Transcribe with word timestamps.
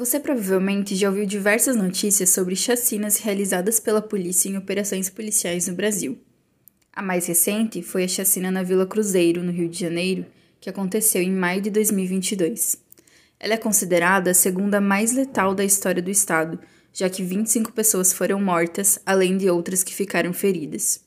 Você 0.00 0.18
provavelmente 0.18 0.96
já 0.96 1.10
ouviu 1.10 1.26
diversas 1.26 1.76
notícias 1.76 2.30
sobre 2.30 2.56
chacinas 2.56 3.18
realizadas 3.18 3.78
pela 3.78 4.00
polícia 4.00 4.48
em 4.48 4.56
operações 4.56 5.10
policiais 5.10 5.68
no 5.68 5.74
Brasil. 5.74 6.18
A 6.90 7.02
mais 7.02 7.26
recente 7.26 7.82
foi 7.82 8.04
a 8.04 8.08
chacina 8.08 8.50
na 8.50 8.62
Vila 8.62 8.86
Cruzeiro, 8.86 9.42
no 9.42 9.52
Rio 9.52 9.68
de 9.68 9.78
Janeiro, 9.78 10.24
que 10.58 10.70
aconteceu 10.70 11.20
em 11.20 11.30
maio 11.30 11.60
de 11.60 11.68
2022. 11.68 12.78
Ela 13.38 13.52
é 13.52 13.56
considerada 13.58 14.30
a 14.30 14.34
segunda 14.34 14.80
mais 14.80 15.12
letal 15.12 15.54
da 15.54 15.66
história 15.66 16.00
do 16.00 16.10
estado, 16.10 16.58
já 16.94 17.10
que 17.10 17.22
25 17.22 17.70
pessoas 17.70 18.10
foram 18.10 18.40
mortas, 18.40 18.98
além 19.04 19.36
de 19.36 19.50
outras 19.50 19.84
que 19.84 19.94
ficaram 19.94 20.32
feridas. 20.32 21.04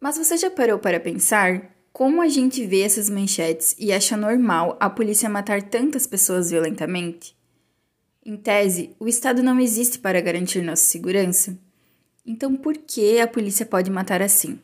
Mas 0.00 0.16
você 0.16 0.38
já 0.38 0.50
parou 0.50 0.78
para 0.78 0.98
pensar 0.98 1.76
como 1.92 2.22
a 2.22 2.28
gente 2.28 2.64
vê 2.64 2.80
essas 2.80 3.10
manchetes 3.10 3.76
e 3.78 3.92
acha 3.92 4.16
normal 4.16 4.78
a 4.80 4.88
polícia 4.88 5.28
matar 5.28 5.60
tantas 5.60 6.06
pessoas 6.06 6.50
violentamente? 6.50 7.38
Em 8.24 8.36
tese, 8.36 8.94
o 9.00 9.08
Estado 9.08 9.42
não 9.42 9.58
existe 9.58 9.98
para 9.98 10.20
garantir 10.20 10.62
nossa 10.62 10.82
segurança. 10.82 11.58
Então, 12.24 12.54
por 12.54 12.76
que 12.76 13.18
a 13.18 13.26
polícia 13.26 13.64
pode 13.64 13.90
matar 13.90 14.20
assim? 14.20 14.60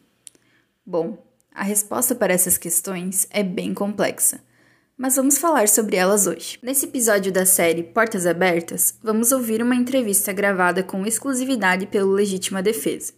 Bom, 0.85 1.25
a 1.55 1.65
resposta 1.65 2.15
para 2.15 2.35
essas 2.35 2.59
questões 2.59 3.27
é 3.31 3.43
bem 3.43 3.73
complexa, 3.73 4.45
mas 4.97 5.17
vamos 5.17 5.39
falar 5.39 5.69
sobre 5.69 5.97
elas 5.97 6.27
hoje. 6.27 6.59
Nesse 6.63 6.85
episódio 6.85 7.33
da 7.33 7.47
série 7.47 7.83
Portas 7.83 8.27
Abertas, 8.27 8.99
vamos 9.03 9.33
ouvir 9.33 9.63
uma 9.63 9.75
entrevista 9.75 10.35
gravada 10.35 10.83
com 10.83 11.07
exclusividade 11.07 11.87
pelo 11.87 12.13
Legítima 12.13 12.63
Defesa. 12.63 13.15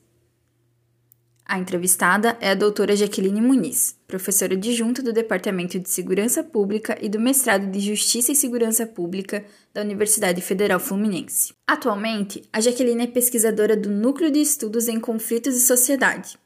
A 1.51 1.59
entrevistada 1.59 2.37
é 2.43 2.51
a 2.51 2.55
doutora 2.55 2.95
Jaqueline 2.95 3.41
Muniz, 3.41 3.97
professora 4.07 4.53
adjunta 4.53 5.03
do 5.03 5.15
Departamento 5.15 5.81
de 5.81 5.89
Segurança 5.89 6.45
Pública 6.45 6.99
e 7.01 7.09
do 7.09 7.19
Mestrado 7.19 7.71
de 7.71 7.81
Justiça 7.81 8.31
e 8.31 8.37
Segurança 8.37 8.87
Pública 8.87 9.43
da 9.73 9.81
Universidade 9.81 10.43
Federal 10.43 10.79
Fluminense. 10.79 11.55
Atualmente, 11.67 12.43
a 12.53 12.61
Jaqueline 12.61 13.05
é 13.05 13.07
pesquisadora 13.07 13.75
do 13.75 13.89
Núcleo 13.89 14.31
de 14.31 14.43
Estudos 14.43 14.89
em 14.89 15.01
Conflitos 15.01 15.57
e 15.57 15.61
Sociedade. 15.61 16.39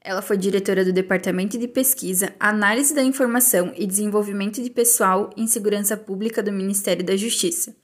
Ela 0.00 0.20
foi 0.20 0.36
diretora 0.36 0.84
do 0.84 0.92
Departamento 0.92 1.56
de 1.56 1.68
Pesquisa, 1.68 2.34
Análise 2.40 2.92
da 2.92 3.04
Informação 3.04 3.72
e 3.76 3.86
Desenvolvimento 3.86 4.60
de 4.60 4.70
Pessoal 4.70 5.30
em 5.36 5.46
Segurança 5.46 5.96
Pública 5.96 6.42
do 6.42 6.50
Ministério 6.50 7.04
da 7.04 7.16
Justiça. 7.16 7.76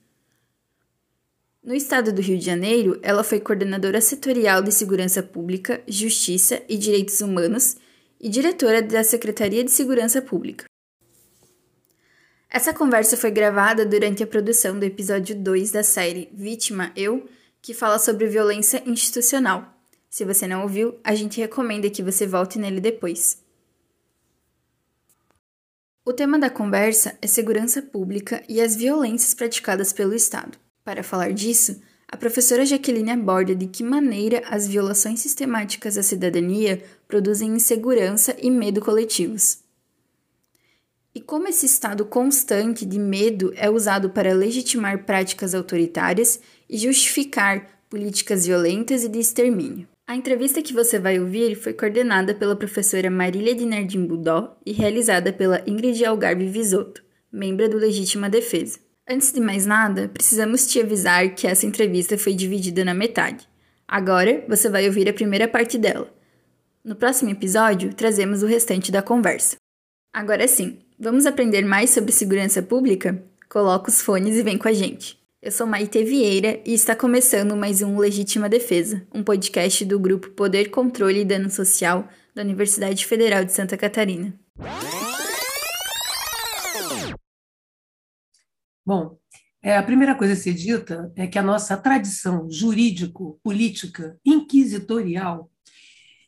No 1.63 1.73
estado 1.73 2.11
do 2.11 2.21
Rio 2.21 2.37
de 2.37 2.45
Janeiro, 2.45 2.99
ela 3.01 3.23
foi 3.23 3.39
coordenadora 3.39 4.01
setorial 4.01 4.61
de 4.61 4.69
Segurança 4.69 5.23
Pública, 5.23 5.81
Justiça 5.87 6.61
e 6.67 6.77
Direitos 6.77 7.21
Humanos 7.21 7.77
e 8.19 8.27
diretora 8.27 8.81
da 8.81 9.01
Secretaria 9.01 9.63
de 9.63 9.71
Segurança 9.71 10.21
Pública. 10.21 10.65
Essa 12.49 12.73
conversa 12.73 13.15
foi 13.15 13.31
gravada 13.31 13.85
durante 13.85 14.21
a 14.21 14.27
produção 14.27 14.77
do 14.77 14.83
episódio 14.83 15.37
2 15.37 15.71
da 15.71 15.83
série 15.83 16.29
Vítima 16.33 16.91
Eu, 16.97 17.29
que 17.61 17.73
fala 17.73 17.97
sobre 17.97 18.27
violência 18.27 18.83
institucional. 18.85 19.73
Se 20.09 20.25
você 20.25 20.45
não 20.45 20.63
ouviu, 20.63 20.99
a 21.01 21.15
gente 21.15 21.39
recomenda 21.39 21.89
que 21.89 22.03
você 22.03 22.27
volte 22.27 22.59
nele 22.59 22.81
depois. 22.81 23.41
O 26.03 26.11
tema 26.11 26.37
da 26.37 26.49
conversa 26.49 27.17
é 27.21 27.25
segurança 27.25 27.81
pública 27.81 28.43
e 28.49 28.59
as 28.59 28.75
violências 28.75 29.33
praticadas 29.33 29.93
pelo 29.93 30.13
Estado. 30.13 30.61
Para 30.83 31.03
falar 31.03 31.31
disso, 31.31 31.81
a 32.07 32.17
professora 32.17 32.65
Jaqueline 32.65 33.11
aborda 33.11 33.55
de 33.55 33.67
que 33.67 33.83
maneira 33.83 34.43
as 34.49 34.67
violações 34.67 35.19
sistemáticas 35.19 35.97
à 35.97 36.03
cidadania 36.03 36.83
produzem 37.07 37.55
insegurança 37.55 38.35
e 38.39 38.51
medo 38.51 38.81
coletivos. 38.81 39.59
E 41.15 41.21
como 41.21 41.47
esse 41.47 41.65
estado 41.65 42.05
constante 42.05 42.85
de 42.85 42.99
medo 42.99 43.53
é 43.55 43.69
usado 43.69 44.09
para 44.09 44.33
legitimar 44.33 45.05
práticas 45.05 45.55
autoritárias 45.55 46.39
e 46.69 46.77
justificar 46.77 47.79
políticas 47.89 48.45
violentas 48.45 49.03
e 49.03 49.09
de 49.09 49.19
extermínio. 49.19 49.87
A 50.05 50.15
entrevista 50.15 50.61
que 50.61 50.73
você 50.73 50.99
vai 50.99 51.19
ouvir 51.19 51.55
foi 51.55 51.71
coordenada 51.71 52.35
pela 52.35 52.55
professora 52.55 53.09
Marília 53.09 53.55
de 53.55 53.65
Nardim 53.65 54.05
Budó 54.05 54.57
e 54.65 54.73
realizada 54.73 55.31
pela 55.31 55.63
Ingrid 55.65 56.03
Algarve 56.03 56.47
Visoto, 56.47 57.03
membro 57.31 57.69
do 57.69 57.77
Legítima 57.77 58.29
Defesa. 58.29 58.82
Antes 59.07 59.33
de 59.33 59.41
mais 59.41 59.65
nada, 59.65 60.07
precisamos 60.07 60.65
te 60.65 60.79
avisar 60.79 61.35
que 61.35 61.45
essa 61.45 61.65
entrevista 61.65 62.17
foi 62.17 62.33
dividida 62.33 62.85
na 62.85 62.93
metade. 62.93 63.47
Agora 63.85 64.45
você 64.47 64.69
vai 64.69 64.87
ouvir 64.87 65.09
a 65.09 65.13
primeira 65.13 65.45
parte 65.45 65.77
dela. 65.77 66.09
No 66.83 66.95
próximo 66.95 67.29
episódio, 67.29 67.93
trazemos 67.93 68.43
o 68.43 68.47
restante 68.47 68.91
da 68.91 69.01
conversa. 69.01 69.57
Agora 70.13 70.47
sim, 70.47 70.79
vamos 70.97 71.25
aprender 71.25 71.65
mais 71.65 71.89
sobre 71.89 72.13
segurança 72.13 72.61
pública? 72.61 73.21
Coloca 73.49 73.89
os 73.89 74.01
fones 74.01 74.37
e 74.37 74.41
vem 74.41 74.57
com 74.57 74.69
a 74.69 74.73
gente. 74.73 75.19
Eu 75.41 75.51
sou 75.51 75.67
Maite 75.67 76.01
Vieira 76.01 76.61
e 76.65 76.73
está 76.73 76.95
começando 76.95 77.57
mais 77.57 77.81
um 77.81 77.99
Legítima 77.99 78.47
Defesa, 78.47 79.05
um 79.13 79.21
podcast 79.21 79.83
do 79.83 79.99
grupo 79.99 80.29
Poder, 80.29 80.69
Controle 80.69 81.19
e 81.19 81.25
Dano 81.25 81.49
Social 81.49 82.07
da 82.33 82.41
Universidade 82.41 83.05
Federal 83.05 83.43
de 83.43 83.51
Santa 83.51 83.75
Catarina. 83.75 84.33
Bom, 88.85 89.17
é, 89.61 89.77
a 89.77 89.83
primeira 89.83 90.13
coisa 90.13 90.33
a 90.33 90.35
ser 90.35 90.53
dita 90.53 91.09
é 91.15 91.25
que 91.25 91.39
a 91.39 91.43
nossa 91.43 91.77
tradição 91.77 92.51
jurídico-política 92.51 94.17
inquisitorial 94.25 95.49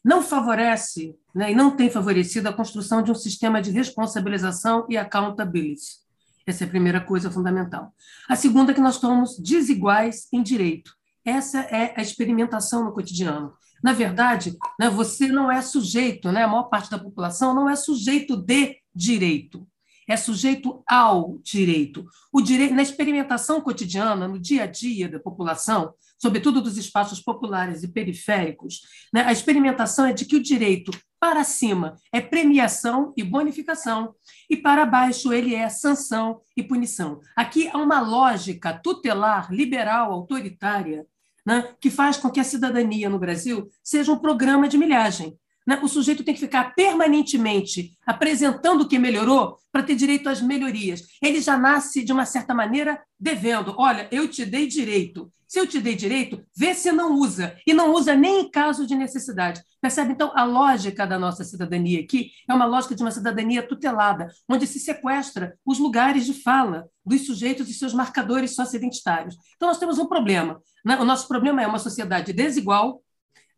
não 0.02 0.22
favorece 0.22 1.18
né, 1.34 1.52
e 1.52 1.56
não 1.56 1.76
tem 1.76 1.90
favorecido 1.90 2.48
a 2.48 2.54
construção 2.54 3.04
de 3.04 3.12
um 3.12 3.16
sistema 3.16 3.62
de 3.62 3.72
responsabilização 3.72 4.86
e 4.90 4.96
accountability. 4.96 6.06
Essa 6.48 6.64
é 6.64 6.68
a 6.68 6.70
primeira 6.70 7.02
coisa 7.02 7.30
fundamental. 7.30 7.94
A 8.30 8.38
segunda 8.38 8.72
é 8.72 8.76
que 8.76 8.80
nós 8.80 8.96
somos 8.96 9.38
desiguais 9.38 10.28
em 10.32 10.42
direito. 10.42 10.94
Essa 11.26 11.60
é 11.60 11.94
a 11.98 12.02
experimentação 12.02 12.86
no 12.86 12.94
cotidiano. 12.94 13.54
Na 13.84 13.92
verdade, 13.92 14.56
né, 14.80 14.90
você 14.90 15.28
não 15.28 15.52
é 15.52 15.62
sujeito, 15.62 16.32
né, 16.32 16.44
a 16.44 16.48
maior 16.48 16.70
parte 16.70 16.90
da 16.90 17.00
população 17.00 17.54
não 17.54 17.70
é 17.70 17.76
sujeito 17.76 18.38
de 18.38 18.78
direito 18.94 19.68
é 20.08 20.16
sujeito 20.18 20.84
ao 20.88 21.40
direito. 21.44 22.06
O 22.32 22.42
direito 22.42 22.74
na 22.74 22.82
experimentação 22.82 23.62
cotidiana, 23.62 24.28
no 24.28 24.40
dia 24.40 24.64
a 24.64 24.68
dia 24.68 25.10
da 25.10 25.20
população, 25.20 25.94
sobretudo 26.18 26.62
dos 26.62 26.78
espaços 26.78 27.22
populares 27.22 27.84
e 27.84 27.88
periféricos, 27.88 28.82
né, 29.14 29.24
a 29.26 29.32
experimentação 29.32 30.06
é 30.06 30.14
de 30.14 30.26
que 30.26 30.36
o 30.36 30.44
direito 30.44 30.92
para 31.20 31.44
cima 31.44 31.96
é 32.12 32.22
premiação 32.22 33.14
e 33.18 33.24
bonificação, 33.24 34.14
e 34.50 34.56
para 34.56 34.86
baixo 34.86 35.34
ele 35.34 35.56
é 35.56 35.68
sanção 35.70 36.42
e 36.56 36.62
punição. 36.62 37.20
Aqui 37.36 37.68
há 37.68 37.78
uma 37.78 38.00
lógica 38.00 38.74
tutelar, 38.74 39.52
liberal, 39.52 40.12
autoritária, 40.12 41.06
né, 41.46 41.74
que 41.80 41.90
faz 41.90 42.18
com 42.18 42.30
que 42.30 42.40
a 42.40 42.44
cidadania 42.44 43.10
no 43.10 43.20
Brasil 43.20 43.68
seja 43.84 44.12
um 44.12 44.20
programa 44.20 44.68
de 44.68 44.78
milhagem. 44.78 45.38
Né? 45.66 45.80
O 45.82 45.88
sujeito 45.88 46.24
tem 46.24 46.34
que 46.34 46.40
ficar 46.40 46.76
permanentemente 46.76 47.98
apresentando 48.06 48.82
o 48.82 48.88
que 48.88 49.00
melhorou 49.00 49.58
para 49.72 49.84
ter 49.84 49.96
direito 49.96 50.30
às 50.30 50.42
melhorias. 50.42 51.04
Ele 51.22 51.42
já 51.42 51.58
nasce, 51.58 52.04
de 52.04 52.14
uma 52.14 52.26
certa 52.26 52.54
maneira, 52.54 53.02
devendo. 53.20 53.76
Olha, 53.78 54.08
eu 54.12 54.28
te 54.28 54.46
dei 54.46 54.68
direito. 54.68 55.32
Se 55.48 55.60
eu 55.60 55.68
te 55.68 55.80
dei 55.80 55.96
direito, 55.96 56.44
vê 56.58 56.74
se 56.74 56.92
não 56.92 57.16
usa. 57.16 57.56
E 57.66 57.74
não 57.74 57.94
usa 57.94 58.16
nem 58.16 58.42
em 58.42 58.52
caso 58.52 58.86
de 58.86 58.96
necessidade. 58.96 59.62
Percebe, 59.82 60.12
então, 60.12 60.32
a 60.36 60.44
lógica 60.44 61.06
da 61.06 61.20
nossa 61.20 61.44
cidadania 61.44 62.02
aqui 62.02 62.32
é 62.50 62.54
uma 62.54 62.66
lógica 62.66 62.96
de 62.96 63.04
uma 63.04 63.12
cidadania 63.12 63.66
tutelada, 63.66 64.28
onde 64.50 64.66
se 64.66 64.80
sequestra 64.80 65.58
os 65.66 65.78
lugares 65.78 66.26
de 66.26 66.34
fala 66.34 66.88
dos 67.06 67.26
sujeitos 67.26 67.70
e 67.70 67.74
seus 67.74 67.94
marcadores 67.94 68.56
socioidentitários. 68.56 69.38
Então, 69.56 69.70
nós 69.70 69.78
temos 69.78 70.00
um 70.00 70.08
problema. 70.08 70.60
Né? 70.84 70.98
O 70.98 71.06
nosso 71.06 71.28
problema 71.28 71.62
é 71.62 71.68
uma 71.68 71.80
sociedade 71.80 72.34
desigual, 72.34 73.02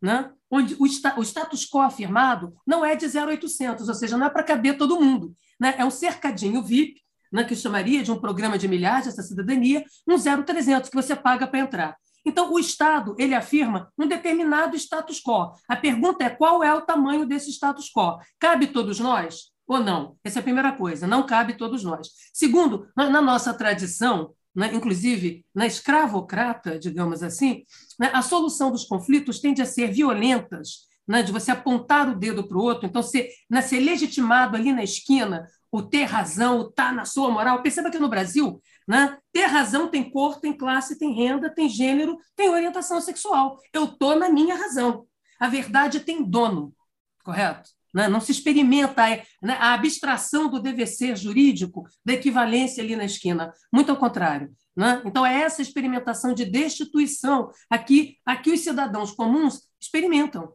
né? 0.00 0.30
onde 0.50 0.74
o, 0.74 0.84
o, 0.84 1.22
status 1.22 1.66
quo 1.66 1.80
afirmado 1.80 2.54
não 2.66 2.84
é 2.84 2.96
de 2.96 3.06
0,800, 3.06 3.88
ou 3.88 3.94
seja, 3.94 4.16
não 4.16 4.26
é 4.26 4.30
para 4.30 4.42
caber 4.42 4.78
todo 4.78 5.00
mundo. 5.00 5.34
Né? 5.60 5.74
É 5.78 5.84
um 5.84 5.90
cercadinho 5.90 6.62
VIP, 6.62 7.02
né, 7.30 7.44
que 7.44 7.54
chamaria 7.54 8.02
de 8.02 8.10
um 8.10 8.18
programa 8.18 8.56
de 8.56 8.66
milhares 8.66 9.06
dessa 9.06 9.22
cidadania, 9.22 9.84
um 10.06 10.16
0,300 10.16 10.88
que 10.88 10.96
você 10.96 11.14
paga 11.14 11.46
para 11.46 11.60
entrar. 11.60 11.96
Então, 12.24 12.52
o 12.52 12.58
Estado 12.58 13.14
ele 13.18 13.34
afirma 13.34 13.92
um 13.98 14.06
determinado 14.06 14.76
status 14.76 15.20
quo. 15.20 15.52
A 15.68 15.76
pergunta 15.76 16.24
é 16.24 16.30
qual 16.30 16.62
é 16.62 16.74
o 16.74 16.80
tamanho 16.80 17.26
desse 17.26 17.50
status 17.50 17.90
quo? 17.90 18.18
Cabe 18.38 18.68
todos 18.68 18.98
nós 18.98 19.50
ou 19.66 19.80
não? 19.80 20.16
Essa 20.24 20.38
é 20.38 20.40
a 20.40 20.42
primeira 20.42 20.72
coisa, 20.72 21.06
não 21.06 21.24
cabe 21.24 21.54
todos 21.54 21.84
nós. 21.84 22.08
Segundo, 22.32 22.88
na 22.96 23.20
nossa 23.20 23.52
tradição, 23.54 24.34
né, 24.58 24.74
inclusive 24.74 25.46
na 25.54 25.68
escravocrata, 25.68 26.80
digamos 26.80 27.22
assim, 27.22 27.62
né, 27.96 28.10
a 28.12 28.20
solução 28.20 28.72
dos 28.72 28.84
conflitos 28.84 29.38
tende 29.38 29.62
a 29.62 29.66
ser 29.66 29.92
violentas, 29.92 30.88
né, 31.06 31.22
de 31.22 31.30
você 31.30 31.52
apontar 31.52 32.08
o 32.08 32.16
dedo 32.16 32.46
para 32.46 32.58
o 32.58 32.62
outro, 32.62 32.84
então 32.84 33.00
ser, 33.00 33.30
né, 33.48 33.62
ser 33.62 33.78
legitimado 33.78 34.56
ali 34.56 34.72
na 34.72 34.82
esquina, 34.82 35.46
o 35.70 35.80
ter 35.80 36.04
razão, 36.04 36.58
o 36.58 36.68
estar 36.70 36.88
tá 36.88 36.92
na 36.92 37.04
sua 37.04 37.30
moral. 37.30 37.62
Perceba 37.62 37.88
que 37.88 38.00
no 38.00 38.08
Brasil, 38.08 38.60
né, 38.86 39.16
ter 39.32 39.44
razão 39.44 39.86
tem 39.86 40.10
cor, 40.10 40.40
tem 40.40 40.52
classe, 40.52 40.98
tem 40.98 41.14
renda, 41.14 41.54
tem 41.54 41.68
gênero, 41.68 42.18
tem 42.34 42.48
orientação 42.48 43.00
sexual. 43.00 43.60
Eu 43.72 43.84
estou 43.84 44.18
na 44.18 44.28
minha 44.28 44.56
razão. 44.56 45.06
A 45.38 45.48
verdade 45.48 46.00
tem 46.00 46.24
dono, 46.24 46.74
correto? 47.22 47.70
Né? 47.94 48.08
Não 48.08 48.20
se 48.20 48.32
experimenta 48.32 49.02
né, 49.42 49.56
a 49.58 49.74
abstração 49.74 50.50
do 50.50 50.60
dever 50.60 50.86
ser 50.86 51.16
jurídico 51.16 51.84
da 52.04 52.12
equivalência 52.12 52.82
ali 52.82 52.96
na 52.96 53.04
esquina. 53.04 53.52
Muito 53.72 53.90
ao 53.90 53.96
contrário. 53.96 54.50
Né? 54.76 55.02
Então, 55.04 55.26
é 55.26 55.42
essa 55.42 55.60
experimentação 55.60 56.32
de 56.32 56.44
destituição 56.44 57.50
aqui, 57.68 58.16
aqui 58.24 58.52
os 58.52 58.60
cidadãos 58.60 59.12
comuns 59.12 59.62
experimentam. 59.80 60.52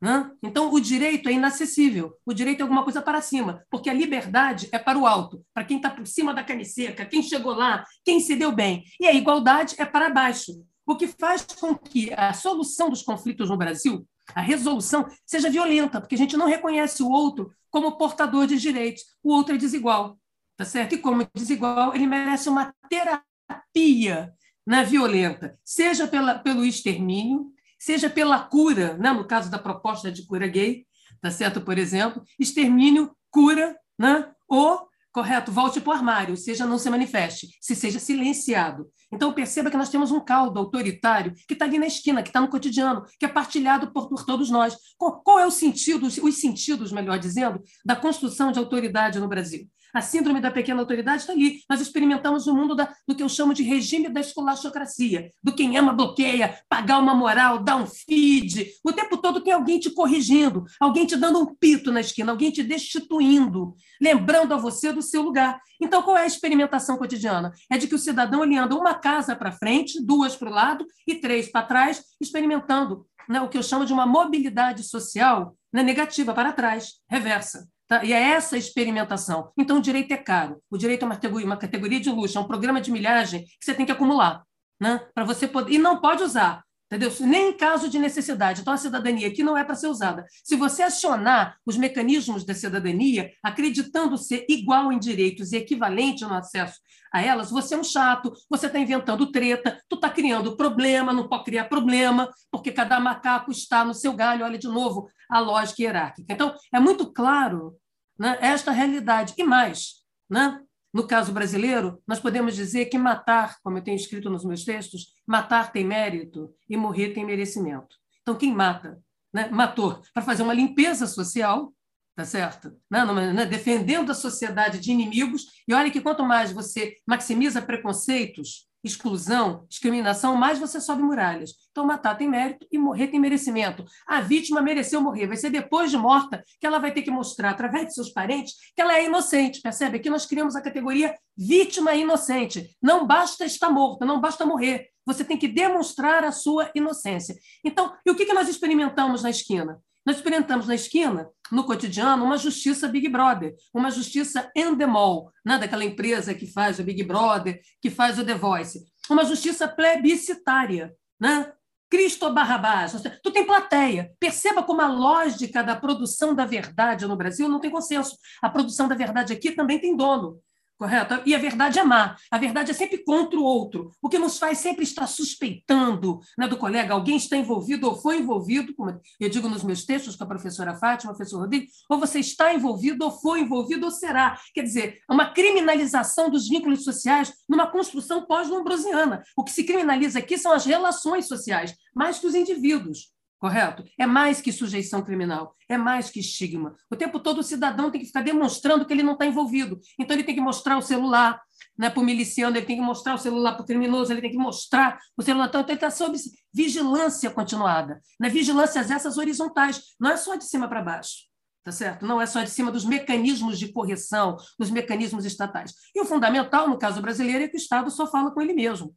Né? 0.00 0.30
Então, 0.42 0.72
o 0.72 0.80
direito 0.80 1.28
é 1.28 1.32
inacessível. 1.32 2.16
O 2.24 2.32
direito 2.32 2.60
é 2.60 2.62
alguma 2.62 2.82
coisa 2.82 3.02
para 3.02 3.20
cima, 3.20 3.62
porque 3.70 3.90
a 3.90 3.94
liberdade 3.94 4.68
é 4.72 4.78
para 4.78 4.98
o 4.98 5.06
alto, 5.06 5.44
para 5.52 5.64
quem 5.64 5.76
está 5.76 5.90
por 5.90 6.06
cima 6.06 6.32
da 6.32 6.42
carne 6.42 6.64
seca, 6.64 7.04
quem 7.04 7.22
chegou 7.22 7.52
lá, 7.52 7.84
quem 8.04 8.18
se 8.18 8.34
deu 8.34 8.50
bem. 8.50 8.82
E 8.98 9.06
a 9.06 9.12
igualdade 9.12 9.74
é 9.78 9.84
para 9.84 10.08
baixo, 10.08 10.64
o 10.86 10.96
que 10.96 11.06
faz 11.06 11.42
com 11.42 11.74
que 11.76 12.12
a 12.14 12.32
solução 12.32 12.90
dos 12.90 13.02
conflitos 13.02 13.48
no 13.50 13.56
Brasil, 13.56 14.04
a 14.34 14.40
resolução, 14.40 15.08
seja 15.26 15.50
violenta, 15.50 16.00
porque 16.00 16.14
a 16.14 16.18
gente 16.18 16.36
não 16.36 16.46
reconhece 16.46 17.02
o 17.02 17.10
outro 17.10 17.52
como 17.70 17.96
portador 17.96 18.46
de 18.46 18.58
direitos. 18.58 19.02
O 19.22 19.32
outro 19.32 19.54
é 19.54 19.58
desigual, 19.58 20.18
tá 20.56 20.64
certo? 20.64 20.94
E 20.94 20.98
como 20.98 21.26
desigual, 21.34 21.94
ele 21.94 22.06
merece 22.06 22.48
uma 22.48 22.74
terapia 22.88 24.32
né, 24.66 24.84
violenta, 24.84 25.58
seja 25.64 26.06
pela, 26.06 26.38
pelo 26.38 26.64
extermínio, 26.64 27.52
seja 27.78 28.10
pela 28.10 28.38
cura, 28.38 28.96
né? 28.98 29.12
no 29.12 29.26
caso 29.26 29.50
da 29.50 29.58
proposta 29.58 30.12
de 30.12 30.26
cura 30.26 30.46
gay, 30.46 30.86
tá 31.20 31.30
certo? 31.30 31.60
Por 31.60 31.78
exemplo, 31.78 32.22
extermínio, 32.38 33.10
cura, 33.30 33.76
né? 33.98 34.30
ou, 34.46 34.89
correto, 35.12 35.50
volte 35.50 35.80
para 35.80 35.90
o 35.90 35.92
armário, 35.92 36.36
seja, 36.36 36.66
não 36.66 36.78
se 36.78 36.88
manifeste, 36.88 37.48
se 37.60 37.74
seja 37.74 37.98
silenciado. 37.98 38.88
Então, 39.12 39.32
perceba 39.32 39.70
que 39.70 39.76
nós 39.76 39.88
temos 39.88 40.10
um 40.12 40.20
caldo 40.20 40.58
autoritário 40.58 41.34
que 41.48 41.54
está 41.54 41.64
ali 41.64 41.78
na 41.78 41.86
esquina, 41.86 42.22
que 42.22 42.28
está 42.28 42.40
no 42.40 42.48
cotidiano, 42.48 43.04
que 43.18 43.24
é 43.24 43.28
partilhado 43.28 43.92
por, 43.92 44.08
por 44.08 44.24
todos 44.24 44.50
nós. 44.50 44.76
Qual, 44.96 45.20
qual, 45.22 45.38
é 45.40 45.46
o 45.46 45.50
sentido, 45.50 46.06
os 46.06 46.40
sentidos, 46.40 46.92
melhor 46.92 47.18
dizendo, 47.18 47.60
da 47.84 47.96
construção 47.96 48.52
de 48.52 48.58
autoridade 48.58 49.18
no 49.18 49.28
Brasil? 49.28 49.68
A 49.94 50.00
síndrome 50.00 50.40
da 50.40 50.50
pequena 50.50 50.80
autoridade 50.80 51.22
está 51.22 51.32
ali. 51.32 51.60
Nós 51.68 51.80
experimentamos 51.80 52.46
o 52.46 52.54
mundo 52.54 52.74
da, 52.74 52.92
do 53.06 53.14
que 53.14 53.22
eu 53.22 53.28
chamo 53.28 53.54
de 53.54 53.62
regime 53.62 54.08
da 54.08 54.20
escolastocracia, 54.20 55.32
do 55.42 55.54
quem 55.54 55.76
ama 55.76 55.92
bloqueia, 55.92 56.58
pagar 56.68 56.98
uma 56.98 57.14
moral, 57.14 57.62
dar 57.62 57.76
um 57.76 57.86
feed. 57.86 58.72
O 58.84 58.92
tempo 58.92 59.16
todo 59.16 59.40
tem 59.40 59.52
alguém 59.52 59.78
te 59.78 59.90
corrigindo, 59.90 60.64
alguém 60.80 61.06
te 61.06 61.16
dando 61.16 61.40
um 61.40 61.54
pito 61.54 61.90
na 61.90 62.00
esquina, 62.00 62.32
alguém 62.32 62.50
te 62.50 62.62
destituindo, 62.62 63.74
lembrando 64.00 64.54
a 64.54 64.56
você 64.56 64.92
do 64.92 65.02
seu 65.02 65.22
lugar. 65.22 65.60
Então, 65.80 66.02
qual 66.02 66.16
é 66.16 66.22
a 66.22 66.26
experimentação 66.26 66.98
cotidiana? 66.98 67.52
É 67.70 67.78
de 67.78 67.86
que 67.86 67.94
o 67.94 67.98
cidadão 67.98 68.44
ele 68.44 68.56
anda 68.56 68.76
uma 68.76 68.94
casa 68.94 69.34
para 69.34 69.52
frente, 69.52 70.04
duas 70.04 70.36
para 70.36 70.50
o 70.50 70.52
lado 70.52 70.86
e 71.06 71.14
três 71.14 71.50
para 71.50 71.66
trás, 71.66 72.02
experimentando 72.20 73.06
né, 73.28 73.40
o 73.40 73.48
que 73.48 73.56
eu 73.56 73.62
chamo 73.62 73.86
de 73.86 73.92
uma 73.92 74.06
mobilidade 74.06 74.82
social 74.82 75.56
né, 75.72 75.82
negativa 75.82 76.34
para 76.34 76.52
trás, 76.52 76.94
reversa. 77.08 77.68
Tá? 77.90 78.04
E 78.04 78.12
é 78.12 78.22
essa 78.22 78.56
experimentação. 78.56 79.50
Então, 79.58 79.78
o 79.78 79.82
direito 79.82 80.12
é 80.12 80.16
caro. 80.16 80.62
O 80.70 80.78
direito 80.78 81.02
é 81.02 81.06
uma 81.06 81.56
categoria, 81.56 81.98
de 81.98 82.08
luxo, 82.08 82.38
é 82.38 82.40
um 82.40 82.46
programa 82.46 82.80
de 82.80 82.92
milhagem 82.92 83.42
que 83.42 83.64
você 83.64 83.74
tem 83.74 83.84
que 83.84 83.90
acumular. 83.90 84.44
Né? 84.80 85.00
Para 85.12 85.24
você 85.24 85.48
poder. 85.48 85.72
E 85.72 85.78
não 85.78 86.00
pode 86.00 86.22
usar. 86.22 86.62
Entendeu? 86.86 87.12
Nem 87.20 87.48
em 87.48 87.56
caso 87.56 87.88
de 87.88 87.98
necessidade. 87.98 88.60
Então, 88.60 88.72
a 88.72 88.76
cidadania 88.76 89.26
aqui 89.26 89.42
não 89.42 89.58
é 89.58 89.64
para 89.64 89.74
ser 89.74 89.88
usada. 89.88 90.24
Se 90.44 90.54
você 90.54 90.84
acionar 90.84 91.56
os 91.66 91.76
mecanismos 91.76 92.44
da 92.44 92.54
cidadania, 92.54 93.32
acreditando 93.42 94.16
ser 94.16 94.46
igual 94.48 94.92
em 94.92 94.98
direitos 94.98 95.50
e 95.50 95.56
equivalente 95.56 96.24
no 96.24 96.34
acesso 96.34 96.78
a 97.12 97.20
elas, 97.20 97.50
você 97.50 97.74
é 97.74 97.78
um 97.78 97.84
chato, 97.84 98.32
você 98.48 98.66
está 98.66 98.78
inventando 98.78 99.32
treta, 99.32 99.80
tu 99.88 99.96
está 99.96 100.08
criando 100.08 100.56
problema, 100.56 101.12
não 101.12 101.28
pode 101.28 101.44
criar 101.44 101.64
problema, 101.64 102.30
porque 102.52 102.70
cada 102.70 103.00
macaco 103.00 103.50
está 103.50 103.84
no 103.84 103.94
seu 103.94 104.12
galho. 104.12 104.44
Olha 104.44 104.58
de 104.58 104.68
novo 104.68 105.08
a 105.28 105.40
lógica 105.40 105.82
hierárquica. 105.82 106.32
Então, 106.32 106.54
é 106.72 106.78
muito 106.78 107.12
claro 107.12 107.76
né, 108.20 108.36
esta 108.42 108.70
realidade. 108.70 109.32
E 109.38 109.42
mais, 109.42 110.04
né? 110.28 110.60
no 110.92 111.06
caso 111.06 111.32
brasileiro, 111.32 112.02
nós 112.06 112.20
podemos 112.20 112.54
dizer 112.54 112.86
que 112.86 112.98
matar, 112.98 113.56
como 113.62 113.78
eu 113.78 113.82
tenho 113.82 113.96
escrito 113.96 114.28
nos 114.28 114.44
meus 114.44 114.62
textos, 114.62 115.14
matar 115.26 115.72
tem 115.72 115.84
mérito 115.84 116.54
e 116.68 116.76
morrer 116.76 117.14
tem 117.14 117.24
merecimento. 117.24 117.96
Então, 118.20 118.36
quem 118.36 118.52
mata? 118.52 119.00
Né? 119.32 119.48
Matou 119.48 120.02
para 120.12 120.22
fazer 120.22 120.42
uma 120.42 120.52
limpeza 120.52 121.06
social, 121.06 121.72
tá 122.14 122.24
certo? 122.24 122.76
Né? 122.90 123.04
né? 123.32 123.46
Defendendo 123.46 124.10
a 124.10 124.14
sociedade 124.14 124.80
de 124.80 124.90
inimigos. 124.90 125.46
E 125.66 125.72
olha 125.72 125.90
que 125.90 126.00
quanto 126.00 126.22
mais 126.24 126.52
você 126.52 126.96
maximiza 127.06 127.62
preconceitos, 127.62 128.68
exclusão, 128.82 129.66
discriminação, 129.68 130.36
mais 130.36 130.58
você 130.58 130.80
sobe 130.80 131.02
muralhas. 131.02 131.52
Então, 131.70 131.86
matar 131.86 132.16
tem 132.16 132.28
mérito 132.28 132.66
e 132.70 132.78
morrer 132.78 133.08
tem 133.08 133.20
merecimento. 133.20 133.84
A 134.06 134.20
vítima 134.20 134.60
mereceu 134.62 135.00
morrer. 135.00 135.26
Vai 135.26 135.36
ser 135.36 135.50
depois 135.50 135.90
de 135.90 135.96
morta 135.96 136.42
que 136.60 136.66
ela 136.66 136.78
vai 136.78 136.92
ter 136.92 137.02
que 137.02 137.10
mostrar, 137.10 137.50
através 137.50 137.86
de 137.86 137.94
seus 137.94 138.10
parentes, 138.10 138.54
que 138.74 138.80
ela 138.80 138.96
é 138.96 139.04
inocente. 139.04 139.60
Percebe? 139.60 139.98
Aqui 139.98 140.10
nós 140.10 140.26
criamos 140.26 140.56
a 140.56 140.62
categoria 140.62 141.14
vítima 141.36 141.94
inocente. 141.94 142.76
Não 142.82 143.06
basta 143.06 143.44
estar 143.44 143.70
morta, 143.70 144.04
não 144.04 144.20
basta 144.20 144.46
morrer. 144.46 144.88
Você 145.06 145.24
tem 145.24 145.36
que 145.36 145.48
demonstrar 145.48 146.24
a 146.24 146.32
sua 146.32 146.70
inocência. 146.74 147.34
Então, 147.64 147.92
e 148.04 148.10
o 148.10 148.14
que 148.14 148.32
nós 148.32 148.48
experimentamos 148.48 149.22
na 149.22 149.30
esquina? 149.30 149.80
Nós 150.04 150.16
experimentamos 150.16 150.66
na 150.66 150.74
esquina, 150.74 151.28
no 151.52 151.64
cotidiano, 151.64 152.24
uma 152.24 152.38
justiça 152.38 152.88
Big 152.88 153.08
Brother, 153.08 153.54
uma 153.72 153.90
justiça 153.90 154.50
endemol, 154.56 155.32
né? 155.44 155.58
daquela 155.58 155.84
empresa 155.84 156.34
que 156.34 156.46
faz 156.46 156.78
o 156.78 156.84
Big 156.84 157.02
Brother, 157.02 157.60
que 157.80 157.90
faz 157.90 158.18
o 158.18 158.24
The 158.24 158.34
Voice. 158.34 158.84
Uma 159.10 159.24
justiça 159.24 159.68
plebiscitária. 159.68 160.94
Né? 161.20 161.52
Cristo 161.90 162.32
Barrabás. 162.32 162.94
Tu 163.22 163.32
tem 163.32 163.44
plateia. 163.44 164.12
Perceba 164.20 164.62
como 164.62 164.80
a 164.80 164.86
lógica 164.86 165.62
da 165.62 165.74
produção 165.74 166.34
da 166.34 166.46
verdade 166.46 167.06
no 167.06 167.16
Brasil 167.16 167.48
não 167.48 167.58
tem 167.58 167.70
consenso. 167.70 168.16
A 168.40 168.48
produção 168.48 168.86
da 168.86 168.94
verdade 168.94 169.32
aqui 169.32 169.50
também 169.50 169.80
tem 169.80 169.96
dono 169.96 170.40
correto? 170.80 171.20
E 171.26 171.34
a 171.34 171.38
verdade 171.38 171.78
é 171.78 171.84
má. 171.84 172.16
A 172.30 172.38
verdade 172.38 172.70
é 172.70 172.74
sempre 172.74 173.04
contra 173.04 173.38
o 173.38 173.44
outro. 173.44 173.92
O 174.00 174.08
que 174.08 174.18
nos 174.18 174.38
faz 174.38 174.56
sempre 174.58 174.82
estar 174.82 175.06
suspeitando 175.06 176.20
né, 176.38 176.48
do 176.48 176.56
colega, 176.56 176.94
alguém 176.94 177.16
está 177.16 177.36
envolvido 177.36 177.86
ou 177.86 178.00
foi 178.00 178.18
envolvido, 178.18 178.74
como 178.74 178.98
eu 179.20 179.28
digo 179.28 179.46
nos 179.46 179.62
meus 179.62 179.84
textos 179.84 180.16
com 180.16 180.24
a 180.24 180.26
professora 180.26 180.74
Fátima, 180.74 181.12
professor 181.12 181.40
Rodrigo, 181.40 181.66
ou 181.86 181.98
você 181.98 182.18
está 182.18 182.54
envolvido, 182.54 183.04
ou 183.04 183.10
foi 183.10 183.40
envolvido, 183.40 183.84
ou 183.84 183.92
será. 183.92 184.40
Quer 184.54 184.62
dizer, 184.62 185.00
uma 185.08 185.26
criminalização 185.26 186.30
dos 186.30 186.48
vínculos 186.48 186.82
sociais 186.82 187.30
numa 187.46 187.66
construção 187.66 188.24
pós-lombrosiana. 188.24 189.22
O 189.36 189.44
que 189.44 189.52
se 189.52 189.64
criminaliza 189.64 190.18
aqui 190.18 190.38
são 190.38 190.50
as 190.50 190.64
relações 190.64 191.28
sociais, 191.28 191.74
mais 191.94 192.18
que 192.18 192.26
os 192.26 192.34
indivíduos 192.34 193.12
correto? 193.40 193.82
É 193.98 194.06
mais 194.06 194.40
que 194.40 194.52
sujeição 194.52 195.02
criminal, 195.02 195.56
é 195.66 195.78
mais 195.78 196.10
que 196.10 196.20
estigma. 196.20 196.76
O 196.90 196.94
tempo 196.94 197.18
todo 197.18 197.38
o 197.38 197.42
cidadão 197.42 197.90
tem 197.90 198.00
que 198.00 198.06
ficar 198.06 198.22
demonstrando 198.22 198.84
que 198.84 198.92
ele 198.92 199.02
não 199.02 199.14
está 199.14 199.24
envolvido. 199.24 199.80
Então, 199.98 200.14
ele 200.14 200.22
tem 200.22 200.34
que 200.34 200.40
mostrar 200.40 200.76
o 200.76 200.82
celular 200.82 201.40
né, 201.76 201.88
para 201.88 202.00
o 202.00 202.04
miliciano, 202.04 202.56
ele 202.56 202.66
tem 202.66 202.76
que 202.76 202.82
mostrar 202.82 203.14
o 203.14 203.18
celular 203.18 203.54
para 203.54 203.62
o 203.62 203.66
criminoso, 203.66 204.12
ele 204.12 204.20
tem 204.20 204.30
que 204.30 204.36
mostrar 204.36 205.00
o 205.16 205.22
celular. 205.22 205.48
Então, 205.48 205.62
ele 205.62 205.72
está 205.72 205.90
sob 205.90 206.16
vigilância 206.52 207.30
continuada. 207.30 208.00
Né? 208.20 208.28
Vigilâncias 208.28 208.90
essas 208.90 209.16
horizontais, 209.16 209.80
não 209.98 210.10
é 210.10 210.16
só 210.18 210.36
de 210.36 210.44
cima 210.44 210.68
para 210.68 210.82
baixo. 210.82 211.30
Tá 211.62 211.72
certo? 211.72 212.06
Não 212.06 212.20
é 212.20 212.24
só 212.24 212.42
de 212.42 212.48
cima 212.48 212.70
dos 212.70 212.86
mecanismos 212.86 213.58
de 213.58 213.70
correção, 213.70 214.36
dos 214.58 214.70
mecanismos 214.70 215.26
estatais. 215.26 215.74
E 215.94 216.00
o 216.00 216.06
fundamental, 216.06 216.68
no 216.68 216.78
caso 216.78 217.02
brasileiro, 217.02 217.44
é 217.44 217.48
que 217.48 217.56
o 217.56 217.58
Estado 217.58 217.90
só 217.90 218.06
fala 218.06 218.30
com 218.30 218.40
ele 218.40 218.54
mesmo. 218.54 218.94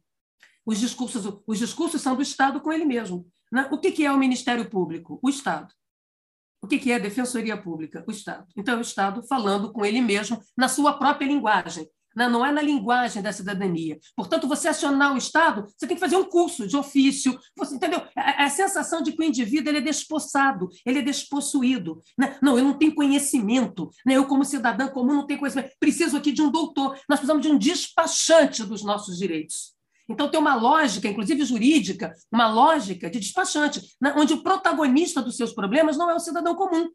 Os 0.64 0.80
discursos, 0.80 1.40
os 1.46 1.58
discursos 1.58 2.00
são 2.00 2.16
do 2.16 2.22
Estado 2.22 2.60
com 2.62 2.72
ele 2.72 2.86
mesmo. 2.86 3.26
Né? 3.52 3.68
O 3.70 3.78
que 3.78 4.04
é 4.04 4.12
o 4.12 4.18
Ministério 4.18 4.68
Público? 4.68 5.18
O 5.22 5.28
Estado. 5.28 5.72
O 6.62 6.66
que 6.66 6.90
é 6.90 6.94
a 6.94 6.98
Defensoria 6.98 7.56
Pública? 7.56 8.02
O 8.08 8.10
Estado. 8.10 8.46
Então, 8.56 8.74
é 8.74 8.78
o 8.78 8.80
Estado 8.80 9.22
falando 9.28 9.70
com 9.70 9.84
ele 9.84 10.00
mesmo 10.00 10.40
na 10.56 10.66
sua 10.66 10.94
própria 10.94 11.26
linguagem. 11.26 11.86
Né? 12.16 12.28
Não 12.28 12.44
é 12.44 12.52
na 12.52 12.62
linguagem 12.62 13.22
da 13.22 13.32
cidadania. 13.32 13.98
Portanto, 14.16 14.48
você 14.48 14.68
acionar 14.68 15.12
o 15.12 15.18
Estado, 15.18 15.66
você 15.76 15.86
tem 15.86 15.96
que 15.96 16.00
fazer 16.00 16.16
um 16.16 16.24
curso 16.24 16.66
de 16.66 16.76
ofício. 16.76 17.38
Você, 17.56 17.74
entendeu? 17.74 18.00
É, 18.16 18.42
é 18.42 18.44
a 18.44 18.50
sensação 18.50 19.02
de 19.02 19.12
que 19.12 19.20
o 19.20 19.24
indivíduo 19.24 19.70
ele 19.70 19.78
é 19.78 19.82
despossado, 19.82 20.68
ele 20.86 21.00
é 21.00 21.02
despossuído. 21.02 22.00
Né? 22.16 22.38
Não, 22.40 22.58
eu 22.58 22.64
não 22.64 22.78
tenho 22.78 22.94
conhecimento. 22.94 23.90
Né? 24.06 24.14
Eu, 24.14 24.26
como 24.26 24.44
cidadã 24.44 24.88
comum, 24.88 25.14
não 25.14 25.26
tenho 25.26 25.40
conhecimento. 25.40 25.72
Preciso 25.78 26.16
aqui 26.16 26.32
de 26.32 26.42
um 26.42 26.50
doutor. 26.50 26.98
Nós 27.08 27.18
precisamos 27.18 27.42
de 27.42 27.52
um 27.52 27.58
despachante 27.58 28.64
dos 28.64 28.82
nossos 28.82 29.18
direitos. 29.18 29.73
Então, 30.08 30.28
tem 30.28 30.38
uma 30.38 30.54
lógica, 30.54 31.08
inclusive 31.08 31.44
jurídica, 31.44 32.14
uma 32.30 32.46
lógica 32.46 33.08
de 33.08 33.18
despachante, 33.18 33.80
né? 34.00 34.14
onde 34.16 34.34
o 34.34 34.42
protagonista 34.42 35.22
dos 35.22 35.36
seus 35.36 35.52
problemas 35.52 35.96
não 35.96 36.10
é 36.10 36.14
o 36.14 36.20
cidadão 36.20 36.54
comum. 36.54 36.90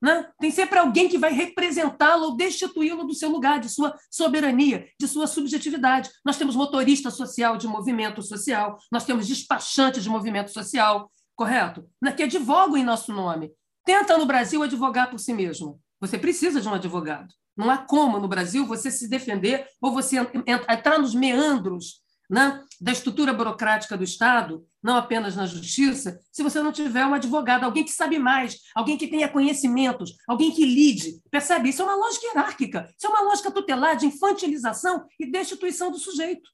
Né? 0.00 0.30
Tem 0.38 0.50
sempre 0.50 0.78
alguém 0.78 1.08
que 1.08 1.18
vai 1.18 1.32
representá-lo 1.32 2.26
ou 2.26 2.36
destituí-lo 2.36 3.04
do 3.04 3.14
seu 3.14 3.28
lugar, 3.28 3.58
de 3.58 3.68
sua 3.68 3.94
soberania, 4.10 4.86
de 4.98 5.08
sua 5.08 5.26
subjetividade. 5.26 6.08
Nós 6.24 6.36
temos 6.36 6.54
motorista 6.54 7.10
social 7.10 7.56
de 7.56 7.66
movimento 7.66 8.22
social, 8.22 8.78
nós 8.90 9.04
temos 9.04 9.26
despachante 9.26 10.00
de 10.00 10.08
movimento 10.08 10.52
social, 10.52 11.10
correto? 11.34 11.84
Né? 12.00 12.12
Que 12.12 12.22
advogam 12.22 12.76
em 12.76 12.84
nosso 12.84 13.12
nome. 13.12 13.52
Tenta 13.84 14.16
no 14.16 14.26
Brasil 14.26 14.62
advogar 14.62 15.10
por 15.10 15.18
si 15.18 15.32
mesmo. 15.32 15.80
Você 16.00 16.16
precisa 16.18 16.60
de 16.60 16.68
um 16.68 16.74
advogado. 16.74 17.34
Não 17.56 17.70
há 17.70 17.78
como 17.78 18.20
no 18.20 18.28
Brasil 18.28 18.64
você 18.64 18.88
se 18.88 19.08
defender 19.08 19.66
ou 19.80 19.92
você 19.92 20.18
entrar 20.46 20.98
nos 20.98 21.12
meandros 21.12 22.02
né, 22.28 22.62
da 22.80 22.92
estrutura 22.92 23.32
burocrática 23.32 23.96
do 23.96 24.04
Estado, 24.04 24.64
não 24.82 24.96
apenas 24.96 25.34
na 25.34 25.46
justiça, 25.46 26.20
se 26.30 26.42
você 26.42 26.60
não 26.60 26.72
tiver 26.72 27.04
um 27.06 27.14
advogado, 27.14 27.64
alguém 27.64 27.84
que 27.84 27.90
sabe 27.90 28.18
mais, 28.18 28.58
alguém 28.74 28.96
que 28.96 29.08
tenha 29.08 29.28
conhecimentos, 29.28 30.14
alguém 30.26 30.50
que 30.50 30.64
lide. 30.64 31.20
Percebe? 31.30 31.70
Isso 31.70 31.82
é 31.82 31.84
uma 31.84 31.96
lógica 31.96 32.26
hierárquica, 32.26 32.88
isso 32.96 33.06
é 33.06 33.10
uma 33.10 33.22
lógica 33.22 33.50
tutelar 33.50 33.96
de 33.96 34.06
infantilização 34.06 35.04
e 35.18 35.30
destituição 35.30 35.90
do 35.90 35.98
sujeito. 35.98 36.48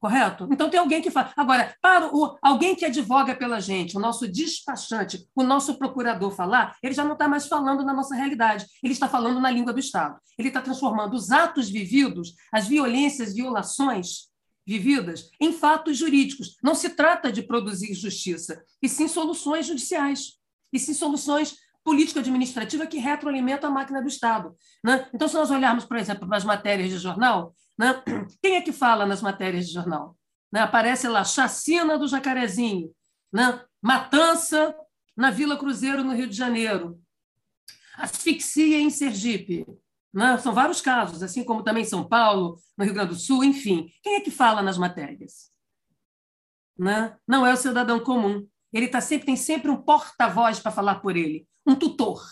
Correto? 0.00 0.48
Então 0.50 0.70
tem 0.70 0.80
alguém 0.80 1.02
que 1.02 1.10
fala. 1.10 1.30
Agora, 1.36 1.74
para 1.82 2.06
o, 2.06 2.34
alguém 2.40 2.74
que 2.74 2.86
advoga 2.86 3.34
pela 3.36 3.60
gente, 3.60 3.98
o 3.98 4.00
nosso 4.00 4.26
despachante, 4.26 5.28
o 5.36 5.42
nosso 5.42 5.76
procurador 5.76 6.30
falar, 6.30 6.74
ele 6.82 6.94
já 6.94 7.04
não 7.04 7.12
está 7.12 7.28
mais 7.28 7.46
falando 7.46 7.84
na 7.84 7.92
nossa 7.92 8.14
realidade, 8.14 8.64
ele 8.82 8.94
está 8.94 9.06
falando 9.06 9.38
na 9.38 9.50
língua 9.50 9.74
do 9.74 9.78
Estado. 9.78 10.18
Ele 10.38 10.48
está 10.48 10.62
transformando 10.62 11.12
os 11.12 11.30
atos 11.30 11.68
vividos, 11.68 12.32
as 12.50 12.66
violências, 12.66 13.34
violações 13.34 14.29
vividas, 14.70 15.30
em 15.40 15.52
fatos 15.52 15.98
jurídicos. 15.98 16.56
Não 16.62 16.76
se 16.76 16.90
trata 16.90 17.32
de 17.32 17.42
produzir 17.42 17.92
justiça, 17.92 18.62
e 18.80 18.88
sim 18.88 19.08
soluções 19.08 19.66
judiciais, 19.66 20.38
e 20.72 20.78
sim 20.78 20.94
soluções 20.94 21.56
político-administrativas 21.82 22.88
que 22.88 22.98
retroalimentam 22.98 23.68
a 23.68 23.72
máquina 23.72 24.00
do 24.00 24.06
Estado. 24.06 24.54
Né? 24.84 25.08
Então, 25.12 25.26
se 25.26 25.34
nós 25.34 25.50
olharmos, 25.50 25.84
por 25.84 25.96
exemplo, 25.96 26.28
para 26.28 26.36
as 26.36 26.44
matérias 26.44 26.90
de 26.90 26.98
jornal, 26.98 27.52
né? 27.76 28.00
Quem 28.40 28.54
é 28.54 28.60
que 28.60 28.70
fala 28.70 29.04
nas 29.04 29.20
matérias 29.20 29.66
de 29.66 29.72
jornal? 29.72 30.16
Né? 30.52 30.60
Aparece 30.60 31.08
lá, 31.08 31.24
chacina 31.24 31.98
do 31.98 32.06
Jacarezinho, 32.06 32.92
né? 33.32 33.60
matança 33.82 34.72
na 35.16 35.32
Vila 35.32 35.56
Cruzeiro, 35.56 36.04
no 36.04 36.14
Rio 36.14 36.28
de 36.28 36.36
Janeiro, 36.36 37.00
asfixia 37.96 38.78
em 38.78 38.88
Sergipe. 38.88 39.66
Né? 40.12 40.38
São 40.38 40.52
vários 40.52 40.80
casos, 40.80 41.22
assim 41.22 41.44
como 41.44 41.62
também 41.62 41.84
São 41.84 42.06
Paulo, 42.06 42.58
no 42.76 42.84
Rio 42.84 42.94
Grande 42.94 43.10
do 43.10 43.18
Sul, 43.18 43.44
enfim. 43.44 43.90
Quem 44.02 44.16
é 44.16 44.20
que 44.20 44.30
fala 44.30 44.62
nas 44.62 44.78
matérias? 44.78 45.50
Né? 46.78 47.16
Não 47.26 47.46
é 47.46 47.52
o 47.52 47.56
cidadão 47.56 48.00
comum. 48.00 48.46
Ele 48.72 48.88
tá 48.88 49.00
sempre, 49.00 49.26
tem 49.26 49.36
sempre 49.36 49.70
um 49.70 49.80
porta-voz 49.80 50.60
para 50.60 50.70
falar 50.70 50.96
por 50.96 51.16
ele, 51.16 51.46
um 51.66 51.74
tutor 51.74 52.22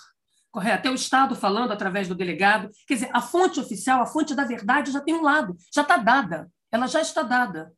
correto? 0.59 0.89
É 0.89 0.91
o 0.91 0.95
Estado 0.95 1.37
falando 1.37 1.73
através 1.73 2.09
do 2.09 2.15
delegado. 2.15 2.71
Quer 2.87 2.95
dizer, 2.95 3.11
a 3.13 3.21
fonte 3.21 3.61
oficial, 3.61 4.03
a 4.03 4.07
fonte 4.07 4.35
da 4.35 4.45
verdade 4.45 4.91
já 4.91 5.01
tem 5.01 5.15
um 5.15 5.23
lado, 5.23 5.57
já 5.73 5.83
está 5.83 5.97
dada, 5.97 6.51
ela 6.73 6.87
já 6.87 7.01
está 7.01 7.23
dada. 7.23 7.73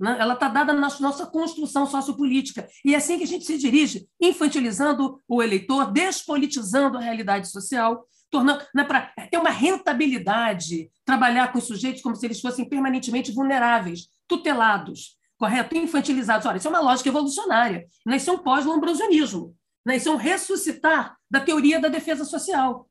Né? 0.00 0.16
Ela 0.18 0.34
está 0.34 0.48
dada 0.48 0.72
na 0.72 0.88
nossa 1.00 1.26
construção 1.26 1.86
sociopolítica. 1.86 2.66
E 2.84 2.94
é 2.94 2.96
assim 2.96 3.18
que 3.18 3.24
a 3.24 3.26
gente 3.26 3.44
se 3.44 3.58
dirige, 3.58 4.08
infantilizando 4.20 5.20
o 5.28 5.42
eleitor, 5.42 5.92
despolitizando 5.92 6.96
a 6.96 7.00
realidade 7.00 7.50
social, 7.50 8.06
tornando 8.32 8.64
né, 8.74 8.82
para 8.82 9.12
ter 9.30 9.36
uma 9.36 9.50
rentabilidade, 9.50 10.90
trabalhar 11.04 11.52
com 11.52 11.58
os 11.58 11.64
sujeitos 11.64 12.00
como 12.00 12.16
se 12.16 12.26
eles 12.26 12.40
fossem 12.40 12.66
permanentemente 12.66 13.30
vulneráveis, 13.30 14.08
tutelados, 14.26 15.18
correto? 15.36 15.76
Infantilizados. 15.76 16.46
Olha, 16.46 16.56
isso 16.56 16.66
é 16.66 16.70
uma 16.70 16.80
lógica 16.80 17.10
evolucionária, 17.10 17.86
né? 18.06 18.16
isso 18.16 18.30
é 18.30 18.32
um 18.32 18.38
pós-lombrosianismo. 18.38 19.54
Né? 19.84 19.96
Isso 19.96 20.08
é 20.08 20.12
um 20.12 20.16
ressuscitar 20.16 21.16
da 21.30 21.40
teoria 21.40 21.78
da 21.78 21.88
defesa 21.88 22.24
social, 22.24 22.88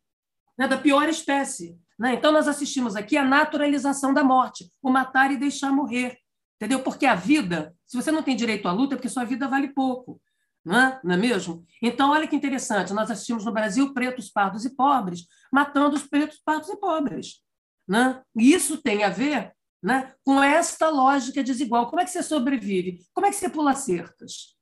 né? 0.58 0.68
da 0.68 0.78
pior 0.78 1.10
espécie. 1.10 1.76
Né? 1.98 2.14
Então, 2.14 2.32
nós 2.32 2.48
assistimos 2.48 2.96
aqui 2.96 3.18
a 3.18 3.26
naturalização 3.26 4.14
da 4.14 4.24
morte, 4.24 4.70
o 4.82 4.92
matar 4.92 5.32
e 5.32 5.38
deixar 5.38 5.72
morrer. 5.72 6.18
Entendeu? 6.58 6.84
Porque 6.84 7.08
a 7.08 7.16
vida, 7.16 7.76
se 7.88 7.98
você 7.98 8.12
não 8.12 8.22
tem 8.22 8.36
direito 8.36 8.68
à 8.68 8.72
luta, 8.72 8.94
é 8.94 8.98
porque 8.98 9.10
sua 9.10 9.24
vida 9.24 9.48
vale 9.48 9.70
pouco. 9.70 10.22
Não 10.64 10.80
é? 10.80 11.00
não 11.04 11.16
é 11.16 11.18
mesmo? 11.18 11.66
Então, 11.82 12.12
olha 12.12 12.28
que 12.28 12.36
interessante, 12.36 12.94
nós 12.94 13.10
assistimos 13.10 13.44
no 13.44 13.52
Brasil 13.52 13.94
pretos, 13.94 14.30
pardos 14.30 14.64
e 14.66 14.76
pobres 14.76 15.26
matando 15.52 15.96
os 15.96 16.04
pretos, 16.04 16.40
pardos 16.44 16.70
e 16.70 16.78
pobres. 16.78 17.42
Né? 17.88 18.22
E 18.36 18.54
isso 18.54 18.78
tem 18.78 19.04
a 19.04 19.10
ver 19.10 19.54
né, 19.84 20.14
com 20.24 20.42
esta 20.42 20.90
lógica 20.90 21.44
desigual. 21.44 21.90
Como 21.90 22.02
é 22.02 22.06
que 22.06 22.12
você 22.12 22.22
sobrevive? 22.22 23.00
Como 23.14 23.26
é 23.26 23.30
que 23.30 23.36
você 23.36 23.50
pula 23.50 23.74
cercas? 23.74 24.56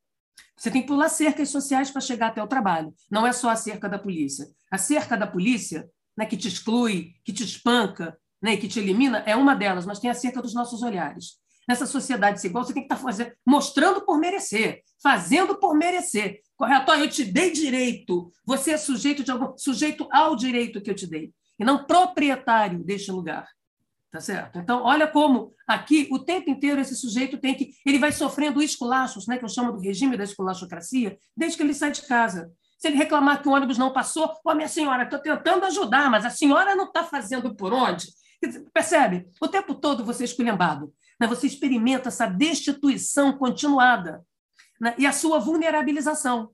Você 0.58 0.70
tem 0.70 0.82
que 0.82 0.88
pular 0.88 1.08
cercas 1.08 1.50
sociais 1.50 1.90
para 1.90 2.02
chegar 2.02 2.28
até 2.28 2.44
o 2.44 2.48
trabalho. 2.48 2.94
Não 3.10 3.26
é 3.26 3.32
só 3.32 3.50
a 3.50 3.56
cerca 3.56 3.88
da 3.88 3.98
polícia. 3.98 4.46
A 4.70 4.78
cerca 4.78 5.16
da 5.16 5.26
polícia, 5.26 5.90
né, 6.18 6.26
que 6.26 6.36
te 6.36 6.50
exclui, 6.50 7.14
que 7.24 7.32
te 7.32 7.44
espanca, 7.44 8.18
né, 8.42 8.58
que 8.58 8.68
te 8.68 8.80
elimina, 8.80 9.20
é 9.20 9.36
uma 9.36 9.56
delas, 9.56 9.86
mas 9.86 10.00
tem 10.00 10.10
a 10.10 10.14
cerca 10.14 10.42
dos 10.42 10.54
nossos 10.54 10.82
olhares. 10.82 11.38
Nessa 11.70 11.86
sociedade 11.86 12.38
desigual, 12.38 12.64
você 12.64 12.74
tem 12.74 12.82
que 12.82 12.92
estar 12.92 12.96
tá 12.96 13.02
fazendo, 13.04 13.32
mostrando 13.46 14.02
por 14.02 14.18
merecer, 14.18 14.82
fazendo 15.04 15.60
por 15.60 15.76
merecer. 15.76 16.42
Correto? 16.58 16.92
Eu 16.94 17.08
te 17.08 17.24
dei 17.24 17.52
direito. 17.52 18.32
Você 18.44 18.72
é 18.72 18.78
sujeito 18.78 19.24
de 19.24 19.30
algum, 19.30 19.56
sujeito 19.56 20.08
ao 20.12 20.36
direito 20.36 20.82
que 20.82 20.90
eu 20.90 20.96
te 20.96 21.06
dei, 21.06 21.32
e 21.60 21.64
não 21.64 21.86
proprietário 21.86 22.84
deste 22.84 23.12
lugar. 23.12 23.48
Tá 24.12 24.20
certo? 24.20 24.58
Então, 24.58 24.82
olha 24.82 25.08
como 25.08 25.54
aqui 25.68 26.08
o 26.12 26.18
tempo 26.18 26.50
inteiro 26.50 26.82
esse 26.82 26.96
sujeito 26.96 27.38
tem 27.38 27.54
que. 27.54 27.70
Ele 27.86 28.00
vai 28.00 28.12
sofrendo 28.12 28.64
esculachos, 28.64 29.28
né, 29.28 29.38
que 29.38 29.46
eu 29.46 29.50
chamo 29.50 29.72
do 29.72 29.80
regime 29.80 30.18
da 30.18 30.24
esculachocracia, 30.24 31.20
desde 31.38 31.56
que 31.56 31.62
ele 31.62 31.76
sai 31.76 31.92
de 31.92 32.02
casa. 32.02 32.52
Se 32.80 32.88
ele 32.88 32.98
reclamar 32.98 33.44
que 33.44 33.48
o 33.48 33.52
ônibus 33.52 33.78
não 33.78 33.94
passou, 33.94 34.34
ó, 34.44 34.56
minha 34.56 34.68
senhora, 34.68 35.04
estou 35.04 35.20
tentando 35.20 35.66
ajudar, 35.66 36.10
mas 36.10 36.26
a 36.26 36.32
senhora 36.32 36.76
não 36.76 36.86
está 36.86 37.04
fazendo 37.04 37.56
por 37.56 37.72
onde? 37.72 38.08
Percebe? 38.74 39.28
O 39.40 39.48
tempo 39.48 39.76
todo 39.76 40.04
você 40.04 40.24
é 40.24 40.26
esculhambado. 40.26 40.92
Né? 41.20 41.28
Você 41.28 41.48
experimenta 41.48 42.10
essa 42.10 42.26
destituição 42.26 43.38
continuada 43.38 44.26
né? 44.80 44.96
e 44.98 45.06
a 45.06 45.12
sua 45.12 45.40
vulnerabilização. 45.40 46.52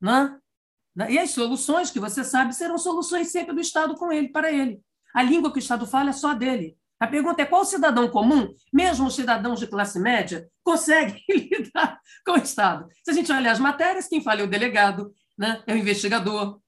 Né? 0.00 0.38
E 1.08 1.18
as 1.18 1.30
soluções 1.30 1.90
que 1.90 2.00
você 2.00 2.24
sabe 2.24 2.54
serão 2.54 2.78
soluções 2.78 3.28
sempre 3.28 3.54
do 3.54 3.60
Estado 3.60 3.94
com 3.94 4.12
ele, 4.12 4.28
para 4.28 4.50
ele. 4.52 4.80
A 5.14 5.22
língua 5.22 5.50
que 5.50 5.58
o 5.58 5.60
Estado 5.60 5.86
fala 5.86 6.10
é 6.10 6.12
só 6.12 6.34
dele. 6.34 6.76
A 6.98 7.06
pergunta 7.06 7.42
é 7.42 7.46
qual 7.46 7.64
cidadão 7.64 8.08
comum, 8.08 8.54
mesmo 8.72 9.06
os 9.06 9.14
cidadãos 9.14 9.60
de 9.60 9.66
classe 9.66 9.98
média, 9.98 10.48
consegue 10.64 11.22
lidar 11.28 12.00
com 12.24 12.32
o 12.32 12.38
Estado? 12.38 12.88
Se 13.04 13.10
a 13.10 13.14
gente 13.14 13.30
olhar 13.30 13.52
as 13.52 13.58
matérias, 13.58 14.08
quem 14.08 14.22
fala 14.22 14.40
é 14.40 14.44
o 14.44 14.50
delegado, 14.50 15.12
né? 15.36 15.62
é 15.66 15.74
o 15.74 15.76
investigador. 15.76 16.58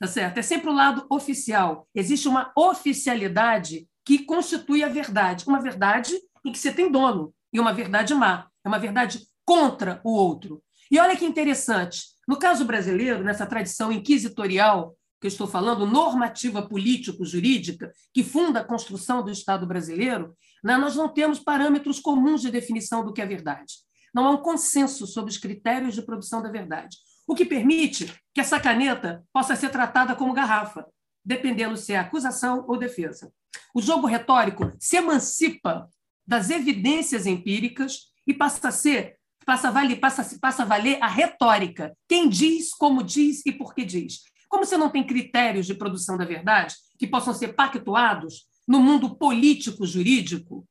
Tá 0.00 0.06
certo? 0.06 0.38
É 0.38 0.42
sempre 0.42 0.70
o 0.70 0.72
lado 0.72 1.06
oficial. 1.10 1.86
Existe 1.94 2.26
uma 2.26 2.52
oficialidade 2.56 3.86
que 4.04 4.24
constitui 4.24 4.82
a 4.82 4.88
verdade. 4.88 5.44
Uma 5.46 5.60
verdade 5.60 6.12
em 6.44 6.52
que 6.52 6.58
você 6.58 6.72
tem 6.72 6.90
dono, 6.90 7.34
e 7.52 7.60
uma 7.60 7.72
verdade 7.72 8.14
má. 8.14 8.48
É 8.64 8.68
uma 8.68 8.78
verdade 8.78 9.20
contra 9.44 10.00
o 10.04 10.12
outro. 10.12 10.62
E 10.90 10.98
olha 10.98 11.16
que 11.16 11.24
interessante. 11.24 12.02
No 12.26 12.38
caso 12.38 12.64
brasileiro, 12.64 13.22
nessa 13.22 13.46
tradição 13.46 13.92
inquisitorial 13.92 14.96
que 15.20 15.26
eu 15.26 15.28
estou 15.28 15.46
falando, 15.46 15.86
normativa 15.86 16.68
político-jurídica, 16.68 17.90
que 18.12 18.22
funda 18.22 18.60
a 18.60 18.64
construção 18.64 19.24
do 19.24 19.30
Estado 19.30 19.66
brasileiro, 19.66 20.36
né, 20.62 20.76
nós 20.76 20.96
não 20.96 21.08
temos 21.08 21.38
parâmetros 21.38 21.98
comuns 21.98 22.42
de 22.42 22.50
definição 22.50 23.04
do 23.04 23.12
que 23.12 23.22
é 23.22 23.26
verdade. 23.26 23.74
Não 24.14 24.26
há 24.26 24.30
um 24.30 24.42
consenso 24.42 25.06
sobre 25.06 25.30
os 25.30 25.38
critérios 25.38 25.94
de 25.94 26.02
produção 26.02 26.42
da 26.42 26.50
verdade, 26.50 26.96
o 27.26 27.34
que 27.34 27.44
permite 27.44 28.14
que 28.34 28.40
essa 28.40 28.60
caneta 28.60 29.24
possa 29.32 29.56
ser 29.56 29.70
tratada 29.70 30.14
como 30.14 30.34
garrafa, 30.34 30.86
dependendo 31.24 31.76
se 31.76 31.94
é 31.94 31.98
acusação 31.98 32.64
ou 32.68 32.76
defesa. 32.76 33.32
O 33.74 33.80
jogo 33.80 34.06
retórico 34.06 34.70
se 34.78 34.96
emancipa 34.96 35.88
das 36.26 36.50
evidências 36.50 37.26
empíricas 37.26 38.12
e 38.26 38.32
passa 38.32 38.68
a 38.68 38.72
ser 38.72 39.18
passa 39.44 39.68
a 39.68 39.70
valer, 39.70 40.00
passa, 40.00 40.38
passa 40.40 40.62
a 40.62 40.66
valer 40.66 40.98
a 41.02 41.06
retórica. 41.06 41.94
Quem 42.08 42.28
diz, 42.28 42.72
como 42.72 43.02
diz 43.02 43.44
e 43.44 43.52
por 43.52 43.74
que 43.74 43.84
diz. 43.84 44.22
Como 44.48 44.64
você 44.64 44.76
não 44.76 44.90
tem 44.90 45.06
critérios 45.06 45.66
de 45.66 45.74
produção 45.74 46.16
da 46.16 46.24
verdade 46.24 46.74
que 46.98 47.06
possam 47.06 47.34
ser 47.34 47.54
pactuados 47.54 48.46
no 48.66 48.80
mundo 48.80 49.16
político 49.16 49.84
jurídico, 49.84 50.66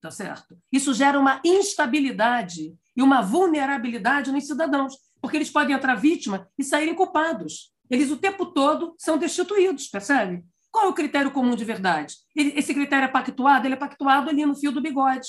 tá 0.00 0.10
certo? 0.10 0.58
Isso 0.70 0.92
gera 0.92 1.18
uma 1.18 1.40
instabilidade 1.44 2.74
e 2.94 3.02
uma 3.02 3.22
vulnerabilidade 3.22 4.30
nos 4.30 4.46
cidadãos, 4.46 4.94
porque 5.20 5.36
eles 5.36 5.50
podem 5.50 5.74
entrar 5.74 5.94
vítima 5.94 6.48
e 6.58 6.64
saírem 6.64 6.94
culpados. 6.94 7.72
Eles 7.88 8.10
o 8.10 8.16
tempo 8.16 8.46
todo 8.46 8.94
são 8.98 9.16
destituídos, 9.16 9.88
percebe? 9.88 10.44
Qual 10.76 10.84
é 10.84 10.88
o 10.90 10.92
critério 10.92 11.30
comum 11.30 11.56
de 11.56 11.64
verdade? 11.64 12.16
esse 12.36 12.74
critério 12.74 13.06
é 13.06 13.08
pactuado? 13.08 13.66
Ele 13.66 13.72
é 13.72 13.78
pactuado 13.78 14.28
ali 14.28 14.44
no 14.44 14.54
fio 14.54 14.70
do 14.70 14.82
bigode. 14.82 15.26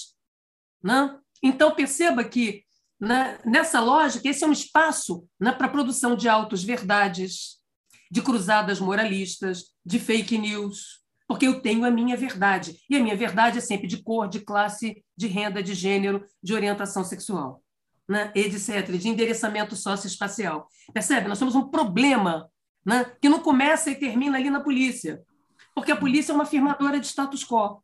Né? 0.83 1.17
Então, 1.41 1.73
perceba 1.73 2.21
que, 2.21 2.65
né, 2.99 3.39
nessa 3.45 3.79
lógica, 3.79 4.27
esse 4.27 4.43
é 4.43 4.47
um 4.47 4.51
espaço 4.51 5.25
né, 5.39 5.53
para 5.53 5.67
a 5.67 5.69
produção 5.69 6.17
de 6.17 6.27
autos 6.27 6.65
verdades, 6.65 7.61
de 8.11 8.21
cruzadas 8.21 8.81
moralistas, 8.81 9.67
de 9.85 9.99
fake 9.99 10.37
news, 10.37 11.01
porque 11.25 11.47
eu 11.47 11.61
tenho 11.61 11.85
a 11.85 11.91
minha 11.91 12.17
verdade. 12.17 12.77
E 12.89 12.97
a 12.97 12.99
minha 13.01 13.15
verdade 13.15 13.59
é 13.59 13.61
sempre 13.61 13.87
de 13.87 14.03
cor, 14.03 14.27
de 14.27 14.41
classe, 14.41 15.01
de 15.15 15.27
renda, 15.27 15.63
de 15.63 15.73
gênero, 15.73 16.25
de 16.43 16.53
orientação 16.53 17.05
sexual, 17.05 17.63
né? 18.05 18.33
etc., 18.35 18.91
de 18.97 19.07
endereçamento 19.07 19.77
socioespacial. 19.77 20.67
Percebe? 20.93 21.29
Nós 21.29 21.39
temos 21.39 21.55
um 21.55 21.69
problema 21.69 22.51
né? 22.85 23.05
que 23.21 23.29
não 23.29 23.39
começa 23.39 23.89
e 23.89 23.95
termina 23.95 24.37
ali 24.37 24.49
na 24.49 24.59
polícia, 24.59 25.25
porque 25.77 25.91
a 25.91 25.95
polícia 25.95 26.31
é 26.31 26.35
uma 26.35 26.47
firmadora 26.47 26.99
de 26.99 27.05
status 27.05 27.43
quo. 27.45 27.75
O 27.75 27.83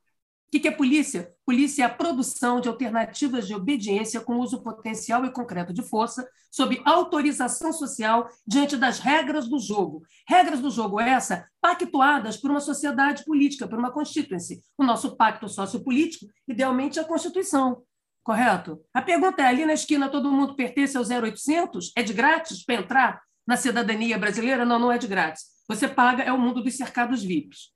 que 0.50 0.68
é 0.68 0.72
polícia? 0.72 1.32
Polícia 1.46 1.84
é 1.84 1.86
a 1.86 1.90
produção 1.90 2.60
de 2.60 2.68
alternativas 2.68 3.46
de 3.46 3.54
obediência 3.54 4.20
com 4.20 4.40
uso 4.40 4.64
potencial 4.64 5.24
e 5.26 5.32
concreto 5.32 5.72
de 5.72 5.84
força, 5.84 6.28
sob 6.50 6.82
autorização 6.86 7.72
social 7.72 8.28
diante 8.48 8.78
das 8.78 8.98
regras 8.98 9.48
do 9.48 9.60
jogo. 9.60 10.02
Regras 10.28 10.60
do 10.60 10.72
jogo 10.72 11.00
essa 11.00 11.48
pactuadas 11.62 12.36
por 12.36 12.50
uma 12.50 12.60
sociedade 12.60 13.24
política, 13.26 13.68
por 13.68 13.78
uma 13.78 13.92
constituency. 13.92 14.64
O 14.76 14.84
nosso 14.84 15.16
pacto 15.16 15.48
sociopolítico, 15.48 16.26
idealmente, 16.48 16.98
é 16.98 17.04
a 17.04 17.06
Constituição. 17.06 17.84
Correto? 18.24 18.82
A 18.92 19.04
pergunta 19.04 19.44
é: 19.44 19.46
ali 19.46 19.68
na 19.68 19.74
esquina 19.74 20.10
todo 20.10 20.32
mundo 20.32 20.56
pertence 20.56 20.98
ao 20.98 21.04
0800? 21.04 21.92
É 21.96 22.02
de 22.02 22.12
grátis 22.12 22.66
para 22.66 22.74
entrar 22.74 23.22
na 23.46 23.56
cidadania 23.56 24.18
brasileira? 24.18 24.66
Não, 24.66 24.80
não 24.80 24.92
é 24.92 24.98
de 24.98 25.06
grátis. 25.06 25.54
Você 25.68 25.88
paga, 25.88 26.24
é 26.24 26.34
o 26.34 26.40
mundo 26.40 26.64
dos 26.64 26.76
cercados 26.76 27.24
VIPs. 27.24 27.73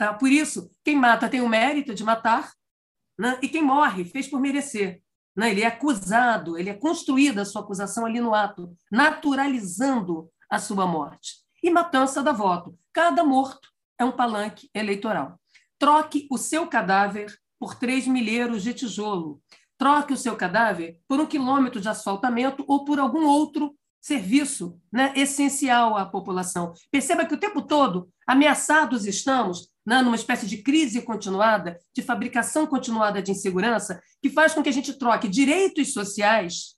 Tá? 0.00 0.14
Por 0.14 0.32
isso, 0.32 0.70
quem 0.82 0.96
mata 0.96 1.28
tem 1.28 1.42
o 1.42 1.48
mérito 1.48 1.94
de 1.94 2.02
matar, 2.02 2.54
né? 3.18 3.38
e 3.42 3.48
quem 3.50 3.62
morre 3.62 4.02
fez 4.02 4.26
por 4.26 4.40
merecer. 4.40 5.02
Né? 5.36 5.50
Ele 5.50 5.60
é 5.60 5.66
acusado, 5.66 6.56
ele 6.56 6.70
é 6.70 6.74
construída 6.74 7.42
a 7.42 7.44
sua 7.44 7.60
acusação 7.60 8.06
ali 8.06 8.18
no 8.18 8.34
ato, 8.34 8.74
naturalizando 8.90 10.30
a 10.48 10.58
sua 10.58 10.86
morte. 10.86 11.34
E 11.62 11.68
matança 11.68 12.22
da 12.22 12.32
voto. 12.32 12.74
Cada 12.94 13.22
morto 13.22 13.68
é 13.98 14.04
um 14.06 14.10
palanque 14.10 14.70
eleitoral. 14.72 15.38
Troque 15.78 16.26
o 16.30 16.38
seu 16.38 16.66
cadáver 16.66 17.38
por 17.58 17.74
três 17.74 18.06
milheiros 18.06 18.62
de 18.62 18.72
tijolo. 18.72 19.42
Troque 19.76 20.14
o 20.14 20.16
seu 20.16 20.34
cadáver 20.34 20.98
por 21.06 21.20
um 21.20 21.26
quilômetro 21.26 21.78
de 21.78 21.90
asfaltamento 21.90 22.64
ou 22.66 22.86
por 22.86 22.98
algum 22.98 23.26
outro 23.26 23.76
serviço 24.00 24.80
né, 24.90 25.12
essencial 25.14 25.94
à 25.94 26.06
população. 26.06 26.72
Perceba 26.90 27.26
que 27.26 27.34
o 27.34 27.38
tempo 27.38 27.60
todo 27.60 28.08
ameaçados 28.26 29.04
estamos 29.04 29.68
né, 29.90 30.02
numa 30.02 30.14
espécie 30.14 30.46
de 30.46 30.58
crise 30.58 31.02
continuada, 31.02 31.76
de 31.92 32.00
fabricação 32.00 32.64
continuada 32.64 33.20
de 33.20 33.32
insegurança, 33.32 34.00
que 34.22 34.30
faz 34.30 34.54
com 34.54 34.62
que 34.62 34.68
a 34.68 34.72
gente 34.72 34.96
troque 34.96 35.26
direitos 35.26 35.92
sociais, 35.92 36.76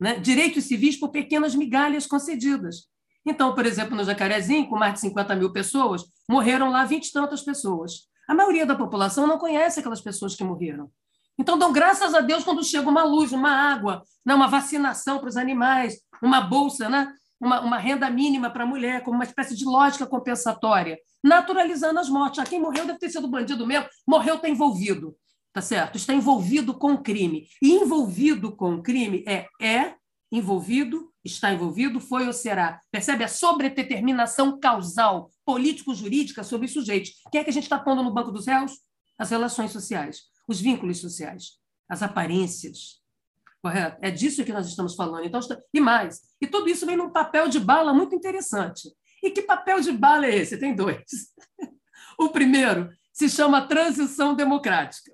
né, 0.00 0.18
direitos 0.18 0.64
civis, 0.64 0.98
por 0.98 1.10
pequenas 1.10 1.54
migalhas 1.54 2.08
concedidas. 2.08 2.88
Então, 3.24 3.54
por 3.54 3.64
exemplo, 3.64 3.94
no 3.94 4.02
Jacarezinho, 4.02 4.68
com 4.68 4.76
mais 4.76 4.94
de 4.94 5.00
50 5.02 5.36
mil 5.36 5.52
pessoas, 5.52 6.02
morreram 6.28 6.70
lá 6.70 6.84
vinte 6.84 7.06
e 7.06 7.12
tantas 7.12 7.40
pessoas. 7.40 8.08
A 8.28 8.34
maioria 8.34 8.66
da 8.66 8.74
população 8.74 9.28
não 9.28 9.38
conhece 9.38 9.78
aquelas 9.78 10.00
pessoas 10.00 10.34
que 10.34 10.42
morreram. 10.42 10.90
Então, 11.38 11.56
dão 11.56 11.72
graças 11.72 12.14
a 12.14 12.20
Deus 12.20 12.42
quando 12.42 12.64
chega 12.64 12.88
uma 12.88 13.04
luz, 13.04 13.30
uma 13.30 13.50
água, 13.50 14.02
né, 14.26 14.34
uma 14.34 14.48
vacinação 14.48 15.20
para 15.20 15.28
os 15.28 15.36
animais, 15.36 16.00
uma 16.20 16.40
bolsa, 16.40 16.88
né, 16.88 17.12
uma, 17.40 17.60
uma 17.60 17.78
renda 17.78 18.10
mínima 18.10 18.50
para 18.50 18.64
a 18.64 18.66
mulher, 18.66 19.04
como 19.04 19.18
uma 19.18 19.24
espécie 19.24 19.54
de 19.54 19.64
lógica 19.64 20.04
compensatória, 20.04 20.98
naturalizando 21.24 21.98
as 21.98 22.10
mortes. 22.10 22.38
Ah, 22.38 22.44
quem 22.44 22.60
morreu 22.60 22.86
deve 22.86 22.98
ter 22.98 23.08
sido 23.08 23.26
bandido 23.26 23.66
mesmo, 23.66 23.88
morreu 24.06 24.34
está 24.34 24.48
envolvido, 24.48 25.16
tá 25.54 25.62
certo? 25.62 25.96
Está 25.96 26.12
envolvido 26.12 26.74
com 26.74 26.98
crime. 26.98 27.48
E 27.62 27.72
envolvido 27.72 28.54
com 28.54 28.82
crime 28.82 29.24
é 29.26 29.46
é 29.58 29.94
envolvido, 30.30 31.10
está 31.24 31.52
envolvido, 31.52 31.98
foi 31.98 32.26
ou 32.26 32.32
será. 32.32 32.80
Percebe 32.90 33.24
a 33.24 33.28
sobredeterminação 33.28 34.58
causal 34.60 35.30
político-jurídica 35.46 36.44
sobre 36.44 36.66
os 36.66 36.72
sujeitos. 36.72 37.12
Quem 37.32 37.40
é 37.40 37.44
que 37.44 37.50
a 37.50 37.52
gente 37.52 37.62
está 37.62 37.78
pondo 37.78 38.02
no 38.02 38.12
banco 38.12 38.30
dos 38.30 38.46
réus? 38.46 38.80
As 39.16 39.30
relações 39.30 39.70
sociais, 39.70 40.22
os 40.46 40.60
vínculos 40.60 41.00
sociais, 41.00 41.52
as 41.88 42.02
aparências. 42.02 43.00
Correto? 43.62 43.96
É 44.02 44.10
disso 44.10 44.44
que 44.44 44.52
nós 44.52 44.66
estamos 44.66 44.94
falando. 44.94 45.24
Então, 45.24 45.40
e 45.72 45.80
mais. 45.80 46.20
E 46.40 46.46
tudo 46.46 46.68
isso 46.68 46.84
vem 46.84 46.96
num 46.96 47.10
papel 47.10 47.48
de 47.48 47.58
bala 47.58 47.94
muito 47.94 48.14
interessante. 48.14 48.92
E 49.24 49.30
que 49.30 49.40
papel 49.40 49.80
de 49.80 49.90
bala 49.90 50.26
é 50.26 50.36
esse? 50.36 50.58
Tem 50.58 50.74
dois. 50.74 51.02
O 52.18 52.28
primeiro 52.28 52.90
se 53.10 53.28
chama 53.28 53.66
transição 53.66 54.34
democrática. 54.34 55.10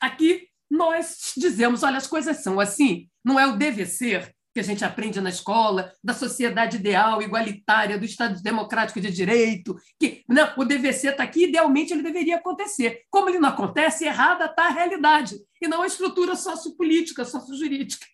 Aqui 0.00 0.48
nós 0.68 1.32
dizemos, 1.36 1.84
olha, 1.84 1.96
as 1.96 2.08
coisas 2.08 2.38
são 2.38 2.58
assim, 2.58 3.08
não 3.24 3.38
é 3.38 3.46
o 3.46 3.56
dever 3.56 3.86
ser, 3.86 4.34
que 4.52 4.58
a 4.60 4.64
gente 4.64 4.84
aprende 4.84 5.20
na 5.20 5.30
escola, 5.30 5.92
da 6.02 6.12
sociedade 6.12 6.76
ideal, 6.76 7.22
igualitária, 7.22 7.96
do 7.96 8.04
Estado 8.04 8.42
democrático 8.42 9.00
de 9.00 9.10
direito, 9.10 9.76
que 9.98 10.24
não, 10.28 10.52
o 10.58 10.64
DVC 10.64 11.08
está 11.08 11.22
aqui, 11.22 11.44
idealmente 11.44 11.92
ele 11.92 12.02
deveria 12.02 12.36
acontecer. 12.36 13.02
Como 13.10 13.30
ele 13.30 13.38
não 13.38 13.50
acontece, 13.50 14.04
errada 14.04 14.46
está 14.46 14.66
a 14.66 14.70
realidade, 14.70 15.36
e 15.60 15.68
não 15.68 15.82
a 15.82 15.86
estrutura 15.86 16.34
sociopolítica, 16.34 17.24
sociojurídica. 17.24 18.06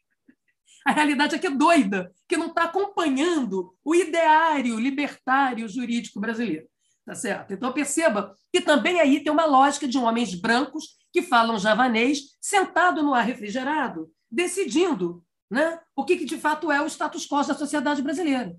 A 0.88 0.90
realidade 0.90 1.35
é 1.35 1.38
que 1.38 1.47
é 1.47 1.50
doida, 1.50 2.11
que 2.26 2.38
não 2.38 2.47
está 2.47 2.62
acompanhando 2.62 3.76
o 3.85 3.95
ideário 3.95 4.81
libertário 4.81 5.68
jurídico 5.68 6.18
brasileiro. 6.18 6.66
Tá 7.05 7.14
certo? 7.14 7.53
Então 7.53 7.70
perceba 7.74 8.35
que 8.51 8.62
também 8.62 8.98
aí 8.98 9.22
tem 9.22 9.31
uma 9.31 9.44
lógica 9.44 9.87
de 9.87 9.98
homens 9.98 10.35
brancos 10.35 10.96
que 11.12 11.20
falam 11.20 11.59
javanês, 11.59 12.38
sentado 12.40 13.03
no 13.03 13.12
ar 13.12 13.27
refrigerado, 13.27 14.11
decidindo 14.31 15.22
né? 15.51 15.79
o 15.94 16.07
que, 16.07 16.16
que, 16.16 16.24
de 16.24 16.38
fato 16.38 16.72
é 16.72 16.81
o 16.81 16.87
status 16.87 17.27
quo 17.27 17.46
da 17.46 17.53
sociedade 17.53 18.01
brasileira. 18.01 18.57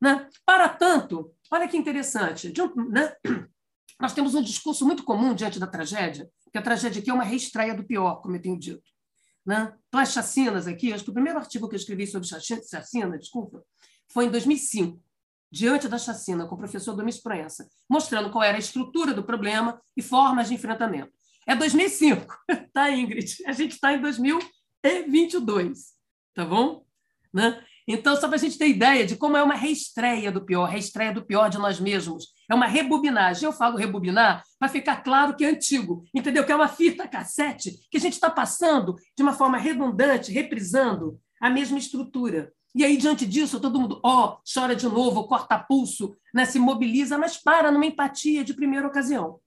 Né? 0.00 0.26
Para 0.46 0.70
tanto, 0.70 1.30
olha 1.50 1.68
que 1.68 1.76
interessante, 1.76 2.54
um, 2.58 2.88
né? 2.88 3.14
nós 4.00 4.14
temos 4.14 4.34
um 4.34 4.40
discurso 4.42 4.86
muito 4.86 5.04
comum 5.04 5.34
diante 5.34 5.60
da 5.60 5.66
tragédia, 5.66 6.26
que 6.50 6.56
a 6.56 6.62
tragédia 6.62 7.02
aqui 7.02 7.10
é 7.10 7.14
uma 7.14 7.22
reestreia 7.22 7.74
do 7.74 7.84
pior, 7.84 8.22
como 8.22 8.34
eu 8.34 8.40
tenho 8.40 8.58
dito. 8.58 8.95
Né? 9.46 9.72
Então, 9.88 10.00
as 10.00 10.12
chacinas 10.12 10.66
aqui, 10.66 10.92
acho 10.92 11.04
que 11.04 11.10
o 11.10 11.14
primeiro 11.14 11.38
artigo 11.38 11.68
que 11.68 11.74
eu 11.74 11.78
escrevi 11.78 12.06
sobre 12.06 12.26
chacina, 12.28 13.16
desculpa, 13.16 13.62
foi 14.08 14.24
em 14.26 14.30
2005, 14.30 15.00
diante 15.50 15.88
da 15.88 15.98
chacina, 15.98 16.46
com 16.46 16.56
o 16.56 16.58
professor 16.58 16.94
Domis 16.94 17.18
Proença, 17.18 17.68
mostrando 17.88 18.30
qual 18.30 18.42
era 18.42 18.56
a 18.56 18.60
estrutura 18.60 19.14
do 19.14 19.22
problema 19.22 19.80
e 19.96 20.02
formas 20.02 20.48
de 20.48 20.54
enfrentamento. 20.54 21.12
É 21.46 21.54
2005, 21.54 22.36
tá, 22.72 22.90
Ingrid? 22.90 23.36
A 23.46 23.52
gente 23.52 23.72
está 23.72 23.92
em 23.92 24.00
2022 24.00 25.96
tá 26.36 26.44
bom? 26.44 26.84
Né? 27.32 27.64
Então, 27.88 28.16
só 28.16 28.26
para 28.26 28.36
a 28.36 28.38
gente 28.38 28.58
ter 28.58 28.68
ideia 28.68 29.06
de 29.06 29.16
como 29.16 29.36
é 29.36 29.42
uma 29.42 29.54
reestreia 29.54 30.32
do 30.32 30.44
pior, 30.44 30.64
reestreia 30.64 31.12
do 31.12 31.24
pior 31.24 31.48
de 31.48 31.58
nós 31.58 31.78
mesmos. 31.78 32.28
É 32.50 32.54
uma 32.54 32.66
rebobinagem. 32.66 33.44
Eu 33.44 33.52
falo 33.52 33.76
rebobinar 33.76 34.42
para 34.58 34.68
ficar 34.68 34.96
claro 34.96 35.36
que 35.36 35.44
é 35.44 35.48
antigo, 35.50 36.04
entendeu? 36.12 36.44
Que 36.44 36.50
é 36.50 36.56
uma 36.56 36.68
fita 36.68 37.06
cassete 37.06 37.78
que 37.90 37.96
a 37.96 38.00
gente 38.00 38.14
está 38.14 38.28
passando 38.28 38.96
de 39.16 39.22
uma 39.22 39.32
forma 39.32 39.56
redundante, 39.56 40.32
reprisando 40.32 41.18
a 41.40 41.48
mesma 41.48 41.78
estrutura. 41.78 42.52
E 42.74 42.84
aí, 42.84 42.96
diante 42.96 43.24
disso, 43.24 43.60
todo 43.60 43.80
mundo, 43.80 44.00
ó, 44.04 44.38
chora 44.52 44.76
de 44.76 44.86
novo, 44.86 45.26
corta 45.26 45.58
pulso, 45.58 46.14
né? 46.34 46.44
se 46.44 46.58
mobiliza, 46.58 47.16
mas 47.16 47.38
para 47.38 47.70
numa 47.70 47.86
empatia 47.86 48.44
de 48.44 48.52
primeira 48.52 48.86
ocasião. 48.86 49.40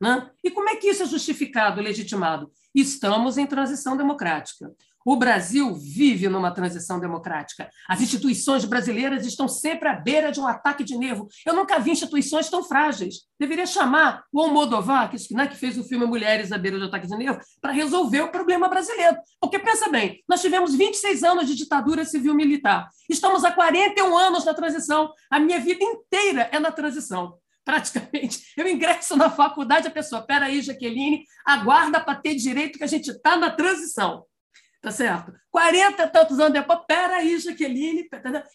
Né? 0.00 0.30
E 0.44 0.50
como 0.50 0.68
é 0.68 0.76
que 0.76 0.88
isso 0.88 1.02
é 1.02 1.06
justificado, 1.06 1.80
legitimado? 1.80 2.52
Estamos 2.74 3.38
em 3.38 3.46
transição 3.46 3.96
democrática. 3.96 4.70
O 5.08 5.14
Brasil 5.14 5.72
vive 5.72 6.28
numa 6.28 6.50
transição 6.50 6.98
democrática. 6.98 7.70
As 7.88 8.00
instituições 8.00 8.64
brasileiras 8.64 9.24
estão 9.24 9.46
sempre 9.46 9.88
à 9.88 9.92
beira 9.92 10.32
de 10.32 10.40
um 10.40 10.46
ataque 10.48 10.82
de 10.82 10.98
nervo. 10.98 11.28
Eu 11.46 11.54
nunca 11.54 11.78
vi 11.78 11.92
instituições 11.92 12.50
tão 12.50 12.64
frágeis. 12.64 13.20
Deveria 13.38 13.66
chamar 13.66 14.24
o 14.32 14.40
Almodóvar, 14.40 15.08
que, 15.08 15.32
né, 15.32 15.46
que 15.46 15.54
fez 15.54 15.78
o 15.78 15.84
filme 15.84 16.06
Mulheres 16.06 16.50
à 16.50 16.58
beira 16.58 16.76
de 16.76 16.86
ataque 16.86 17.06
de 17.06 17.16
nervo, 17.16 17.40
para 17.60 17.70
resolver 17.70 18.22
o 18.22 18.32
problema 18.32 18.68
brasileiro. 18.68 19.16
Porque, 19.40 19.60
pensa 19.60 19.88
bem, 19.88 20.24
nós 20.28 20.40
tivemos 20.40 20.74
26 20.74 21.22
anos 21.22 21.46
de 21.46 21.54
ditadura 21.54 22.04
civil-militar. 22.04 22.90
Estamos 23.08 23.44
há 23.44 23.52
41 23.52 24.18
anos 24.18 24.44
na 24.44 24.54
transição. 24.54 25.12
A 25.30 25.38
minha 25.38 25.60
vida 25.60 25.84
inteira 25.84 26.50
é 26.50 26.58
na 26.58 26.72
transição 26.72 27.38
praticamente. 27.64 28.52
Eu 28.56 28.68
ingresso 28.68 29.16
na 29.16 29.28
faculdade, 29.28 29.88
a 29.88 29.90
pessoa, 29.90 30.22
peraí, 30.22 30.62
Jaqueline, 30.62 31.24
aguarda 31.44 31.98
para 32.00 32.14
ter 32.14 32.36
direito 32.36 32.78
que 32.78 32.84
a 32.84 32.88
gente 32.88 33.10
está 33.10 33.36
na 33.36 33.50
transição. 33.50 34.24
Tá 34.86 34.92
certo? 34.92 35.34
40 35.50 36.00
e 36.00 36.06
tantos 36.06 36.38
anos 36.38 36.52
depois, 36.52 36.78
peraí, 36.86 37.36
Jaqueline. 37.40 38.08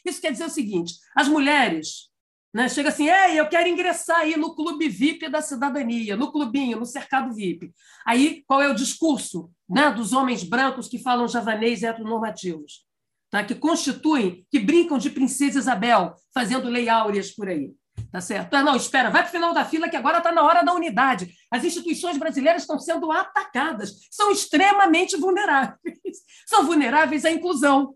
Isso 0.05 0.21
quer 0.21 0.31
dizer 0.31 0.45
o 0.45 0.49
seguinte: 0.49 0.93
as 1.13 1.27
mulheres 1.27 2.09
né, 2.53 2.69
chegam 2.69 2.89
assim, 2.89 3.09
ei, 3.09 3.37
eu 3.37 3.49
quero 3.49 3.67
ingressar 3.67 4.19
aí 4.19 4.37
no 4.37 4.55
clube 4.55 4.87
VIP 4.87 5.27
da 5.27 5.41
cidadania, 5.41 6.15
no 6.15 6.31
clubinho, 6.31 6.79
no 6.79 6.85
cercado 6.85 7.33
VIP. 7.33 7.73
Aí, 8.07 8.45
qual 8.47 8.61
é 8.61 8.69
o 8.69 8.73
discurso 8.73 9.51
né, 9.69 9.91
dos 9.91 10.13
homens 10.13 10.41
brancos 10.41 10.87
que 10.87 10.99
falam 10.99 11.27
javanês 11.27 11.83
heteronormativos? 11.83 12.85
Tá? 13.29 13.43
Que 13.43 13.53
constituem, 13.53 14.47
que 14.49 14.57
brincam 14.57 14.97
de 14.97 15.09
princesa 15.09 15.59
Isabel, 15.59 16.15
fazendo 16.33 16.69
lei 16.69 16.87
áureas 16.87 17.29
por 17.29 17.49
aí. 17.49 17.73
Tá 18.11 18.19
certo? 18.19 18.53
Ah, 18.55 18.63
não, 18.63 18.75
espera, 18.75 19.09
vai 19.09 19.21
para 19.21 19.29
o 19.29 19.31
final 19.31 19.53
da 19.53 19.63
fila 19.63 19.87
que 19.87 19.95
agora 19.95 20.17
está 20.17 20.31
na 20.31 20.43
hora 20.43 20.63
da 20.63 20.73
unidade. 20.73 21.33
As 21.49 21.63
instituições 21.63 22.17
brasileiras 22.17 22.63
estão 22.63 22.77
sendo 22.77 23.09
atacadas, 23.11 23.93
são 24.11 24.31
extremamente 24.31 25.15
vulneráveis. 25.15 25.79
São 26.45 26.65
vulneráveis 26.65 27.23
à 27.23 27.31
inclusão, 27.31 27.95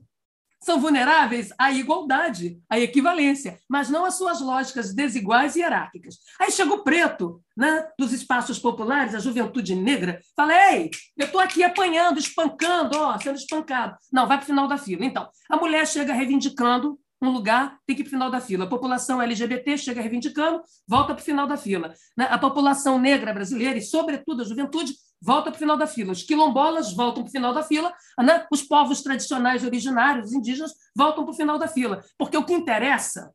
são 0.65 0.79
vulneráveis 0.79 1.49
à 1.59 1.71
igualdade, 1.71 2.59
à 2.67 2.79
equivalência, 2.79 3.59
mas 3.69 3.87
não 3.87 4.03
às 4.03 4.15
suas 4.15 4.41
lógicas 4.41 4.95
desiguais 4.95 5.55
e 5.55 5.59
hierárquicas. 5.59 6.15
Aí 6.39 6.49
chega 6.51 6.73
o 6.73 6.83
preto, 6.83 7.39
né, 7.55 7.87
dos 7.99 8.11
espaços 8.11 8.57
populares, 8.57 9.13
a 9.13 9.19
juventude 9.19 9.75
negra, 9.75 10.19
fala: 10.35 10.71
Ei, 10.71 10.89
eu 11.15 11.27
estou 11.27 11.39
aqui 11.39 11.63
apanhando, 11.63 12.17
espancando, 12.17 12.97
ó, 12.97 13.15
sendo 13.19 13.35
espancado. 13.35 13.95
Não, 14.11 14.27
vai 14.27 14.37
para 14.37 14.43
o 14.43 14.47
final 14.47 14.67
da 14.67 14.75
fila. 14.75 15.05
Então, 15.05 15.29
a 15.47 15.55
mulher 15.55 15.85
chega 15.85 16.13
reivindicando 16.13 16.97
um 17.21 17.29
lugar, 17.29 17.79
tem 17.85 17.95
que 17.95 18.01
ir 18.01 18.05
para 18.05 18.09
o 18.09 18.11
final 18.11 18.29
da 18.29 18.41
fila. 18.41 18.65
A 18.65 18.67
população 18.69 19.21
LGBT 19.21 19.77
chega 19.77 20.01
reivindicando, 20.01 20.61
volta 20.87 21.13
para 21.13 21.21
o 21.21 21.25
final 21.25 21.47
da 21.47 21.57
fila. 21.57 21.93
Né? 22.17 22.27
A 22.29 22.37
população 22.37 22.99
negra 22.99 23.33
brasileira, 23.33 23.77
e 23.77 23.81
sobretudo 23.81 24.41
a 24.41 24.45
juventude, 24.45 24.93
volta 25.21 25.49
para 25.49 25.55
o 25.55 25.59
final 25.59 25.77
da 25.77 25.87
fila. 25.87 26.11
Os 26.11 26.23
quilombolas 26.23 26.93
voltam 26.93 27.23
para 27.23 27.29
o 27.29 27.31
final 27.31 27.53
da 27.53 27.63
fila, 27.63 27.93
né? 28.19 28.45
os 28.51 28.61
povos 28.61 29.01
tradicionais 29.01 29.63
originários, 29.63 30.27
os 30.27 30.33
indígenas, 30.33 30.71
voltam 30.95 31.23
para 31.23 31.33
o 31.33 31.35
final 31.35 31.57
da 31.57 31.67
fila. 31.67 32.03
Porque 32.17 32.37
o 32.37 32.43
que 32.43 32.53
interessa, 32.53 33.31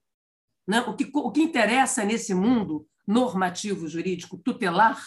né? 0.69 0.81
o, 0.83 0.95
que, 0.95 1.11
o 1.13 1.31
que 1.31 1.43
interessa 1.43 2.05
nesse 2.05 2.35
mundo 2.35 2.87
normativo, 3.07 3.89
jurídico, 3.89 4.39
tutelar, 4.39 5.03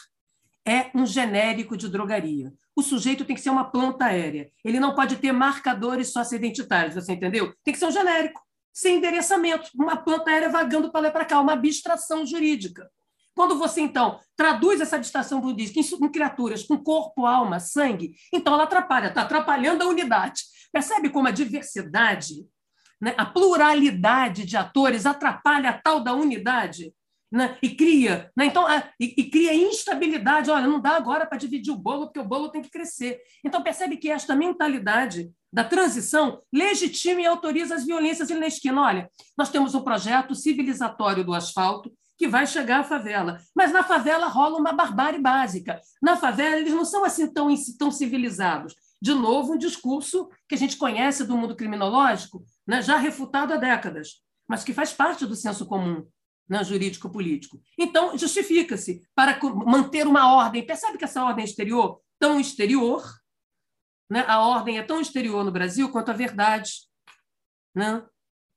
é 0.66 0.90
um 0.96 1.06
genérico 1.06 1.78
de 1.78 1.90
drogaria. 1.90 2.54
O 2.76 2.82
sujeito 2.82 3.24
tem 3.24 3.36
que 3.36 3.42
ser 3.42 3.50
uma 3.52 3.66
planta 3.66 4.06
aérea. 4.06 4.50
Ele 4.64 4.80
não 4.80 4.96
pode 4.96 5.18
ter 5.18 5.32
marcadores 5.32 6.12
socioidentitários, 6.12 6.96
você 6.96 7.14
entendeu? 7.14 7.54
Tem 7.64 7.74
que 7.74 7.80
ser 7.80 7.86
um 7.86 7.92
genérico 7.92 8.42
sem 8.74 8.98
endereçamento, 8.98 9.70
uma 9.76 9.96
planta 9.96 10.32
aérea 10.32 10.50
vagando 10.50 10.92
para 10.92 11.02
lá 11.02 11.08
e 11.10 11.12
para 11.12 11.26
cá, 11.26 11.40
uma 11.40 11.54
abstração 11.54 12.26
jurídica. 12.26 12.90
Quando 13.36 13.58
você, 13.58 13.82
então, 13.82 14.20
traduz 14.36 14.82
essa 14.82 15.00
distração 15.00 15.40
budista 15.40 15.80
em, 15.80 16.06
em 16.06 16.12
criaturas 16.12 16.64
com 16.64 16.78
corpo, 16.78 17.26
alma, 17.26 17.60
sangue, 17.60 18.16
então 18.32 18.54
ela 18.54 18.64
atrapalha, 18.64 19.08
está 19.08 19.22
atrapalhando 19.22 19.84
a 19.84 19.88
unidade. 19.88 20.44
Percebe 20.72 21.10
como 21.10 21.28
a 21.28 21.32
diversidade, 21.32 22.48
né, 23.00 23.14
a 23.18 23.26
pluralidade 23.26 24.46
de 24.46 24.58
atores 24.58 25.06
atrapalha 25.06 25.70
a 25.70 25.74
tal 25.74 26.00
da 26.00 26.14
unidade? 26.14 26.94
Né, 27.34 27.58
e 27.64 27.70
cria, 27.72 28.32
né, 28.38 28.46
então, 28.46 28.68
a, 28.68 28.84
e, 29.00 29.16
e, 29.18 29.24
cria 29.28 29.56
instabilidade. 29.56 30.52
Olha, 30.52 30.68
não 30.68 30.80
dá 30.80 30.92
agora 30.92 31.26
para 31.26 31.40
dividir 31.40 31.74
o 31.74 31.76
bolo, 31.76 32.06
porque 32.06 32.20
o 32.20 32.24
bolo 32.24 32.50
tem 32.50 32.62
que 32.62 32.70
crescer. 32.70 33.22
Então, 33.44 33.64
percebe 33.64 33.98
que 33.98 34.12
esta 34.12 34.36
mentalidade 34.36 35.32
da 35.52 35.64
transição 35.64 36.40
legitima 36.54 37.22
e 37.22 37.26
autoriza 37.26 37.74
as 37.74 37.86
violências 37.86 38.30
na 38.30 38.46
esquina. 38.46 38.80
Olha, 38.84 39.10
nós 39.36 39.50
temos 39.50 39.74
um 39.74 39.82
projeto 39.82 40.36
civilizatório 40.36 41.24
do 41.24 41.34
asfalto, 41.34 41.92
que 42.18 42.28
vai 42.28 42.46
chegar 42.46 42.82
à 42.82 42.84
favela. 42.84 43.40
Mas 43.56 43.72
na 43.72 43.84
favela 43.84 44.28
rola 44.28 44.60
uma 44.60 44.72
barbárie 44.72 45.20
básica. 45.20 45.82
Na 46.02 46.16
favela, 46.16 46.58
eles 46.58 46.74
não 46.74 46.86
são 46.86 47.04
assim 47.04 47.32
tão, 47.32 47.48
tão 47.78 47.92
civilizados. 47.92 48.76
De 49.02 49.14
novo, 49.14 49.54
um 49.54 49.58
discurso 49.58 50.30
que 50.48 50.56
a 50.56 50.58
gente 50.58 50.78
conhece 50.78 51.26
do 51.26 51.36
mundo 51.36 51.56
criminológico, 51.56 52.46
né, 52.66 52.82
já 52.82 52.98
refutado 52.98 53.54
há 53.54 53.58
décadas, 53.58 54.22
mas 54.48 54.64
que 54.64 54.72
faz 54.72 54.94
parte 54.94 55.26
do 55.26 55.36
senso 55.36 55.66
comum 55.66 56.06
né, 56.50 56.64
jurídico-político. 56.64 57.62
Então, 57.78 58.18
justifica-se 58.18 59.02
para 59.16 59.40
manter 59.66 60.08
uma 60.08 60.34
ordem. 60.34 60.66
Percebe 60.66 60.98
que 60.98 61.06
essa 61.06 61.24
ordem 61.24 61.46
exterior, 61.46 62.02
tão 62.20 62.40
exterior, 62.40 63.04
né, 64.10 64.26
a 64.28 64.40
ordem 64.40 64.78
é 64.78 64.84
tão 64.84 65.02
exterior 65.02 65.44
no 65.44 65.52
Brasil 65.52 65.90
quanto 65.90 66.12
a 66.12 66.14
verdade. 66.14 66.72
Né? 67.76 68.04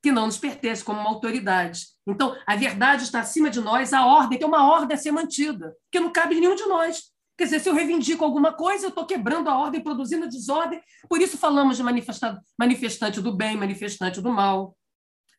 que 0.07 0.13
não 0.13 0.27
nos 0.27 0.39
pertence 0.39 0.85
como 0.85 1.01
uma 1.01 1.09
autoridade. 1.09 1.87
Então, 2.07 2.37
a 2.47 2.55
verdade 2.55 3.03
está 3.03 3.19
acima 3.19 3.51
de 3.51 3.61
nós, 3.61 3.93
a 3.93 4.07
ordem 4.07 4.39
tem 4.39 4.47
uma 4.47 4.71
ordem 4.71 4.95
a 4.95 4.99
ser 4.99 5.11
mantida, 5.11 5.75
que 5.91 5.99
não 5.99 6.13
cabe 6.13 6.37
nenhum 6.37 6.55
de 6.55 6.65
nós. 6.67 7.11
Quer 7.37 7.45
dizer, 7.45 7.59
se 7.59 7.69
eu 7.69 7.75
reivindico 7.75 8.25
alguma 8.25 8.53
coisa, 8.53 8.87
eu 8.87 8.91
estou 8.91 9.05
quebrando 9.05 9.51
a 9.51 9.59
ordem, 9.59 9.83
produzindo 9.83 10.29
desordem. 10.29 10.81
Por 11.09 11.21
isso 11.21 11.37
falamos 11.37 11.77
de 11.77 11.83
manifestante 11.83 13.21
do 13.21 13.37
bem, 13.37 13.57
manifestante 13.57 14.21
do 14.21 14.31
mal. 14.31 14.77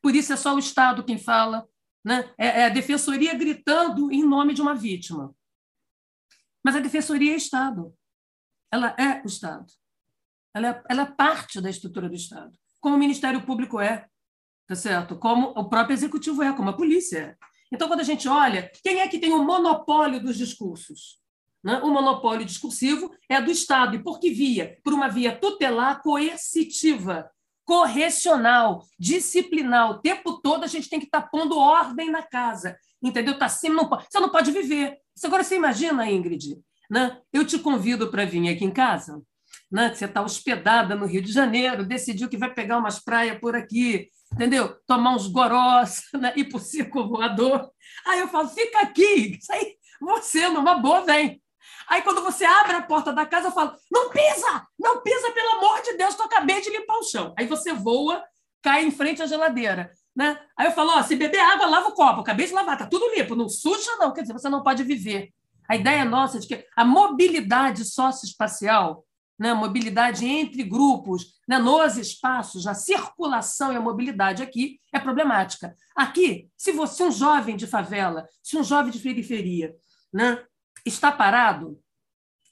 Por 0.01 0.13
isso 0.13 0.33
é 0.33 0.35
só 0.35 0.53
o 0.53 0.59
Estado 0.59 1.01
quem 1.01 1.17
fala. 1.17 1.65
Né? 2.07 2.33
É, 2.37 2.61
é 2.61 2.65
a 2.67 2.69
defensoria 2.69 3.33
gritando 3.33 4.09
em 4.09 4.23
nome 4.23 4.53
de 4.53 4.61
uma 4.61 4.73
vítima. 4.73 5.35
Mas 6.63 6.77
a 6.77 6.79
defensoria 6.79 7.33
é 7.33 7.35
Estado. 7.35 7.93
Ela 8.71 8.95
é 8.97 9.21
o 9.25 9.27
Estado. 9.27 9.65
Ela 10.53 10.69
é, 10.69 10.83
ela 10.89 11.01
é 11.01 11.05
parte 11.11 11.59
da 11.59 11.69
estrutura 11.69 12.07
do 12.07 12.15
Estado, 12.15 12.57
como 12.79 12.95
o 12.95 12.97
Ministério 12.97 13.45
Público 13.45 13.81
é, 13.81 14.07
tá 14.65 14.73
certo? 14.73 15.17
Como 15.17 15.49
o 15.49 15.67
próprio 15.67 15.93
executivo 15.93 16.41
é, 16.41 16.53
como 16.53 16.69
a 16.69 16.77
polícia 16.77 17.17
é. 17.17 17.35
Então, 17.73 17.89
quando 17.89 17.99
a 17.99 18.05
gente 18.05 18.25
olha, 18.29 18.71
quem 18.81 19.01
é 19.01 19.07
que 19.09 19.19
tem 19.19 19.33
o 19.33 19.43
monopólio 19.43 20.23
dos 20.23 20.37
discursos? 20.37 21.19
Né? 21.61 21.77
O 21.79 21.89
monopólio 21.89 22.45
discursivo 22.45 23.13
é 23.27 23.41
do 23.41 23.51
Estado. 23.51 23.97
E 23.97 24.01
por 24.01 24.17
que 24.17 24.29
via? 24.29 24.79
Por 24.81 24.93
uma 24.93 25.09
via 25.09 25.37
tutelar 25.37 26.01
coercitiva, 26.01 27.29
correcional, 27.67 28.85
disciplinar. 28.97 29.91
O 29.91 29.99
tempo 29.99 30.39
todo 30.41 30.63
a 30.63 30.67
gente 30.67 30.89
tem 30.89 31.01
que 31.01 31.05
estar 31.05 31.23
tá 31.23 31.27
pondo 31.27 31.59
ordem 31.59 32.09
na 32.09 32.23
casa. 32.23 32.77
Entendeu? 33.03 33.37
Tá 33.37 33.45
assim, 33.45 33.67
não 33.67 33.89
você 33.89 34.19
não 34.21 34.29
pode 34.29 34.51
viver. 34.51 34.97
Agora 35.21 35.43
você 35.43 35.57
imagina, 35.57 36.09
Ingrid, 36.09 36.57
né? 36.89 37.19
eu 37.33 37.45
te 37.45 37.59
convido 37.59 38.09
para 38.09 38.25
vir 38.25 38.47
aqui 38.49 38.63
em 38.63 38.71
casa, 38.71 39.21
né? 39.69 39.93
você 39.93 40.05
está 40.05 40.21
hospedada 40.21 40.95
no 40.95 41.05
Rio 41.05 41.21
de 41.21 41.31
Janeiro, 41.31 41.85
decidiu 41.85 42.29
que 42.29 42.37
vai 42.37 42.53
pegar 42.53 42.77
umas 42.77 42.99
praias 42.99 43.37
por 43.39 43.55
aqui, 43.55 44.07
entendeu? 44.31 44.77
Tomar 44.87 45.15
uns 45.15 45.27
gorós, 45.27 46.03
né? 46.17 46.33
ir 46.37 46.49
o 46.53 46.59
circo 46.59 47.07
voador. 47.07 47.69
Aí 48.05 48.19
eu 48.19 48.27
falo, 48.29 48.47
fica 48.47 48.79
aqui, 48.79 49.37
isso 49.39 49.51
aí, 49.51 49.75
você, 49.99 50.47
numa 50.47 50.75
boa, 50.75 51.03
vem. 51.03 51.41
Aí 51.87 52.01
quando 52.01 52.21
você 52.23 52.45
abre 52.45 52.75
a 52.75 52.81
porta 52.81 53.13
da 53.13 53.25
casa, 53.25 53.47
eu 53.47 53.51
falo, 53.51 53.73
não 53.91 54.09
pisa, 54.09 54.67
não 54.79 55.01
pisa, 55.01 55.31
pelo 55.31 55.57
amor 55.57 55.81
de 55.81 55.93
Deus, 55.93 56.15
que 56.15 56.21
eu 56.21 56.25
acabei 56.25 56.61
de 56.61 56.69
limpar 56.69 56.97
o 56.97 57.03
chão. 57.03 57.33
Aí 57.37 57.47
você 57.47 57.73
voa, 57.73 58.23
cai 58.61 58.85
em 58.85 58.91
frente 58.91 59.21
à 59.21 59.25
geladeira. 59.25 59.91
Né? 60.15 60.39
Aí 60.57 60.67
eu 60.67 60.71
falo, 60.71 61.01
se 61.03 61.15
beber 61.15 61.39
água, 61.39 61.67
lava 61.67 61.89
o 61.89 61.93
copo, 61.93 62.21
acabei 62.21 62.47
de 62.47 62.53
lavar, 62.53 62.77
tá 62.77 62.87
tudo 62.87 63.13
limpo, 63.15 63.35
não 63.35 63.47
suja 63.47 63.95
não, 63.99 64.11
quer 64.11 64.21
dizer, 64.21 64.33
você 64.33 64.49
não 64.49 64.63
pode 64.63 64.83
viver. 64.83 65.29
A 65.69 65.75
ideia 65.75 66.03
nossa 66.03 66.37
é 66.37 66.39
de 66.39 66.47
que 66.47 66.65
a 66.75 66.83
mobilidade 66.83 67.85
socioespacial 67.85 69.05
né, 69.39 69.53
mobilidade 69.53 70.25
entre 70.25 70.63
grupos, 70.63 71.35
né, 71.47 71.59
nos 71.59 71.97
espaços, 71.97 72.65
a 72.65 72.73
circulação 72.73 73.71
e 73.71 73.75
a 73.75 73.81
mobilidade 73.81 74.41
aqui 74.41 74.79
é 74.91 74.99
problemática. 74.99 75.75
Aqui, 75.95 76.49
se 76.57 76.71
você, 76.71 77.03
um 77.03 77.11
jovem 77.11 77.55
de 77.55 77.67
favela, 77.67 78.27
se 78.41 78.57
um 78.57 78.63
jovem 78.63 78.91
de 78.91 78.99
periferia 78.99 79.75
né, 80.11 80.43
está 80.87 81.11
parado, 81.11 81.79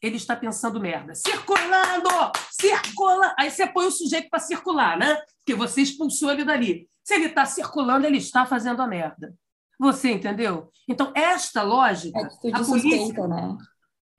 ele 0.01 0.17
está 0.17 0.35
pensando 0.35 0.79
merda. 0.79 1.15
Circulando! 1.15 2.09
Circula! 2.51 3.33
Aí 3.37 3.49
você 3.49 3.65
põe 3.67 3.87
o 3.87 3.91
sujeito 3.91 4.29
para 4.29 4.39
circular, 4.39 4.97
né? 4.97 5.15
Porque 5.39 5.55
você 5.55 5.81
expulsou 5.81 6.31
ele 6.31 6.43
dali. 6.43 6.87
Se 7.03 7.13
ele 7.13 7.25
está 7.25 7.45
circulando, 7.45 8.05
ele 8.05 8.17
está 8.17 8.45
fazendo 8.45 8.81
a 8.81 8.87
merda. 8.87 9.33
Você 9.79 10.11
entendeu? 10.11 10.71
Então, 10.87 11.11
esta 11.15 11.61
lógica. 11.61 12.19
É 12.19 12.23
a 12.23 12.63
polícia, 12.63 12.63
suspeita, 12.63 13.27
né? 13.27 13.57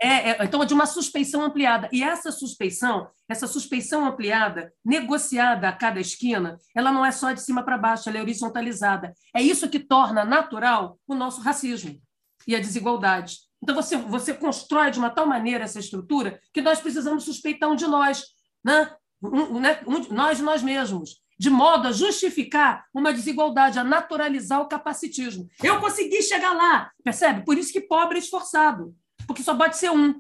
É, 0.01 0.31
é, 0.31 0.45
então, 0.45 0.65
de 0.65 0.75
uma 0.75 0.87
suspeição 0.87 1.43
ampliada. 1.43 1.89
E 1.91 2.03
essa 2.03 2.31
suspeição, 2.31 3.09
essa 3.29 3.47
suspeição 3.47 4.05
ampliada, 4.05 4.73
negociada 4.85 5.69
a 5.69 5.73
cada 5.73 5.99
esquina, 6.01 6.59
ela 6.75 6.93
não 6.93 7.05
é 7.05 7.11
só 7.11 7.33
de 7.33 7.41
cima 7.41 7.63
para 7.63 7.79
baixo, 7.79 8.09
ela 8.09 8.19
é 8.19 8.21
horizontalizada. 8.21 9.15
É 9.35 9.41
isso 9.41 9.69
que 9.69 9.81
torna 9.81 10.25
natural 10.25 10.99
o 11.07 11.15
nosso 11.15 11.41
racismo 11.41 11.99
e 12.47 12.55
a 12.55 12.61
desigualdade. 12.61 13.46
Então, 13.67 13.75
você, 13.75 13.97
você 13.97 14.33
constrói 14.33 14.93
de 14.93 14.99
uma 15.01 15.11
tal 15.11 15.27
maneira 15.27 15.65
essa 15.65 15.81
estrutura 15.81 16.39
que 16.53 16.63
nós 16.63 16.79
precisamos 16.79 17.25
suspeitar 17.25 17.69
um 17.69 17.75
de 17.75 17.89
nós, 17.89 18.27
né? 18.65 18.95
Um, 19.21 19.59
né? 19.59 19.81
Um, 19.89 20.15
nós 20.15 20.37
de 20.37 20.45
nós 20.45 20.63
mesmos, 20.63 21.21
de 21.37 21.51
modo 21.51 21.89
a 21.89 21.93
justificar 21.93 22.85
uma 22.95 23.13
desigualdade, 23.13 23.77
a 23.77 23.83
naturalizar 23.83 24.61
o 24.61 24.69
capacitismo. 24.69 25.49
Eu 25.61 25.81
consegui 25.81 26.23
chegar 26.23 26.53
lá, 26.53 26.93
percebe? 27.03 27.45
Por 27.45 27.59
isso 27.59 27.73
que 27.73 27.81
pobre 27.81 28.19
é 28.19 28.21
esforçado 28.21 28.95
porque 29.27 29.43
só 29.43 29.55
pode 29.57 29.77
ser 29.77 29.91
um. 29.91 30.15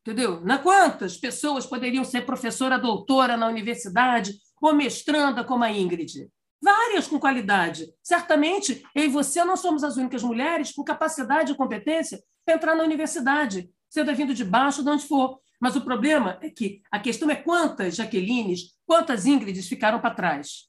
Entendeu? 0.00 0.40
Na 0.40 0.56
quantas 0.56 1.18
pessoas 1.18 1.66
poderiam 1.66 2.04
ser 2.04 2.24
professora 2.24 2.78
doutora 2.78 3.36
na 3.36 3.46
universidade 3.46 4.32
ou 4.60 4.74
mestranda 4.74 5.44
como 5.44 5.64
a 5.64 5.70
Ingrid? 5.70 6.30
Várias 6.60 7.06
com 7.06 7.20
qualidade. 7.20 7.86
Certamente, 8.02 8.82
eu 8.94 9.04
e 9.04 9.08
você 9.08 9.44
não 9.44 9.56
somos 9.56 9.84
as 9.84 9.96
únicas 9.96 10.22
mulheres 10.22 10.72
com 10.72 10.82
capacidade 10.82 11.52
e 11.52 11.54
competência 11.54 12.20
para 12.48 12.56
entrar 12.56 12.74
na 12.74 12.82
universidade, 12.82 13.70
sendo 13.90 14.14
vindo 14.14 14.32
de 14.32 14.42
baixo 14.42 14.82
de 14.82 14.88
onde 14.88 15.06
for. 15.06 15.38
Mas 15.60 15.76
o 15.76 15.82
problema 15.82 16.38
é 16.40 16.48
que 16.48 16.80
a 16.90 16.98
questão 16.98 17.30
é 17.30 17.36
quantas 17.36 17.94
Jaquelines, 17.94 18.78
quantas 18.86 19.26
Ingrids 19.26 19.68
ficaram 19.68 20.00
para 20.00 20.14
trás. 20.14 20.68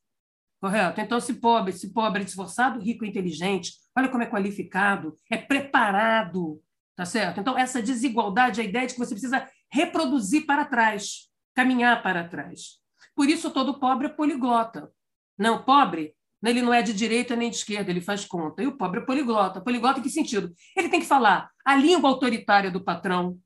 Correto? 0.60 1.00
Então, 1.00 1.22
se 1.22 1.36
pobre, 1.36 1.72
se 1.72 1.94
pobre, 1.94 2.24
esforçado, 2.24 2.82
rico, 2.82 3.06
inteligente, 3.06 3.72
olha 3.98 4.10
como 4.10 4.24
é 4.24 4.26
qualificado, 4.26 5.16
é 5.32 5.38
preparado, 5.38 6.62
Tá 7.00 7.06
certo? 7.06 7.40
Então, 7.40 7.58
essa 7.58 7.82
desigualdade, 7.82 8.60
a 8.60 8.64
ideia 8.66 8.86
de 8.86 8.94
que 8.94 9.00
você 9.00 9.12
precisa 9.12 9.50
reproduzir 9.72 10.46
para 10.46 10.66
trás, 10.66 11.30
caminhar 11.56 12.04
para 12.04 12.28
trás. 12.28 12.82
Por 13.16 13.30
isso, 13.30 13.52
todo 13.52 13.80
pobre 13.80 14.08
é 14.08 14.10
poliglota. 14.10 14.92
Não, 15.38 15.64
pobre, 15.64 16.14
ele 16.48 16.62
não 16.62 16.74
é 16.74 16.82
de 16.82 16.94
direita 16.94 17.36
nem 17.36 17.50
de 17.50 17.58
esquerda, 17.58 17.92
ele 17.92 18.00
faz 18.00 18.24
conta. 18.24 18.64
E 18.64 18.68
o 18.68 18.78
pobre 18.78 19.02
é 19.02 19.06
poliglota. 19.06 19.60
Poliglota 19.60 20.00
em 20.00 20.04
que 20.04 20.10
sentido? 20.10 20.54
Ele 20.76 20.88
tem 20.88 21.00
que 21.00 21.06
falar 21.06 21.50
a 21.66 21.76
língua 21.76 22.10
autoritária 22.10 22.72
do 22.72 22.82
patrão, 22.82 23.38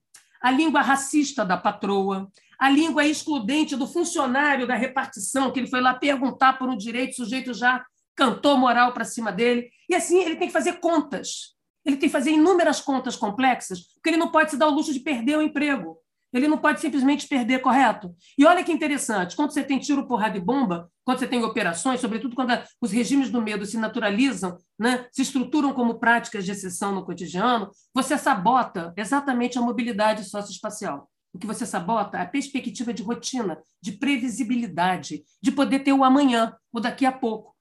a 0.41 0.51
língua 0.51 0.82
racista 0.82 1.43
da 1.43 1.58
patroa, 1.58 2.29
a 2.60 2.69
língua 2.69 3.06
excludente 3.06 3.75
do 3.75 3.88
funcionário 3.88 4.67
da 4.67 4.75
repartição, 4.75 5.51
que 5.51 5.60
ele 5.60 5.69
foi 5.69 5.82
lá 5.82 5.93
perguntar 5.93 6.53
por 6.53 6.69
um 6.69 6.77
direito, 6.77 7.13
o 7.13 7.15
sujeito 7.15 7.53
já 7.53 7.84
cantou 8.15 8.58
moral 8.58 8.93
para 8.93 9.06
cima 9.06 9.32
dele. 9.32 9.69
E 9.89 9.95
assim 9.95 10.21
ele 10.21 10.36
tem 10.36 10.47
que 10.47 10.53
fazer 10.53 10.79
contas. 10.79 11.53
Ele 11.86 11.97
tem 11.97 12.08
que 12.08 12.13
fazer 12.13 12.32
inúmeras 12.32 12.79
contas 12.79 13.15
complexas, 13.15 13.82
porque 13.95 14.10
ele 14.10 14.17
não 14.17 14.32
pode 14.32 14.51
se 14.51 14.58
dar 14.58 14.67
o 14.67 14.71
luxo 14.71 14.93
de 14.93 14.99
perder 14.99 15.38
o 15.38 15.41
emprego. 15.41 15.97
Ele 16.34 16.48
não 16.48 16.58
pode 16.58 16.82
simplesmente 16.82 17.28
perder, 17.28 17.62
correto? 17.62 18.13
E 18.38 18.46
olha 18.46 18.63
que 18.63 18.72
interessante, 18.72 19.36
quando 19.36 19.52
você 19.52 19.63
tem 19.63 19.80
tiro, 19.80 20.08
porrada 20.08 20.38
e 20.38 20.41
bomba, 20.41 20.89
quando 21.06 21.19
você 21.19 21.28
tem 21.28 21.43
operações, 21.43 22.02
sobretudo 22.02 22.36
quando 22.36 22.52
os 22.82 22.91
regimes 22.91 23.30
do 23.30 23.41
medo 23.41 23.65
se 23.65 23.78
naturalizam, 23.78 24.58
né, 24.80 25.08
se 25.12 25.22
estruturam 25.22 25.74
como 25.74 26.00
práticas 26.00 26.43
de 26.46 26.52
exceção 26.52 26.93
no 26.93 27.06
cotidiano, 27.06 27.69
você 27.93 28.17
sabota 28.17 28.93
exatamente 28.98 29.60
a 29.60 29.62
mobilidade 29.62 30.24
socioespacial. 30.24 31.08
O 31.34 31.39
que 31.39 31.48
você 31.48 31.65
sabota 31.65 32.17
é 32.17 32.22
a 32.22 32.28
perspectiva 32.28 32.93
de 32.93 33.02
rotina, 33.02 33.58
de 33.82 33.93
previsibilidade, 33.93 35.24
de 35.41 35.52
poder 35.52 35.80
ter 35.80 35.93
o 35.93 36.04
amanhã, 36.04 36.56
o 36.72 36.80
daqui 36.80 37.06
a 37.06 37.12
pouco. 37.12 37.56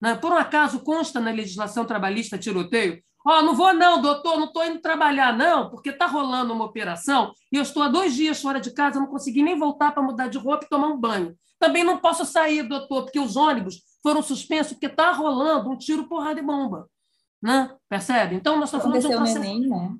Né? 0.00 0.14
Por 0.14 0.32
um 0.32 0.36
acaso, 0.36 0.80
consta 0.80 1.20
na 1.20 1.30
legislação 1.30 1.84
trabalhista 1.84 2.38
tiroteio? 2.38 3.02
Ó, 3.26 3.38
oh, 3.38 3.42
não 3.42 3.54
vou 3.54 3.74
não, 3.74 4.00
doutor, 4.00 4.38
não 4.38 4.46
estou 4.46 4.64
indo 4.64 4.80
trabalhar 4.80 5.36
não, 5.36 5.68
porque 5.68 5.90
está 5.90 6.06
rolando 6.06 6.52
uma 6.52 6.64
operação 6.64 7.32
e 7.52 7.56
eu 7.56 7.62
estou 7.62 7.82
há 7.82 7.88
dois 7.88 8.14
dias 8.14 8.40
fora 8.40 8.60
de 8.60 8.70
casa, 8.70 9.00
não 9.00 9.08
consegui 9.08 9.42
nem 9.42 9.58
voltar 9.58 9.92
para 9.92 10.02
mudar 10.02 10.28
de 10.28 10.38
roupa 10.38 10.64
e 10.64 10.68
tomar 10.68 10.88
um 10.88 10.98
banho. 10.98 11.36
Também 11.58 11.82
não 11.82 11.98
posso 11.98 12.24
sair, 12.24 12.62
doutor, 12.62 13.02
porque 13.02 13.18
os 13.18 13.36
ônibus 13.36 13.82
foram 14.02 14.22
suspensos 14.22 14.74
porque 14.74 14.86
está 14.86 15.10
rolando 15.12 15.70
um 15.70 15.76
tiro, 15.76 16.08
porrada 16.08 16.38
e 16.38 16.42
bomba. 16.42 16.88
Né? 17.42 17.70
Percebe? 17.88 18.36
Então, 18.36 18.56
nós 18.56 18.68
estamos 18.68 18.84
falando 18.84 19.00
de 19.00 19.06
um 19.06 19.16
processo... 19.16 19.38
Neném, 19.40 19.68
né? 19.68 19.96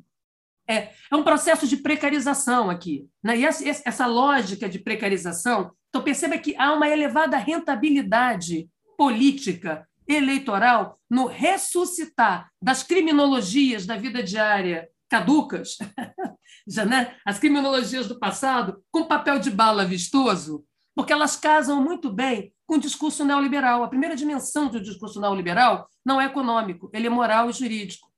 É, 0.70 0.92
é 1.10 1.16
um 1.16 1.22
processo 1.22 1.66
de 1.66 1.78
precarização 1.78 2.68
aqui. 2.68 3.08
Né? 3.22 3.38
E 3.38 3.46
essa, 3.46 3.64
essa 3.66 4.06
lógica 4.06 4.68
de 4.68 4.78
precarização, 4.78 5.72
então 5.88 6.02
perceba 6.02 6.36
que 6.36 6.54
há 6.56 6.72
uma 6.74 6.88
elevada 6.88 7.38
rentabilidade 7.38 8.68
política, 8.96 9.87
eleitoral, 10.08 10.98
no 11.10 11.26
ressuscitar 11.26 12.50
das 12.62 12.82
criminologias 12.82 13.84
da 13.84 13.96
vida 13.96 14.22
diária 14.22 14.88
caducas, 15.08 15.78
já, 16.66 16.84
né? 16.84 17.16
as 17.24 17.38
criminologias 17.38 18.06
do 18.06 18.18
passado, 18.18 18.82
com 18.90 19.04
papel 19.04 19.38
de 19.38 19.50
bala 19.50 19.84
vistoso, 19.84 20.64
porque 20.94 21.12
elas 21.12 21.36
casam 21.36 21.82
muito 21.82 22.12
bem 22.12 22.52
com 22.66 22.74
o 22.74 22.80
discurso 22.80 23.24
neoliberal. 23.24 23.82
A 23.82 23.88
primeira 23.88 24.16
dimensão 24.16 24.68
do 24.68 24.80
discurso 24.80 25.20
neoliberal 25.20 25.88
não 26.04 26.20
é 26.20 26.26
econômico, 26.26 26.90
ele 26.92 27.06
é 27.06 27.10
moral 27.10 27.48
e 27.48 27.52
jurídico. 27.52 28.08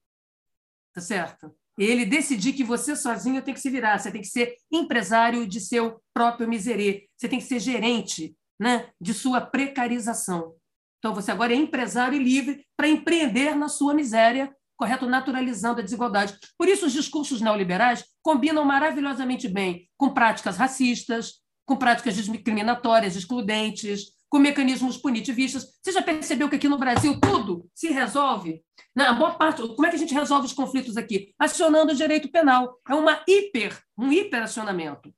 Tá 0.93 1.01
certo? 1.01 1.55
Ele 1.79 2.05
decidir 2.05 2.53
que 2.53 2.65
você 2.65 2.97
sozinho 2.97 3.43
tem 3.43 3.55
que 3.55 3.61
se 3.61 3.71
virar, 3.71 3.99
você 3.99 4.11
tem 4.11 4.21
que 4.21 4.27
ser 4.27 4.57
empresário 4.71 5.47
de 5.47 5.61
seu 5.61 6.03
próprio 6.13 6.49
miserê, 6.49 7.09
você 7.17 7.29
tem 7.29 7.39
que 7.39 7.45
ser 7.45 7.61
gerente 7.61 8.37
né, 8.59 8.91
de 9.01 9.15
sua 9.15 9.41
precarização. 9.41 10.55
Então, 11.01 11.15
você 11.15 11.33
agora 11.33 11.53
é 11.53 11.57
empresário 11.57 12.15
e 12.15 12.23
livre 12.23 12.65
para 12.77 12.87
empreender 12.87 13.57
na 13.57 13.69
sua 13.69 13.95
miséria, 13.95 14.55
correto? 14.77 15.07
Naturalizando 15.07 15.81
a 15.81 15.83
desigualdade. 15.83 16.37
Por 16.57 16.69
isso, 16.69 16.87
os 16.87 16.93
discursos 16.93 17.41
neoliberais 17.41 18.05
combinam 18.23 18.65
maravilhosamente 18.65 19.49
bem 19.49 19.89
com 19.97 20.11
práticas 20.11 20.59
racistas, 20.59 21.41
com 21.67 21.77
práticas 21.77 22.15
discriminatórias, 22.15 23.17
excludentes, 23.17 24.13
com 24.29 24.39
mecanismos 24.39 24.99
punitivistas. 24.99 25.67
Você 25.83 25.93
já 25.93 26.03
percebeu 26.03 26.49
que 26.49 26.57
aqui 26.57 26.69
no 26.69 26.79
Brasil 26.79 27.19
tudo 27.19 27.67
se 27.75 27.89
resolve? 27.89 28.63
Na 28.95 29.13
boa 29.13 29.33
parte, 29.33 29.61
como 29.63 29.87
é 29.87 29.91
que 29.91 29.97
a 29.97 29.99
gente 29.99 30.15
resolve 30.15 30.47
os 30.47 30.53
conflitos 30.53 30.97
aqui? 30.97 31.33
Acionando 31.39 31.93
o 31.93 31.97
direito 31.97 32.31
penal. 32.31 32.79
É 32.89 32.95
uma 32.95 33.23
hiper, 33.27 33.77
um 33.99 34.13
hiperacionamento. 34.13 35.13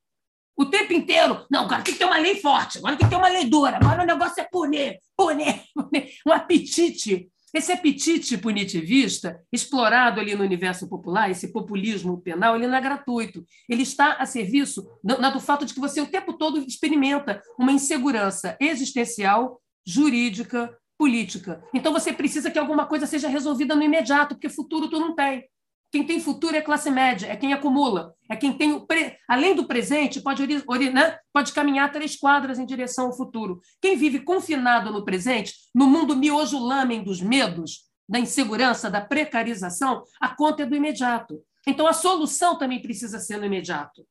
O 0.56 0.66
tempo 0.66 0.92
inteiro, 0.92 1.46
não, 1.50 1.64
agora 1.64 1.82
tem 1.82 1.94
que 1.94 1.98
ter 1.98 2.04
uma 2.04 2.18
lei 2.18 2.40
forte, 2.40 2.78
agora 2.78 2.96
tem 2.96 3.06
que 3.06 3.10
ter 3.10 3.18
uma 3.18 3.28
lei 3.28 3.46
dura, 3.46 3.76
agora 3.76 4.02
o 4.02 4.06
negócio 4.06 4.40
é 4.40 4.44
punir, 4.44 4.98
punir, 5.16 5.62
punir. 5.74 6.10
um 6.26 6.32
apetite 6.32 7.30
esse 7.54 7.70
apetite 7.70 8.38
punitivista, 8.38 9.38
explorado 9.52 10.18
ali 10.18 10.34
no 10.34 10.42
universo 10.42 10.88
popular, 10.88 11.30
esse 11.30 11.52
populismo 11.52 12.18
penal, 12.18 12.56
ele 12.56 12.66
não 12.66 12.76
é 12.76 12.80
gratuito. 12.80 13.44
Ele 13.68 13.82
está 13.82 14.14
a 14.14 14.24
serviço 14.24 14.88
do, 15.04 15.16
do 15.30 15.40
fato 15.40 15.66
de 15.66 15.74
que 15.74 15.80
você 15.80 16.00
o 16.00 16.06
tempo 16.06 16.32
todo 16.32 16.58
experimenta 16.60 17.42
uma 17.58 17.70
insegurança 17.70 18.56
existencial, 18.58 19.60
jurídica, 19.86 20.74
política. 20.96 21.62
Então 21.74 21.92
você 21.92 22.12
precisa 22.12 22.50
que 22.50 22.58
alguma 22.58 22.86
coisa 22.86 23.06
seja 23.06 23.28
resolvida 23.28 23.74
no 23.74 23.82
imediato, 23.82 24.34
porque 24.34 24.48
futuro 24.48 24.88
tu 24.88 24.98
não 24.98 25.14
tem. 25.14 25.44
Quem 25.92 26.06
tem 26.06 26.18
futuro 26.18 26.56
é 26.56 26.62
classe 26.62 26.90
média, 26.90 27.26
é 27.26 27.36
quem 27.36 27.52
acumula, 27.52 28.14
é 28.26 28.34
quem 28.34 28.50
tem 28.56 28.72
o 28.72 28.86
pre... 28.86 29.18
além 29.28 29.54
do 29.54 29.66
presente 29.66 30.22
pode. 30.22 30.46
Né? 30.90 31.18
pode 31.30 31.52
caminhar 31.52 31.92
três 31.92 32.16
quadras 32.16 32.58
em 32.58 32.64
direção 32.64 33.08
ao 33.08 33.12
futuro. 33.12 33.60
Quem 33.78 33.94
vive 33.94 34.20
confinado 34.20 34.90
no 34.90 35.04
presente, 35.04 35.52
no 35.74 35.86
mundo 35.86 36.16
miojo 36.16 36.58
lamen 36.58 37.04
dos 37.04 37.20
medos, 37.20 37.90
da 38.08 38.18
insegurança, 38.18 38.90
da 38.90 39.02
precarização, 39.02 40.02
a 40.18 40.34
conta 40.34 40.62
é 40.62 40.66
do 40.66 40.74
imediato. 40.74 41.42
Então 41.66 41.86
a 41.86 41.92
solução 41.92 42.56
também 42.56 42.80
precisa 42.80 43.18
ser 43.18 43.36
no 43.36 43.44
imediato. 43.44 44.02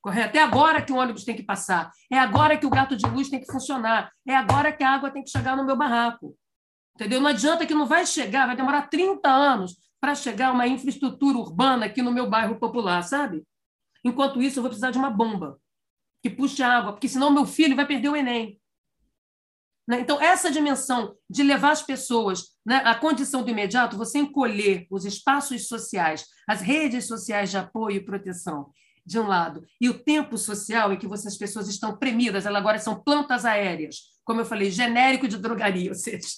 Correto? 0.00 0.38
É 0.38 0.40
agora 0.40 0.80
que 0.80 0.92
o 0.92 0.96
ônibus 0.96 1.24
tem 1.24 1.36
que 1.36 1.42
passar, 1.42 1.90
é 2.10 2.18
agora 2.18 2.56
que 2.56 2.64
o 2.64 2.70
gato 2.70 2.96
de 2.96 3.04
luz 3.06 3.28
tem 3.28 3.38
que 3.38 3.52
funcionar, 3.52 4.10
é 4.26 4.34
agora 4.34 4.72
que 4.72 4.82
a 4.82 4.90
água 4.94 5.10
tem 5.10 5.22
que 5.22 5.30
chegar 5.30 5.54
no 5.58 5.66
meu 5.66 5.76
barraco. 5.76 6.34
Entendeu? 6.94 7.20
Não 7.20 7.28
adianta 7.28 7.66
que 7.66 7.74
não 7.74 7.84
vai 7.84 8.06
chegar, 8.06 8.46
vai 8.46 8.56
demorar 8.56 8.88
30 8.88 9.28
anos 9.28 9.76
para 10.00 10.14
chegar 10.14 10.52
uma 10.52 10.66
infraestrutura 10.66 11.38
urbana 11.38 11.86
aqui 11.86 12.02
no 12.02 12.12
meu 12.12 12.28
bairro 12.28 12.58
popular, 12.58 13.02
sabe? 13.02 13.44
Enquanto 14.04 14.40
isso, 14.40 14.58
eu 14.58 14.62
vou 14.62 14.70
precisar 14.70 14.90
de 14.90 14.98
uma 14.98 15.10
bomba 15.10 15.60
que 16.22 16.30
puxe 16.30 16.62
água, 16.62 16.92
porque 16.92 17.08
senão 17.08 17.30
meu 17.30 17.46
filho 17.46 17.76
vai 17.76 17.86
perder 17.86 18.08
o 18.08 18.16
Enem. 18.16 18.60
Né? 19.88 20.00
Então, 20.00 20.20
essa 20.20 20.50
dimensão 20.50 21.16
de 21.28 21.42
levar 21.42 21.70
as 21.70 21.82
pessoas 21.82 22.56
né, 22.64 22.76
à 22.84 22.94
condição 22.94 23.42
do 23.42 23.50
imediato, 23.50 23.96
você 23.96 24.18
encolher 24.18 24.86
os 24.90 25.04
espaços 25.04 25.66
sociais, 25.66 26.26
as 26.46 26.60
redes 26.60 27.06
sociais 27.06 27.50
de 27.50 27.56
apoio 27.56 27.96
e 27.96 28.04
proteção, 28.04 28.70
de 29.08 29.18
um 29.18 29.26
lado, 29.26 29.64
e 29.80 29.88
o 29.88 29.94
tempo 29.94 30.36
social 30.36 30.92
em 30.92 30.98
que 30.98 31.06
você, 31.06 31.28
as 31.28 31.38
pessoas 31.38 31.66
estão 31.66 31.96
premidas, 31.96 32.44
elas 32.44 32.60
agora 32.60 32.78
são 32.78 33.02
plantas 33.02 33.46
aéreas, 33.46 34.00
como 34.22 34.42
eu 34.42 34.44
falei, 34.44 34.70
genérico 34.70 35.26
de 35.26 35.38
drogaria, 35.38 35.88
ou 35.90 35.94
seja, 35.94 36.28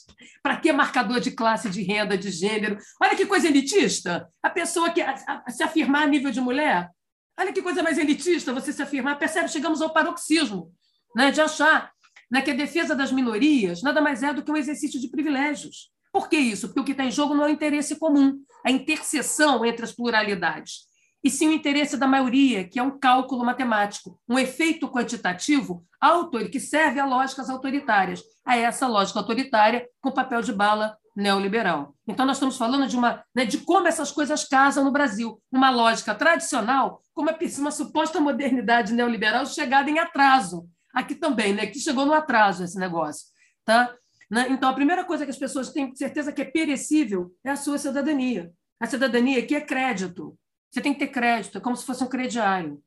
para 0.41 0.57
que 0.57 0.73
marcador 0.73 1.19
de 1.19 1.33
classe, 1.33 1.69
de 1.69 1.83
renda, 1.83 2.17
de 2.17 2.31
gênero? 2.31 2.79
Olha 3.03 3.17
que 3.17 3.27
coisa 3.27 3.49
elitista! 3.49 4.29
A 4.41 4.49
pessoa 4.49 4.91
que 4.91 5.03
a, 5.03 5.17
a, 5.27 5.51
se 5.51 5.65
afirmar 5.65 6.05
a 6.05 6.07
nível 6.07 6.31
de 6.31 6.41
mulher. 6.41 6.89
Olha 7.37 7.53
que 7.53 7.61
coisa 7.61 7.83
mais 7.83 7.99
elitista 7.99 8.53
você 8.53 8.73
se 8.73 8.83
afirmar. 8.83 9.19
Percebe? 9.19 9.49
Chegamos 9.49 9.83
ao 9.83 9.93
paroxismo 9.93 10.73
né, 11.17 11.33
de 11.33 11.41
achar 11.41 11.91
né, 12.31 12.41
que 12.41 12.53
a 12.53 12.55
defesa 12.55 12.95
das 12.95 13.11
minorias 13.11 13.83
nada 13.83 14.01
mais 14.01 14.23
é 14.23 14.33
do 14.33 14.45
que 14.45 14.53
um 14.53 14.57
exercício 14.57 15.01
de 15.01 15.09
privilégios. 15.09 15.91
Por 16.13 16.29
que 16.29 16.37
isso? 16.37 16.69
Porque 16.69 16.81
o 16.81 16.85
que 16.85 16.93
está 16.93 17.05
em 17.05 17.11
jogo 17.11 17.35
não 17.35 17.45
é 17.45 17.47
o 17.49 17.53
interesse 17.53 17.97
comum, 17.99 18.39
a 18.65 18.71
interseção 18.71 19.65
entre 19.65 19.85
as 19.85 19.93
pluralidades 19.93 20.90
e 21.23 21.31
sim 21.31 21.49
o 21.49 21.53
interesse 21.53 21.97
da 21.97 22.07
maioria, 22.07 22.67
que 22.67 22.79
é 22.79 22.83
um 22.83 22.99
cálculo 22.99 23.45
matemático, 23.45 24.19
um 24.29 24.39
efeito 24.39 24.89
quantitativo 24.89 25.85
autor, 26.01 26.49
que 26.49 26.59
serve 26.59 26.99
a 26.99 27.05
lógicas 27.05 27.51
autoritárias, 27.51 28.23
a 28.45 28.57
essa 28.57 28.87
lógica 28.87 29.19
autoritária 29.19 29.87
com 30.01 30.11
papel 30.11 30.41
de 30.41 30.53
bala 30.53 30.97
neoliberal. 31.15 31.95
Então, 32.09 32.25
nós 32.25 32.37
estamos 32.37 32.57
falando 32.57 32.87
de, 32.87 32.97
uma, 32.97 33.23
né, 33.35 33.45
de 33.45 33.59
como 33.59 33.87
essas 33.87 34.11
coisas 34.11 34.45
casam 34.45 34.85
no 34.85 34.93
Brasil. 34.93 35.41
Uma 35.53 35.71
lógica 35.71 36.15
tradicional, 36.15 37.03
com 37.13 37.23
uma, 37.23 37.37
uma 37.59 37.71
suposta 37.71 38.21
modernidade 38.21 38.95
neoliberal 38.95 39.45
chegada 39.45 39.91
em 39.91 39.99
atraso. 39.99 40.67
Aqui 40.95 41.15
também, 41.15 41.53
né, 41.53 41.67
que 41.67 41.79
chegou 41.79 42.07
no 42.07 42.15
atraso 42.15 42.65
esse 42.65 42.79
negócio. 42.79 43.27
Tá? 43.65 43.95
Né? 44.31 44.47
Então, 44.51 44.69
a 44.69 44.75
primeira 44.75 45.05
coisa 45.05 45.25
que 45.25 45.31
as 45.31 45.39
pessoas 45.39 45.71
têm 45.71 45.95
certeza 45.95 46.33
que 46.33 46.43
é 46.43 46.45
perecível 46.45 47.31
é 47.45 47.51
a 47.51 47.57
sua 47.57 47.77
cidadania. 47.77 48.51
A 48.81 48.87
cidadania 48.87 49.41
aqui 49.41 49.55
é 49.55 49.61
crédito. 49.61 50.37
Você 50.71 50.81
tem 50.81 50.93
que 50.93 51.01
ter 51.01 51.09
crédito, 51.09 51.59
é 51.59 51.61
como 51.61 51.77
se 51.77 51.85
fosse 51.85 52.05
um 52.05 52.09
crediário. 52.09 52.83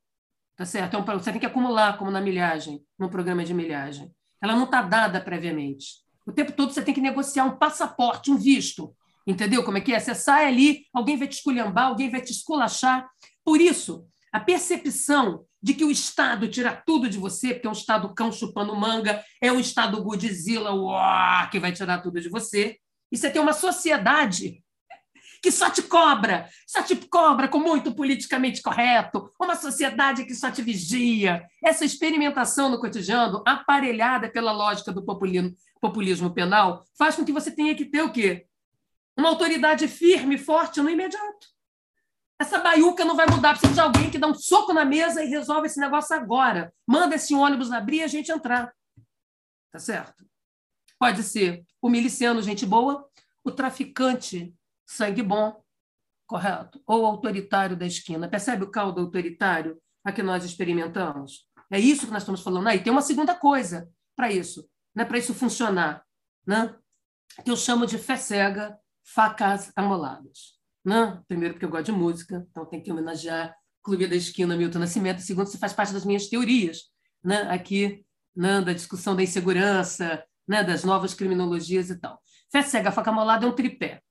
Tá 0.56 0.66
certo? 0.66 0.98
Então, 0.98 1.20
você 1.20 1.32
tem 1.32 1.40
que 1.40 1.48
acumular, 1.48 1.98
como 1.98 2.12
na 2.12 2.22
milhagem, 2.22 2.82
no 2.98 3.10
programa 3.10 3.44
de 3.44 3.54
milhagem. 3.54 4.14
Ela 4.42 4.56
não 4.56 4.66
está 4.66 4.82
dada 4.82 5.20
previamente. 5.20 6.04
O 6.26 6.32
tempo 6.32 6.52
todo 6.52 6.72
você 6.72 6.82
tem 6.82 6.94
que 6.94 7.02
negociar 7.02 7.44
um 7.46 7.58
passaporte, 7.58 8.32
um 8.32 8.38
visto. 8.38 8.96
Entendeu 9.26 9.64
como 9.64 9.78
é 9.78 9.82
que 9.82 9.94
é? 9.94 10.00
Você 10.00 10.14
sai 10.14 10.48
ali, 10.48 10.86
alguém 10.94 11.18
vai 11.18 11.28
te 11.28 11.34
esculhambar, 11.34 11.88
alguém 11.88 12.10
vai 12.10 12.22
te 12.22 12.32
esculachar. 12.32 13.10
Por 13.44 13.60
isso, 13.60 14.06
a 14.32 14.40
percepção 14.40 15.46
de 15.62 15.74
que 15.74 15.84
o 15.84 15.92
Estado 15.92 16.48
tira 16.48 16.82
tudo 16.86 17.10
de 17.10 17.18
você, 17.18 17.54
porque 17.54 17.68
é 17.68 17.70
um 17.70 17.74
Estado 17.74 18.14
cão 18.14 18.32
chupando 18.32 18.76
manga, 18.76 19.24
é 19.42 19.52
um 19.52 19.60
Estado 19.60 20.02
Godzilla, 20.04 20.72
que 21.50 21.60
vai 21.60 21.72
tirar 21.72 22.02
tudo 22.02 22.22
de 22.22 22.30
você. 22.30 22.78
E 23.12 23.18
você 23.18 23.30
tem 23.30 23.42
uma 23.42 23.54
sociedade 23.54 24.63
que 25.44 25.52
só 25.52 25.70
te 25.70 25.84
cobra, 25.84 26.50
só 26.66 26.82
te 26.82 26.96
cobra 26.96 27.50
com 27.50 27.60
muito 27.60 27.94
politicamente 27.94 28.62
correto, 28.62 29.30
uma 29.38 29.58
sociedade 29.58 30.24
que 30.24 30.34
só 30.34 30.50
te 30.50 30.62
vigia. 30.62 31.46
Essa 31.62 31.84
experimentação 31.84 32.70
no 32.70 32.80
cotidiano, 32.80 33.44
aparelhada 33.46 34.32
pela 34.32 34.54
lógica 34.54 34.94
do 34.94 35.04
populismo, 35.04 35.54
populismo 35.82 36.34
penal, 36.34 36.86
faz 36.98 37.18
com 37.18 37.26
que 37.26 37.34
você 37.34 37.52
tenha 37.52 37.76
que 37.76 37.84
ter 37.84 38.02
o 38.02 38.12
quê? 38.14 38.48
Uma 39.18 39.28
autoridade 39.28 39.86
firme, 39.90 40.38
forte 40.38 40.82
no 40.82 40.90
imediato. 40.90 41.48
Essa 42.40 42.60
baiuca 42.60 43.04
não 43.04 43.18
vai 43.18 43.26
mudar, 43.30 43.52
precisa 43.52 43.74
de 43.74 43.80
alguém 43.82 44.10
que 44.10 44.18
dá 44.18 44.28
um 44.28 44.34
soco 44.34 44.72
na 44.72 44.86
mesa 44.86 45.22
e 45.22 45.28
resolve 45.28 45.68
esse 45.68 45.80
negócio 45.80 46.16
agora. 46.16 46.74
Manda 46.88 47.16
esse 47.16 47.36
ônibus 47.36 47.70
abrir 47.70 47.98
e 47.98 48.04
a 48.04 48.08
gente 48.08 48.32
entrar. 48.32 48.74
Tá 49.70 49.78
certo? 49.78 50.26
Pode 50.98 51.22
ser 51.22 51.66
o 51.82 51.90
miliciano, 51.90 52.42
gente 52.42 52.66
boa, 52.66 53.06
o 53.44 53.52
traficante 53.52 54.54
sangue 54.86 55.24
bom, 55.24 55.64
correto? 56.28 56.82
Ou 56.86 57.06
autoritário 57.06 57.76
da 57.76 57.86
esquina. 57.86 58.28
Percebe 58.28 58.64
o 58.64 58.72
caldo 58.72 59.02
autoritário 59.02 59.82
a 60.04 60.12
que 60.12 60.24
nós 60.24 60.44
experimentamos? 60.44 61.48
É 61.72 61.80
isso 61.80 62.06
que 62.06 62.12
nós 62.12 62.24
estamos 62.24 62.42
falando. 62.42 62.68
Aí 62.68 62.84
tem 62.84 62.92
uma 62.92 63.02
segunda 63.02 63.36
coisa 63.36 63.90
para 64.16 64.32
isso, 64.32 64.68
né? 64.96 65.06
para 65.06 65.18
isso 65.18 65.34
funcionar, 65.34 66.04
né? 66.46 66.76
que 67.44 67.50
eu 67.50 67.58
chamo 67.58 67.86
de 67.86 67.98
fé 67.98 68.16
cega, 68.16 68.78
facas 69.04 69.72
amoladas. 69.76 70.60
Né? 70.86 71.22
Primeiro, 71.28 71.56
porque 71.56 71.66
eu 71.66 71.70
gosto 71.70 71.86
de 71.86 71.92
música, 71.92 72.46
então 72.50 72.66
tem 72.66 72.82
que 72.82 72.92
homenagear 72.92 73.56
Clube 73.82 74.08
da 74.08 74.16
Esquina, 74.16 74.56
Milton 74.56 74.80
Nascimento. 74.80 75.22
Segundo, 75.22 75.48
isso 75.48 75.58
faz 75.58 75.74
parte 75.74 75.94
das 75.94 76.06
minhas 76.06 76.28
teorias, 76.28 76.84
né? 77.24 77.42
aqui 77.50 78.06
né? 78.36 78.62
da 78.62 78.74
discussão 78.74 79.16
da 79.16 79.24
insegurança, 79.24 80.24
né? 80.48 80.64
das 80.64 80.84
novas 80.84 81.14
criminologias 81.14 81.90
e 81.90 82.00
tal. 82.00 82.22
Fé 82.52 82.62
cega, 82.62 82.92
faca 82.92 83.10
amolada 83.10 83.46
é 83.46 83.50
um 83.50 83.56
tripé. 83.56 84.02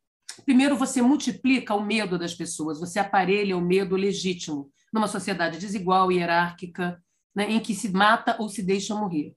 Primeiro, 0.44 0.76
você 0.76 1.02
multiplica 1.02 1.74
o 1.74 1.82
medo 1.82 2.18
das 2.18 2.34
pessoas, 2.34 2.80
você 2.80 2.98
aparelha 2.98 3.56
o 3.56 3.60
medo 3.60 3.96
legítimo 3.96 4.70
numa 4.92 5.08
sociedade 5.08 5.58
desigual, 5.58 6.12
hierárquica, 6.12 7.02
né, 7.34 7.50
em 7.50 7.60
que 7.60 7.74
se 7.74 7.90
mata 7.90 8.36
ou 8.38 8.48
se 8.48 8.62
deixa 8.62 8.94
morrer. 8.94 9.34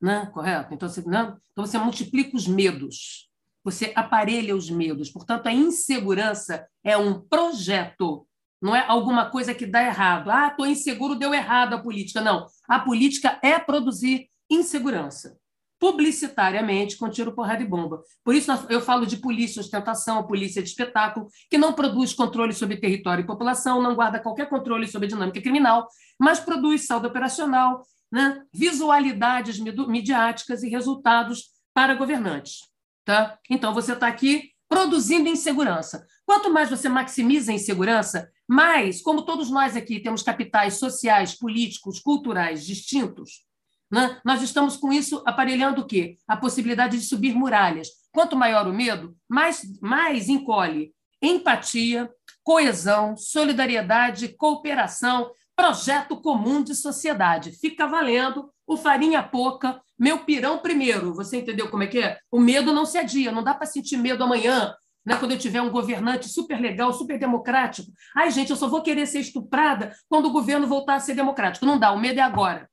Né? 0.00 0.26
Correto? 0.32 0.74
Então 0.74 0.88
você, 0.88 1.02
né? 1.02 1.36
então, 1.52 1.66
você 1.66 1.78
multiplica 1.78 2.36
os 2.36 2.46
medos. 2.46 3.30
você 3.62 3.92
aparelha 3.94 4.54
os 4.54 4.68
medos. 4.68 5.10
Portanto, 5.10 5.46
a 5.46 5.52
insegurança 5.52 6.66
é 6.82 6.96
um 6.96 7.20
projeto, 7.20 8.26
não 8.60 8.76
é 8.76 8.84
alguma 8.86 9.30
coisa 9.30 9.54
que 9.54 9.66
dá 9.66 9.82
errado. 9.82 10.30
Ah, 10.30 10.48
estou 10.48 10.66
inseguro, 10.66 11.14
deu 11.14 11.32
errado 11.32 11.74
a 11.74 11.82
política. 11.82 12.20
Não. 12.20 12.46
A 12.68 12.78
política 12.80 13.38
é 13.42 13.58
produzir 13.58 14.28
insegurança 14.50 15.38
publicitariamente 15.84 16.96
com 16.96 17.10
tiro, 17.10 17.34
porrada 17.34 17.62
e 17.62 17.66
bomba. 17.66 18.02
Por 18.24 18.34
isso 18.34 18.50
eu 18.70 18.80
falo 18.80 19.04
de 19.04 19.18
polícia 19.18 19.60
ostentação, 19.60 20.26
polícia 20.26 20.62
de 20.62 20.68
espetáculo, 20.70 21.28
que 21.50 21.58
não 21.58 21.74
produz 21.74 22.14
controle 22.14 22.54
sobre 22.54 22.78
território 22.78 23.22
e 23.22 23.26
população, 23.26 23.82
não 23.82 23.94
guarda 23.94 24.18
qualquer 24.18 24.48
controle 24.48 24.88
sobre 24.88 25.08
dinâmica 25.08 25.42
criminal, 25.42 25.86
mas 26.18 26.40
produz 26.40 26.86
saldo 26.86 27.06
operacional, 27.06 27.82
né? 28.10 28.42
visualidades 28.50 29.58
midiáticas 29.58 30.62
e 30.62 30.70
resultados 30.70 31.50
para 31.74 31.94
governantes. 31.94 32.60
Tá? 33.04 33.38
Então, 33.50 33.74
você 33.74 33.92
está 33.92 34.06
aqui 34.06 34.52
produzindo 34.66 35.28
insegurança. 35.28 36.06
Quanto 36.24 36.50
mais 36.50 36.70
você 36.70 36.88
maximiza 36.88 37.52
a 37.52 37.54
insegurança, 37.54 38.30
mais, 38.48 39.02
como 39.02 39.26
todos 39.26 39.50
nós 39.50 39.76
aqui 39.76 40.00
temos 40.00 40.22
capitais 40.22 40.78
sociais, 40.78 41.34
políticos, 41.34 42.00
culturais 42.00 42.64
distintos, 42.64 43.44
né? 43.90 44.20
Nós 44.24 44.42
estamos 44.42 44.76
com 44.76 44.92
isso 44.92 45.22
aparelhando 45.26 45.82
o 45.82 45.86
quê? 45.86 46.16
A 46.26 46.36
possibilidade 46.36 46.98
de 46.98 47.04
subir 47.04 47.34
muralhas. 47.34 47.88
Quanto 48.12 48.36
maior 48.36 48.66
o 48.66 48.72
medo, 48.72 49.16
mais, 49.28 49.62
mais 49.80 50.28
encolhe 50.28 50.92
empatia, 51.26 52.10
coesão, 52.42 53.16
solidariedade, 53.16 54.28
cooperação, 54.28 55.30
projeto 55.56 56.20
comum 56.20 56.62
de 56.62 56.74
sociedade. 56.74 57.52
Fica 57.52 57.86
valendo 57.86 58.50
o 58.66 58.76
farinha 58.76 59.22
pouca, 59.22 59.80
meu 59.98 60.18
pirão 60.24 60.58
primeiro. 60.58 61.14
Você 61.14 61.38
entendeu 61.38 61.70
como 61.70 61.82
é 61.82 61.86
que 61.86 61.98
é? 61.98 62.18
O 62.30 62.40
medo 62.40 62.72
não 62.72 62.84
se 62.84 62.98
adia, 62.98 63.32
não 63.32 63.42
dá 63.42 63.54
para 63.54 63.66
sentir 63.66 63.96
medo 63.96 64.24
amanhã, 64.24 64.74
né, 65.06 65.16
quando 65.16 65.32
eu 65.32 65.38
tiver 65.38 65.60
um 65.60 65.70
governante 65.70 66.28
super 66.28 66.58
legal, 66.58 66.92
super 66.92 67.18
democrático. 67.18 67.90
Ai, 68.16 68.30
gente, 68.30 68.50
eu 68.50 68.56
só 68.56 68.68
vou 68.68 68.82
querer 68.82 69.06
ser 69.06 69.20
estuprada 69.20 69.94
quando 70.08 70.26
o 70.26 70.32
governo 70.32 70.66
voltar 70.66 70.94
a 70.94 71.00
ser 71.00 71.14
democrático. 71.14 71.66
Não 71.66 71.78
dá, 71.78 71.92
o 71.92 72.00
medo 72.00 72.18
é 72.18 72.22
agora. 72.22 72.68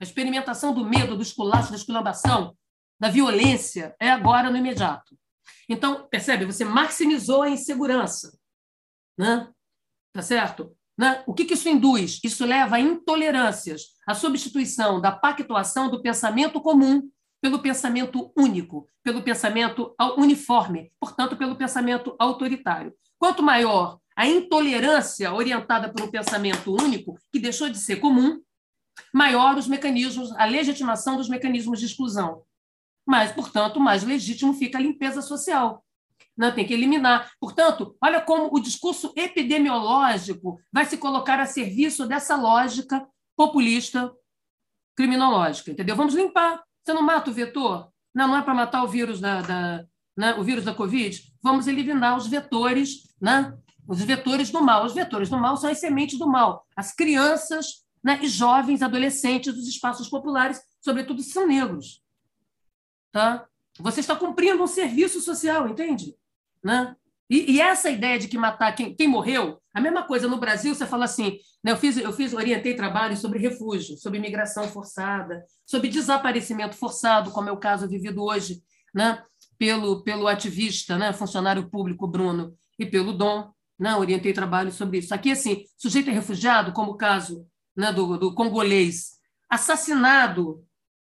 A 0.00 0.04
experimentação 0.04 0.72
do 0.72 0.84
medo, 0.84 1.16
do 1.16 1.22
esculacho, 1.22 1.70
da 1.70 1.76
esculambação, 1.76 2.56
da 3.00 3.08
violência 3.08 3.94
é 4.00 4.10
agora 4.10 4.50
no 4.50 4.56
imediato. 4.56 5.16
Então, 5.68 6.06
percebe? 6.08 6.44
Você 6.44 6.64
maximizou 6.64 7.42
a 7.42 7.50
insegurança. 7.50 8.38
Né? 9.18 9.48
Tá 10.12 10.22
certo? 10.22 10.76
Né? 10.96 11.22
O 11.26 11.34
que, 11.34 11.44
que 11.44 11.54
isso 11.54 11.68
induz? 11.68 12.20
Isso 12.24 12.44
leva 12.44 12.76
a 12.76 12.80
intolerâncias, 12.80 13.94
a 14.06 14.14
substituição 14.14 15.00
da 15.00 15.12
pactuação 15.12 15.90
do 15.90 16.02
pensamento 16.02 16.60
comum 16.60 17.08
pelo 17.40 17.60
pensamento 17.60 18.32
único, 18.36 18.88
pelo 19.02 19.22
pensamento 19.22 19.94
uniforme, 20.16 20.90
portanto, 20.98 21.36
pelo 21.36 21.54
pensamento 21.54 22.16
autoritário. 22.18 22.92
Quanto 23.16 23.42
maior 23.42 24.00
a 24.16 24.26
intolerância 24.26 25.32
orientada 25.32 25.92
por 25.92 26.02
um 26.02 26.10
pensamento 26.10 26.74
único, 26.74 27.16
que 27.32 27.38
deixou 27.38 27.68
de 27.68 27.78
ser 27.78 27.96
comum, 27.96 28.42
maior 29.12 29.56
os 29.56 29.66
mecanismos, 29.66 30.32
a 30.32 30.44
legitimação 30.44 31.16
dos 31.16 31.28
mecanismos 31.28 31.78
de 31.78 31.86
exclusão. 31.86 32.42
Mas, 33.06 33.32
portanto, 33.32 33.80
mais 33.80 34.02
legítimo 34.02 34.52
fica 34.52 34.78
a 34.78 34.80
limpeza 34.80 35.22
social. 35.22 35.84
Não, 36.36 36.52
tem 36.52 36.66
que 36.66 36.72
eliminar. 36.72 37.30
Portanto, 37.40 37.96
olha 38.00 38.20
como 38.20 38.54
o 38.54 38.60
discurso 38.60 39.12
epidemiológico 39.16 40.60
vai 40.72 40.84
se 40.84 40.96
colocar 40.96 41.40
a 41.40 41.46
serviço 41.46 42.06
dessa 42.06 42.36
lógica 42.36 43.04
populista 43.36 44.12
criminológica. 44.96 45.72
Entendeu? 45.72 45.96
Vamos 45.96 46.14
limpar. 46.14 46.62
Você 46.84 46.92
não 46.92 47.02
mata 47.02 47.30
o 47.30 47.34
vetor? 47.34 47.90
Não, 48.14 48.28
não 48.28 48.36
é 48.36 48.42
para 48.42 48.54
matar 48.54 48.84
o 48.84 48.88
vírus 48.88 49.20
da, 49.20 49.42
da 49.42 49.84
né, 50.16 50.34
o 50.34 50.44
vírus 50.44 50.64
da 50.64 50.74
Covid? 50.74 51.22
Vamos 51.42 51.66
eliminar 51.66 52.16
os 52.16 52.26
vetores, 52.26 53.14
né? 53.20 53.52
os 53.88 54.02
vetores 54.02 54.50
do 54.50 54.62
mal. 54.62 54.84
Os 54.84 54.94
vetores 54.94 55.30
do 55.30 55.38
mal 55.38 55.56
são 55.56 55.70
as 55.70 55.80
sementes 55.80 56.18
do 56.18 56.28
mal. 56.28 56.66
As 56.76 56.94
crianças 56.94 57.84
né, 58.02 58.20
e 58.22 58.28
jovens, 58.28 58.82
adolescentes 58.82 59.54
dos 59.54 59.66
espaços 59.68 60.08
populares, 60.08 60.60
sobretudo 60.80 61.22
se 61.22 61.30
são 61.30 61.46
negros. 61.46 62.02
Tá? 63.12 63.46
Você 63.80 64.00
está 64.00 64.14
cumprindo 64.16 64.62
um 64.62 64.66
serviço 64.66 65.20
social, 65.20 65.68
entende? 65.68 66.14
Né? 66.62 66.94
E, 67.30 67.52
e, 67.52 67.60
essa 67.60 67.90
ideia 67.90 68.18
de 68.18 68.26
que 68.26 68.38
matar 68.38 68.72
quem, 68.72 68.94
quem, 68.94 69.06
morreu, 69.06 69.60
a 69.74 69.80
mesma 69.80 70.02
coisa 70.02 70.26
no 70.26 70.38
Brasil, 70.38 70.74
você 70.74 70.86
fala 70.86 71.04
assim, 71.04 71.38
né, 71.62 71.72
eu 71.72 71.76
fiz, 71.76 71.98
eu 71.98 72.12
fiz, 72.12 72.32
orientei 72.32 72.74
trabalho 72.74 73.16
sobre 73.16 73.38
refúgio, 73.38 73.98
sobre 73.98 74.18
imigração 74.18 74.64
forçada, 74.68 75.44
sobre 75.66 75.90
desaparecimento 75.90 76.74
forçado, 76.74 77.30
como 77.30 77.50
é 77.50 77.52
o 77.52 77.58
caso 77.58 77.86
vivido 77.86 78.22
hoje, 78.22 78.62
né, 78.94 79.22
pelo, 79.58 80.02
pelo 80.02 80.26
ativista, 80.26 80.96
né, 80.96 81.12
funcionário 81.12 81.68
público 81.68 82.06
Bruno 82.06 82.54
e 82.78 82.86
pelo 82.86 83.12
Dom, 83.12 83.52
né, 83.78 83.94
orientei 83.94 84.32
trabalho 84.32 84.72
sobre 84.72 84.98
isso. 84.98 85.14
Aqui, 85.14 85.32
assim, 85.32 85.64
sujeito 85.76 86.08
é 86.08 86.12
refugiado, 86.12 86.72
como 86.72 86.92
o 86.92 86.96
caso 86.96 87.46
né, 87.78 87.92
do, 87.92 88.18
do 88.18 88.34
congolês, 88.34 89.12
assassinado 89.48 90.64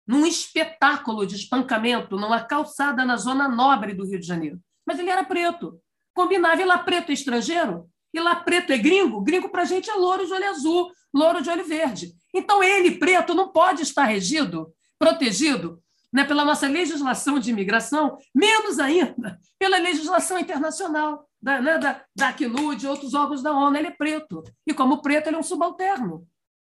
num 0.07 0.23
espetáculo 0.23 1.25
de 1.25 1.35
espancamento 1.35 2.15
numa 2.15 2.43
calçada 2.43 3.03
na 3.03 3.17
zona 3.17 3.49
nobre 3.49 3.95
do 3.95 4.05
Rio 4.05 4.19
de 4.19 4.27
Janeiro. 4.27 4.59
Mas 4.85 4.99
ele 4.99 5.09
era 5.09 5.23
preto. 5.23 5.81
Combinava, 6.13 6.61
e 6.61 6.65
lá 6.65 6.77
preto 6.77 7.09
é 7.09 7.13
estrangeiro? 7.13 7.89
E 8.13 8.19
lá 8.19 8.35
preto 8.35 8.71
é 8.71 8.77
gringo? 8.77 9.21
Gringo 9.21 9.49
para 9.49 9.63
a 9.63 9.65
gente 9.65 9.89
é 9.89 9.95
louro 9.95 10.25
de 10.25 10.31
olho 10.31 10.49
azul, 10.49 10.91
louro 11.13 11.41
de 11.41 11.49
olho 11.49 11.65
verde. 11.65 12.13
Então 12.33 12.63
ele, 12.63 12.91
preto, 12.91 13.33
não 13.33 13.51
pode 13.51 13.81
estar 13.81 14.05
regido, 14.05 14.71
protegido 14.99 15.81
né, 16.13 16.23
pela 16.23 16.45
nossa 16.45 16.67
legislação 16.67 17.39
de 17.39 17.49
imigração, 17.49 18.17
menos 18.33 18.79
ainda 18.79 19.39
pela 19.57 19.77
legislação 19.77 20.37
internacional, 20.37 21.27
da, 21.41 21.61
né, 21.61 21.77
da, 21.79 22.03
da 22.15 22.29
Acnud 22.29 22.83
e 22.83 22.87
outros 22.87 23.13
órgãos 23.13 23.41
da 23.41 23.53
ONU. 23.53 23.75
Ele 23.75 23.87
é 23.87 23.91
preto. 23.91 24.43
E 24.67 24.73
como 24.73 25.01
preto, 25.01 25.27
ele 25.27 25.35
é 25.35 25.39
um 25.39 25.43
subalterno 25.43 26.27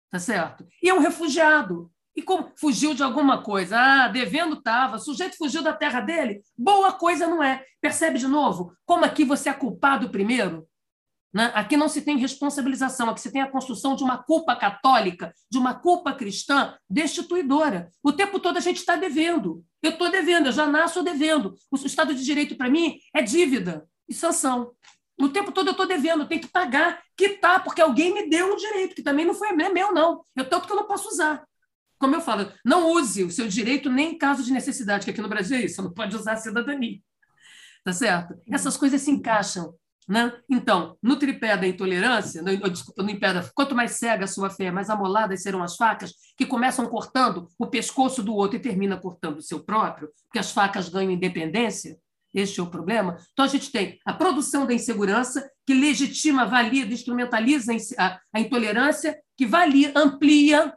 tá 0.09 0.19
certo? 0.19 0.65
E 0.81 0.89
é 0.89 0.93
um 0.93 0.99
refugiado. 0.99 1.91
E 2.15 2.21
como 2.21 2.51
fugiu 2.59 2.95
de 2.95 3.03
alguma 3.03 3.43
coisa? 3.43 3.77
Ah, 3.77 4.07
devendo 4.07 4.55
estava, 4.55 4.97
sujeito 4.97 5.37
fugiu 5.37 5.61
da 5.61 5.73
terra 5.73 6.01
dele. 6.01 6.41
Boa 6.57 6.91
coisa 6.91 7.27
não 7.27 7.43
é. 7.43 7.63
Percebe 7.79 8.17
de 8.17 8.27
novo 8.27 8.73
como 8.85 9.05
aqui 9.05 9.23
você 9.23 9.49
é 9.49 9.53
culpado 9.53 10.09
primeiro? 10.09 10.67
Né? 11.31 11.51
Aqui 11.53 11.77
não 11.77 11.87
se 11.87 12.01
tem 12.01 12.17
responsabilização, 12.17 13.09
aqui 13.09 13.21
se 13.21 13.31
tem 13.31 13.41
a 13.41 13.51
construção 13.51 13.95
de 13.95 14.03
uma 14.03 14.17
culpa 14.17 14.55
católica, 14.55 15.31
de 15.51 15.59
uma 15.59 15.75
culpa 15.75 16.13
cristã 16.13 16.75
destituidora. 16.89 17.91
O 18.01 18.11
tempo 18.11 18.39
todo 18.39 18.57
a 18.57 18.61
gente 18.61 18.77
está 18.77 18.95
devendo. 18.95 19.63
Eu 19.83 19.91
estou 19.91 20.09
devendo, 20.09 20.47
eu 20.47 20.51
já 20.51 20.65
nasço 20.65 21.03
devendo. 21.03 21.53
O 21.69 21.75
Estado 21.75 22.15
de 22.15 22.23
Direito, 22.23 22.55
para 22.55 22.69
mim, 22.69 22.97
é 23.13 23.21
dívida 23.21 23.87
e 24.09 24.13
sanção. 24.15 24.71
O 25.19 25.29
tempo 25.29 25.51
todo 25.51 25.67
eu 25.67 25.71
estou 25.71 25.87
devendo, 25.87 26.23
eu 26.23 26.27
tenho 26.27 26.41
que 26.41 26.47
pagar, 26.47 27.01
quitar, 27.15 27.63
porque 27.63 27.81
alguém 27.81 28.13
me 28.13 28.29
deu 28.29 28.53
um 28.53 28.55
direito, 28.55 28.95
que 28.95 29.01
também 29.01 29.25
não 29.25 29.33
foi 29.33 29.51
meu, 29.51 29.91
não. 29.91 30.23
Eu 30.35 30.47
tanto 30.47 30.67
que 30.67 30.71
eu 30.71 30.77
não 30.77 30.87
posso 30.87 31.09
usar. 31.09 31.43
Como 31.97 32.15
eu 32.15 32.21
falo, 32.21 32.51
não 32.63 32.91
use 32.91 33.23
o 33.23 33.31
seu 33.31 33.47
direito 33.47 33.89
nem 33.89 34.11
em 34.11 34.17
caso 34.17 34.43
de 34.43 34.53
necessidade, 34.53 35.05
que 35.05 35.11
aqui 35.11 35.21
no 35.21 35.29
Brasil 35.29 35.57
é 35.57 35.61
isso, 35.61 35.75
você 35.75 35.81
não 35.81 35.93
pode 35.93 36.15
usar 36.15 36.33
a 36.33 36.37
cidadania. 36.37 36.99
Tá 37.83 37.91
certo? 37.91 38.35
Essas 38.51 38.77
coisas 38.77 39.01
se 39.01 39.09
encaixam. 39.09 39.73
Né? 40.07 40.31
Então, 40.49 40.97
no 41.01 41.17
tripé 41.17 41.57
da 41.57 41.67
intolerância, 41.67 42.41
no, 42.41 42.55
desculpa, 42.69 43.01
no 43.01 43.09
tripé 43.09 43.33
da, 43.33 43.43
quanto 43.53 43.75
mais 43.75 43.91
cega 43.91 44.23
a 44.23 44.27
sua 44.27 44.49
fé, 44.49 44.71
mais 44.71 44.89
amoladas 44.89 45.41
serão 45.41 45.61
as 45.61 45.75
facas, 45.75 46.13
que 46.37 46.45
começam 46.45 46.85
cortando 46.85 47.49
o 47.59 47.67
pescoço 47.67 48.23
do 48.23 48.33
outro 48.33 48.55
e 48.55 48.61
termina 48.61 48.95
cortando 48.95 49.39
o 49.39 49.41
seu 49.41 49.59
próprio, 49.59 50.09
porque 50.23 50.39
as 50.39 50.51
facas 50.51 50.87
ganham 50.87 51.11
independência. 51.11 51.97
Este 52.37 52.59
é 52.59 52.63
o 52.63 52.69
problema. 52.69 53.17
Então, 53.33 53.43
a 53.43 53.47
gente 53.47 53.71
tem 53.71 53.99
a 54.05 54.13
produção 54.13 54.67
da 54.67 54.73
insegurança, 54.73 55.49
que 55.65 55.73
legitima, 55.73 56.45
valida, 56.45 56.93
instrumentaliza 56.93 57.73
a 57.97 58.39
intolerância, 58.39 59.19
que 59.35 59.43
valia, 59.43 59.91
amplia, 59.95 60.71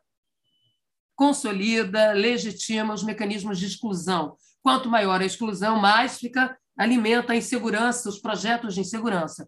consolida, 1.14 2.12
legitima 2.12 2.94
os 2.94 3.02
mecanismos 3.02 3.58
de 3.58 3.66
exclusão. 3.66 4.36
Quanto 4.62 4.88
maior 4.88 5.20
a 5.20 5.24
exclusão, 5.26 5.78
mais 5.78 6.18
fica 6.18 6.56
alimenta 6.78 7.34
a 7.34 7.36
insegurança, 7.36 8.08
os 8.08 8.18
projetos 8.18 8.74
de 8.74 8.80
insegurança. 8.80 9.46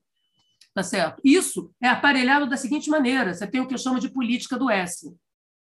Tá 0.74 0.82
certo? 0.82 1.18
Isso 1.24 1.72
é 1.82 1.88
aparelhado 1.88 2.46
da 2.46 2.58
seguinte 2.58 2.90
maneira: 2.90 3.32
você 3.32 3.46
tem 3.46 3.62
o 3.62 3.66
que 3.66 3.72
eu 3.72 3.78
chamo 3.78 3.98
de 3.98 4.10
política 4.10 4.58
do 4.58 4.70
S. 4.70 5.10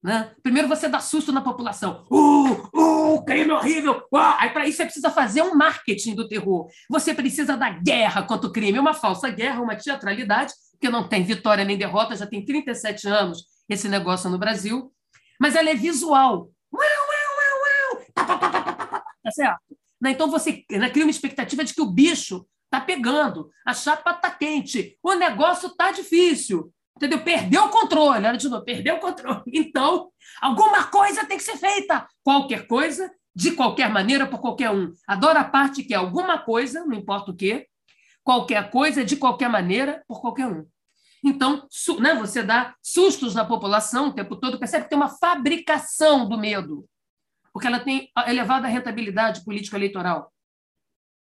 Né? 0.03 0.33
Primeiro 0.43 0.69
você 0.69 0.89
dá 0.89 1.01
susto 1.01 1.33
na 1.33 1.41
população. 1.41 2.07
Uh, 2.11 3.15
uh, 3.15 3.25
crime 3.25 3.51
horrível. 3.51 3.99
Uh, 4.13 4.37
aí 4.39 4.51
para 4.51 4.67
isso 4.67 4.77
você 4.77 4.85
precisa 4.85 5.11
fazer 5.11 5.43
um 5.43 5.55
marketing 5.55 6.15
do 6.15 6.29
terror. 6.29 6.69
Você 6.89 7.13
precisa 7.13 7.57
da 7.57 7.71
guerra 7.71 8.23
contra 8.23 8.49
o 8.49 8.53
crime, 8.53 8.79
uma 8.79 8.95
falsa 8.95 9.29
guerra, 9.31 9.61
uma 9.61 9.75
teatralidade, 9.75 10.53
que 10.81 10.89
não 10.89 11.09
tem 11.09 11.25
vitória 11.25 11.65
nem 11.65 11.77
derrota, 11.77 12.15
já 12.15 12.27
tem 12.27 12.45
37 12.45 13.09
anos 13.09 13.45
esse 13.69 13.89
negócio 13.89 14.31
no 14.31 14.39
Brasil. 14.39 14.93
Mas 15.41 15.57
ela 15.57 15.71
é 15.71 15.75
visual. 15.75 16.51
Uau, 16.73 16.83
uau, 16.83 17.97
uau, 17.97 18.05
tá, 18.15 18.25
tá, 18.25 18.39
tá, 18.39 19.05
tá 19.23 19.31
certo? 19.31 19.61
Né? 20.01 20.13
Então 20.13 20.31
você 20.31 20.65
né, 20.71 20.91
cria 20.91 21.05
uma 21.05 21.11
expectativa 21.11 21.65
de 21.65 21.75
que 21.75 21.83
o 21.83 21.91
bicho 21.91 22.47
está 22.67 22.81
pegando, 22.81 23.51
a 23.67 23.75
chapa 23.75 24.13
está 24.13 24.31
quente, 24.31 24.97
o 25.03 25.15
negócio 25.15 25.69
está 25.69 25.91
difícil. 25.91 26.73
Entendeu? 26.99 27.23
Perdeu 27.23 27.67
o 27.67 27.69
controle. 27.69 28.27
Olha 28.27 28.37
de 28.37 28.49
novo, 28.49 28.65
perdeu 28.65 28.97
o 28.97 29.01
controle. 29.01 29.43
Então, 29.55 30.11
alguma 30.41 30.85
coisa 30.89 31.25
tem 31.25 31.37
que 31.37 31.45
ser 31.45 31.57
feita. 31.57 32.09
Qualquer 32.25 32.67
coisa 32.67 33.09
de 33.33 33.53
qualquer 33.53 33.89
maneira 33.89 34.27
por 34.27 34.41
qualquer 34.41 34.71
um. 34.71 34.93
Adoro 35.07 35.39
a 35.39 35.45
parte 35.45 35.85
que 35.85 35.95
é 35.95 35.97
alguma 35.97 36.39
coisa, 36.39 36.85
não 36.85 36.95
importa 36.95 37.31
o 37.31 37.37
quê, 37.37 37.69
qualquer 38.25 38.69
coisa, 38.69 39.05
de 39.05 39.17
qualquer 39.17 39.49
maneira, 39.49 40.03
por 40.09 40.21
qualquer 40.21 40.49
um. 40.49 40.67
Então, 41.25 41.69
né, 42.01 42.15
você 42.15 42.43
dá 42.43 42.75
sustos 42.83 43.37
na 43.37 43.45
população 43.45 44.09
o 44.09 44.13
tempo 44.13 44.35
todo, 44.35 44.59
percebe 44.59 44.85
que 44.85 44.91
tem 44.91 44.99
uma 44.99 45.09
fabricação 45.09 46.29
do 46.29 46.37
medo, 46.37 46.85
porque 47.53 47.69
ela 47.69 47.79
tem 47.79 48.11
elevada 48.27 48.67
rentabilidade 48.67 49.45
político-eleitoral. 49.45 50.33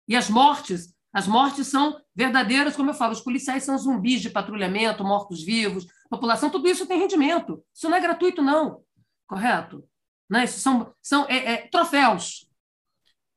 E 0.08 0.16
as 0.16 0.30
mortes, 0.30 0.94
as 1.12 1.26
mortes 1.26 1.66
são 1.66 2.00
verdadeiras, 2.14 2.76
como 2.76 2.90
eu 2.90 2.94
falo, 2.94 3.12
os 3.12 3.20
policiais 3.20 3.64
são 3.64 3.78
zumbis 3.78 4.20
de 4.20 4.30
patrulhamento, 4.30 5.04
mortos-vivos, 5.04 5.86
população, 6.10 6.50
tudo 6.50 6.68
isso 6.68 6.86
tem 6.86 6.98
rendimento. 6.98 7.62
Isso 7.74 7.88
não 7.88 7.96
é 7.96 8.00
gratuito, 8.00 8.42
não. 8.42 8.82
Correto? 9.26 9.84
Né? 10.28 10.44
Isso 10.44 10.60
são, 10.60 10.92
são 11.02 11.26
é, 11.28 11.52
é, 11.52 11.56
troféus. 11.68 12.48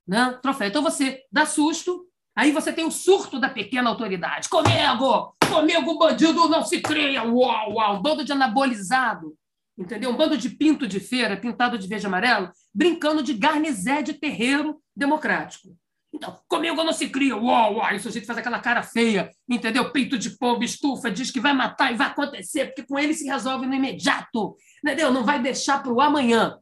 Né? 0.05 0.38
Troféu. 0.41 0.67
Então 0.67 0.84
você 0.84 1.24
dá 1.32 1.45
susto, 1.45 2.05
aí 2.36 2.51
você 2.51 2.74
tem 2.74 2.86
o 2.86 2.91
surto 2.91 3.39
da 3.39 3.49
pequena 3.49 3.89
autoridade. 3.89 4.49
Comigo! 4.49 5.36
Comigo, 5.49 5.97
bandido 5.97 6.49
não 6.49 6.65
se 6.65 6.82
cria! 6.82 7.24
Uau, 7.24 7.74
uau! 7.74 8.01
Bando 8.01 8.26
de 8.26 8.34
anabolizado. 8.34 9.36
Entendeu? 9.78 10.11
Um 10.11 10.17
bando 10.17 10.38
de 10.38 10.49
pinto 10.49 10.86
de 10.86 10.99
feira, 10.99 11.38
pintado 11.38 11.78
de 11.78 11.88
verde 11.88 12.05
e 12.05 12.07
amarelo, 12.07 12.51
brincando 12.74 13.24
de 13.24 13.34
garnizé 13.34 14.01
de 14.01 14.13
terreiro 14.13 14.82
democrático. 14.95 15.76
Então, 16.14 16.38
comigo 16.47 16.84
não 16.84 16.91
se 16.91 17.09
cria, 17.09 17.38
uau, 17.38 17.76
uau, 17.76 17.95
isso 17.95 18.09
a 18.09 18.12
gente 18.12 18.26
faz 18.26 18.38
aquela 18.38 18.59
cara 18.59 18.84
feia, 18.84 19.32
entendeu? 19.47 19.91
Peito 19.91 20.18
de 20.18 20.38
pombo, 20.38 20.64
estufa, 20.64 21.09
diz 21.09 21.32
que 21.32 21.39
vai 21.39 21.53
matar 21.53 21.91
e 21.91 21.95
vai 21.95 22.07
acontecer, 22.07 22.66
porque 22.66 22.84
com 22.84 22.99
ele 22.99 23.14
se 23.14 23.26
resolve 23.26 23.66
no 23.66 23.74
imediato, 23.74 24.55
entendeu? 24.84 25.12
Não 25.12 25.24
vai 25.24 25.41
deixar 25.41 25.82
para 25.82 25.91
o 25.91 26.01
amanhã, 26.01 26.57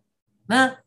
né? 0.47 0.77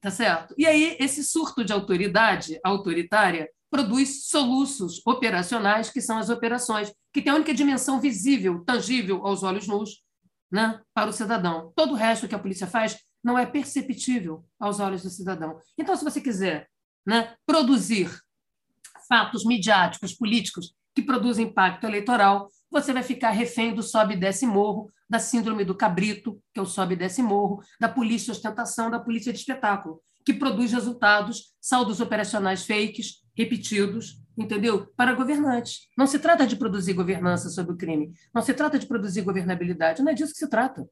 Tá 0.00 0.10
certo? 0.10 0.54
E 0.58 0.66
aí, 0.66 0.96
esse 0.98 1.22
surto 1.22 1.64
de 1.64 1.72
autoridade 1.72 2.58
autoritária 2.64 3.48
produz 3.70 4.26
soluços 4.26 5.00
operacionais, 5.06 5.90
que 5.90 6.00
são 6.00 6.18
as 6.18 6.28
operações, 6.28 6.92
que 7.12 7.22
tem 7.22 7.32
a 7.32 7.36
única 7.36 7.54
dimensão 7.54 8.00
visível, 8.00 8.64
tangível 8.64 9.24
aos 9.24 9.44
olhos 9.44 9.68
nus, 9.68 10.02
né, 10.50 10.80
para 10.92 11.10
o 11.10 11.12
cidadão. 11.12 11.72
Todo 11.76 11.92
o 11.92 11.96
resto 11.96 12.26
que 12.26 12.34
a 12.34 12.38
polícia 12.38 12.66
faz 12.66 12.98
não 13.22 13.38
é 13.38 13.46
perceptível 13.46 14.44
aos 14.58 14.80
olhos 14.80 15.02
do 15.02 15.10
cidadão. 15.10 15.58
Então, 15.78 15.94
se 15.94 16.02
você 16.02 16.20
quiser 16.20 16.66
né, 17.06 17.34
produzir 17.46 18.10
fatos 19.08 19.44
midiáticos, 19.44 20.14
políticos, 20.14 20.74
que 20.94 21.02
produzem 21.02 21.46
impacto 21.46 21.84
eleitoral, 21.84 22.48
você 22.70 22.92
vai 22.92 23.02
ficar 23.02 23.30
refém 23.30 23.74
do 23.74 23.82
sobe 23.82 24.14
e 24.14 24.16
desce 24.16 24.46
morro, 24.46 24.90
da 25.08 25.18
síndrome 25.18 25.64
do 25.64 25.74
cabrito, 25.74 26.40
que 26.54 26.60
é 26.60 26.62
o 26.62 26.66
sobe 26.66 26.94
e 26.94 26.96
desce 26.96 27.20
morro, 27.20 27.60
da 27.80 27.88
polícia 27.88 28.30
ostentação, 28.30 28.90
da 28.90 29.00
polícia 29.00 29.32
de 29.32 29.38
espetáculo, 29.40 30.00
que 30.24 30.32
produz 30.32 30.72
resultados, 30.72 31.52
saldos 31.60 32.00
operacionais 32.00 32.64
fakes, 32.64 33.22
repetidos, 33.36 34.22
entendeu? 34.38 34.86
Para 34.96 35.14
governantes. 35.14 35.88
Não 35.98 36.06
se 36.06 36.18
trata 36.18 36.46
de 36.46 36.54
produzir 36.54 36.92
governança 36.92 37.48
sobre 37.48 37.72
o 37.72 37.76
crime, 37.76 38.12
não 38.32 38.42
se 38.42 38.54
trata 38.54 38.78
de 38.78 38.86
produzir 38.86 39.22
governabilidade, 39.22 40.02
não 40.02 40.12
é 40.12 40.14
disso 40.14 40.32
que 40.32 40.38
se 40.38 40.48
trata. 40.48 40.88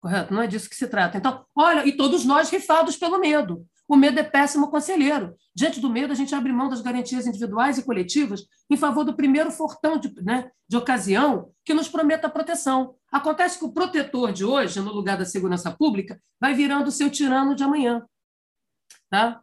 Correto? 0.00 0.34
Não 0.34 0.42
é 0.42 0.46
disso 0.46 0.68
que 0.68 0.76
se 0.76 0.88
trata. 0.88 1.16
Então, 1.16 1.44
olha, 1.54 1.86
e 1.86 1.96
todos 1.96 2.24
nós 2.24 2.50
rifados 2.50 2.96
pelo 2.96 3.20
medo. 3.20 3.64
O 3.92 3.96
medo 3.96 4.18
é 4.18 4.22
péssimo 4.22 4.70
conselheiro. 4.70 5.36
Diante 5.54 5.78
do 5.78 5.90
medo, 5.90 6.14
a 6.14 6.16
gente 6.16 6.34
abre 6.34 6.50
mão 6.50 6.70
das 6.70 6.80
garantias 6.80 7.26
individuais 7.26 7.76
e 7.76 7.82
coletivas 7.82 8.46
em 8.70 8.76
favor 8.78 9.04
do 9.04 9.14
primeiro 9.14 9.50
fortão 9.50 9.98
de, 9.98 10.10
né, 10.22 10.50
de 10.66 10.78
ocasião 10.78 11.52
que 11.62 11.74
nos 11.74 11.90
prometa 11.90 12.26
proteção. 12.30 12.94
Acontece 13.12 13.58
que 13.58 13.66
o 13.66 13.72
protetor 13.72 14.32
de 14.32 14.46
hoje, 14.46 14.80
no 14.80 14.90
lugar 14.90 15.18
da 15.18 15.26
segurança 15.26 15.70
pública, 15.70 16.18
vai 16.40 16.54
virando 16.54 16.86
o 16.88 16.90
seu 16.90 17.10
tirano 17.10 17.54
de 17.54 17.64
amanhã. 17.64 18.02
Tá? 19.10 19.42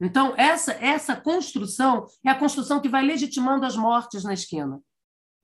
Então, 0.00 0.34
essa, 0.36 0.72
essa 0.72 1.14
construção 1.14 2.04
é 2.24 2.30
a 2.30 2.34
construção 2.34 2.80
que 2.80 2.88
vai 2.88 3.04
legitimando 3.04 3.64
as 3.64 3.76
mortes 3.76 4.24
na 4.24 4.34
esquina. 4.34 4.80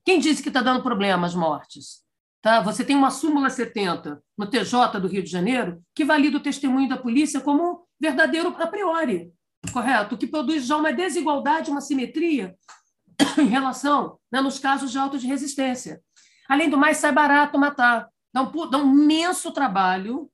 Quem 0.03 0.19
disse 0.19 0.43
que 0.43 0.49
está 0.49 0.61
dando 0.61 0.83
problema 0.83 1.25
as 1.25 1.33
mortes? 1.33 2.03
Tá? 2.41 2.59
Você 2.59 2.83
tem 2.83 2.97
uma 2.97 3.11
súmula 3.11 3.49
70 3.49 4.21
no 4.37 4.45
TJ 4.45 4.99
do 4.99 5.07
Rio 5.07 5.23
de 5.23 5.31
Janeiro 5.31 5.81
que 5.95 6.03
valida 6.03 6.35
o 6.35 6.43
testemunho 6.43 6.89
da 6.89 6.97
polícia 6.97 7.39
como 7.39 7.87
verdadeiro 8.01 8.55
a 8.57 8.65
priori, 8.65 9.31
correto? 9.71 10.17
Que 10.17 10.25
produz 10.25 10.65
já 10.65 10.75
uma 10.75 10.91
desigualdade, 10.91 11.69
uma 11.69 11.79
simetria 11.79 12.57
em 13.37 13.45
relação, 13.45 14.17
né, 14.31 14.41
nos 14.41 14.57
casos 14.57 14.91
de 14.91 14.97
auto 14.97 15.19
de 15.19 15.27
resistência. 15.27 16.01
Além 16.49 16.67
do 16.67 16.77
mais, 16.77 16.97
sai 16.97 17.11
barato 17.11 17.59
matar. 17.59 18.09
Dá 18.33 18.41
um, 18.41 18.69
dá 18.69 18.77
um 18.79 19.03
imenso 19.03 19.51
trabalho 19.51 20.29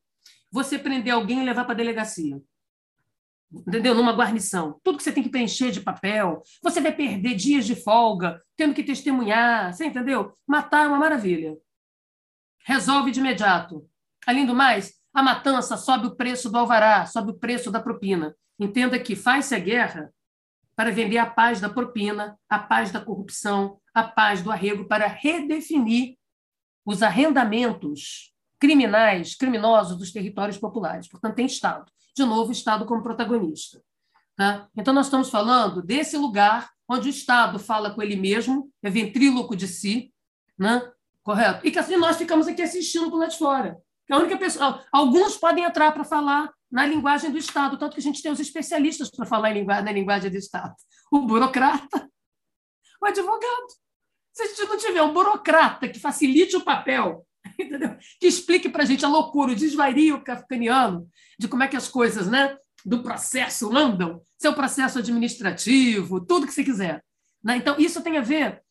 você 0.49 0.80
prender 0.80 1.13
alguém 1.13 1.41
e 1.41 1.45
levar 1.45 1.65
para 1.65 1.74
a 1.74 1.78
delegacia. 1.78 2.41
Entendeu? 3.51 3.93
Numa 3.93 4.13
guarnição. 4.13 4.80
Tudo 4.82 4.97
que 4.97 5.03
você 5.03 5.11
tem 5.11 5.24
que 5.24 5.30
preencher 5.30 5.72
de 5.72 5.82
papel, 5.82 6.41
você 6.63 6.80
vai 6.80 6.93
perder 6.93 7.36
dias 7.36 7.65
de 7.65 7.76
folga, 7.76 8.41
tendo 8.55 8.74
que 8.74 8.84
testemunhar, 8.84 9.74
você 9.74 9.86
entendeu? 9.86 10.34
Matar 10.47 10.86
é 10.86 10.88
uma 10.88 10.97
maravilha. 10.97 11.55
Resolve 12.65 13.11
de 13.11 13.20
imediato. 13.20 13.88
Além 14.26 14.45
do 14.45 14.55
mais, 14.55 14.97
a 15.14 15.24
matança 15.24 15.78
sobe 15.78 16.08
o 16.08 16.16
preço 16.16 16.49
do 16.49 16.58
alvará, 16.58 17.05
sobe 17.05 17.32
o 17.32 17.39
preço 17.39 17.72
da 17.72 17.80
propina. 17.80 18.36
Entenda 18.60 18.99
que 18.99 19.16
faz-se 19.16 19.55
a 19.55 19.60
guerra 19.60 20.14
para 20.76 20.91
vender 20.91 21.18
a 21.18 21.26
paz 21.26 21.60
da 21.60 21.70
propina, 21.70 22.38
a 22.49 22.60
paz 22.60 22.91
da 22.91 23.01
corrupção, 23.01 23.80
a 23.93 24.03
paz 24.03 24.41
do 24.41 24.51
arrego, 24.51 24.86
para 24.86 25.08
redefinir 25.08 26.18
os 26.86 27.01
arrendamentos 27.01 28.32
criminais, 28.60 29.36
criminosos 29.36 29.97
dos 29.97 30.12
territórios 30.12 30.58
populares. 30.58 31.08
Portanto, 31.08 31.36
tem 31.36 31.45
Estado. 31.45 31.91
De 32.16 32.24
novo, 32.24 32.49
o 32.49 32.51
Estado 32.51 32.86
como 32.86 33.03
protagonista. 33.03 33.82
Tá? 34.36 34.68
Então, 34.76 34.93
nós 34.93 35.08
estamos 35.08 35.30
falando 35.30 35.82
desse 35.82 36.16
lugar 36.16 36.70
onde 36.88 37.08
o 37.08 37.10
Estado 37.10 37.60
fala 37.60 37.91
com 37.91 38.01
ele 38.01 38.16
mesmo, 38.16 38.72
é 38.82 38.89
ventríloco 38.89 39.55
de 39.55 39.68
si, 39.68 40.14
né? 40.58 40.82
correto? 41.28 41.68
E 41.68 41.72
que 41.72 41.78
assim 41.78 41.97
nós 41.97 42.18
ficamos 42.18 42.47
aqui 42.47 42.62
assistindo 42.62 43.10
por 43.10 43.20
lá 43.20 43.28
de 43.28 43.38
fora. 43.38 43.78
A 44.10 44.18
única 44.18 44.38
pessoa. 44.38 44.84
Alguns 44.91 45.38
podem 45.38 45.64
entrar 45.64 45.91
para 45.91 46.03
falar 46.03 46.51
na 46.72 46.86
linguagem 46.86 47.32
do 47.32 47.38
Estado, 47.38 47.78
tanto 47.78 47.93
que 47.93 47.99
a 47.99 48.03
gente 48.03 48.22
tem 48.22 48.32
os 48.32 48.39
especialistas 48.39 49.10
para 49.10 49.26
falar 49.26 49.51
linguagem, 49.51 49.86
na 49.86 49.91
linguagem 49.91 50.30
do 50.30 50.38
Estado. 50.38 50.74
O 51.12 51.22
burocrata, 51.22 52.10
o 53.01 53.05
advogado. 53.05 53.68
Se 54.34 54.43
a 54.43 54.47
gente 54.47 54.66
não 54.66 54.78
tiver 54.78 55.01
um 55.01 55.14
burocrata 55.14 55.89
que 55.89 55.99
facilite 55.99 56.55
o 56.55 56.64
papel, 56.64 57.26
entendeu? 57.60 57.97
que 58.20 58.28
explique 58.28 58.70
para 58.70 58.84
a 58.84 58.86
gente 58.86 59.05
a 59.05 59.10
loucura, 59.10 59.51
o 59.51 59.55
desvario 59.55 60.22
kafkaniano 60.24 61.08
de 61.39 61.47
como 61.47 61.64
é 61.64 61.68
que 61.68 61.78
as 61.78 61.88
coisas 61.88 62.28
né, 62.28 62.58
do 62.86 63.01
processo 63.01 63.76
andam, 63.76 64.22
seu 64.38 64.53
processo 64.53 64.99
administrativo, 64.99 66.24
tudo 66.26 66.45
que 66.45 66.53
você 66.53 66.64
quiser. 66.64 67.03
Né? 67.43 67.58
Então, 67.58 67.76
isso 67.80 68.01
tem 68.01 68.18
a 68.18 68.22
ver 68.22 68.62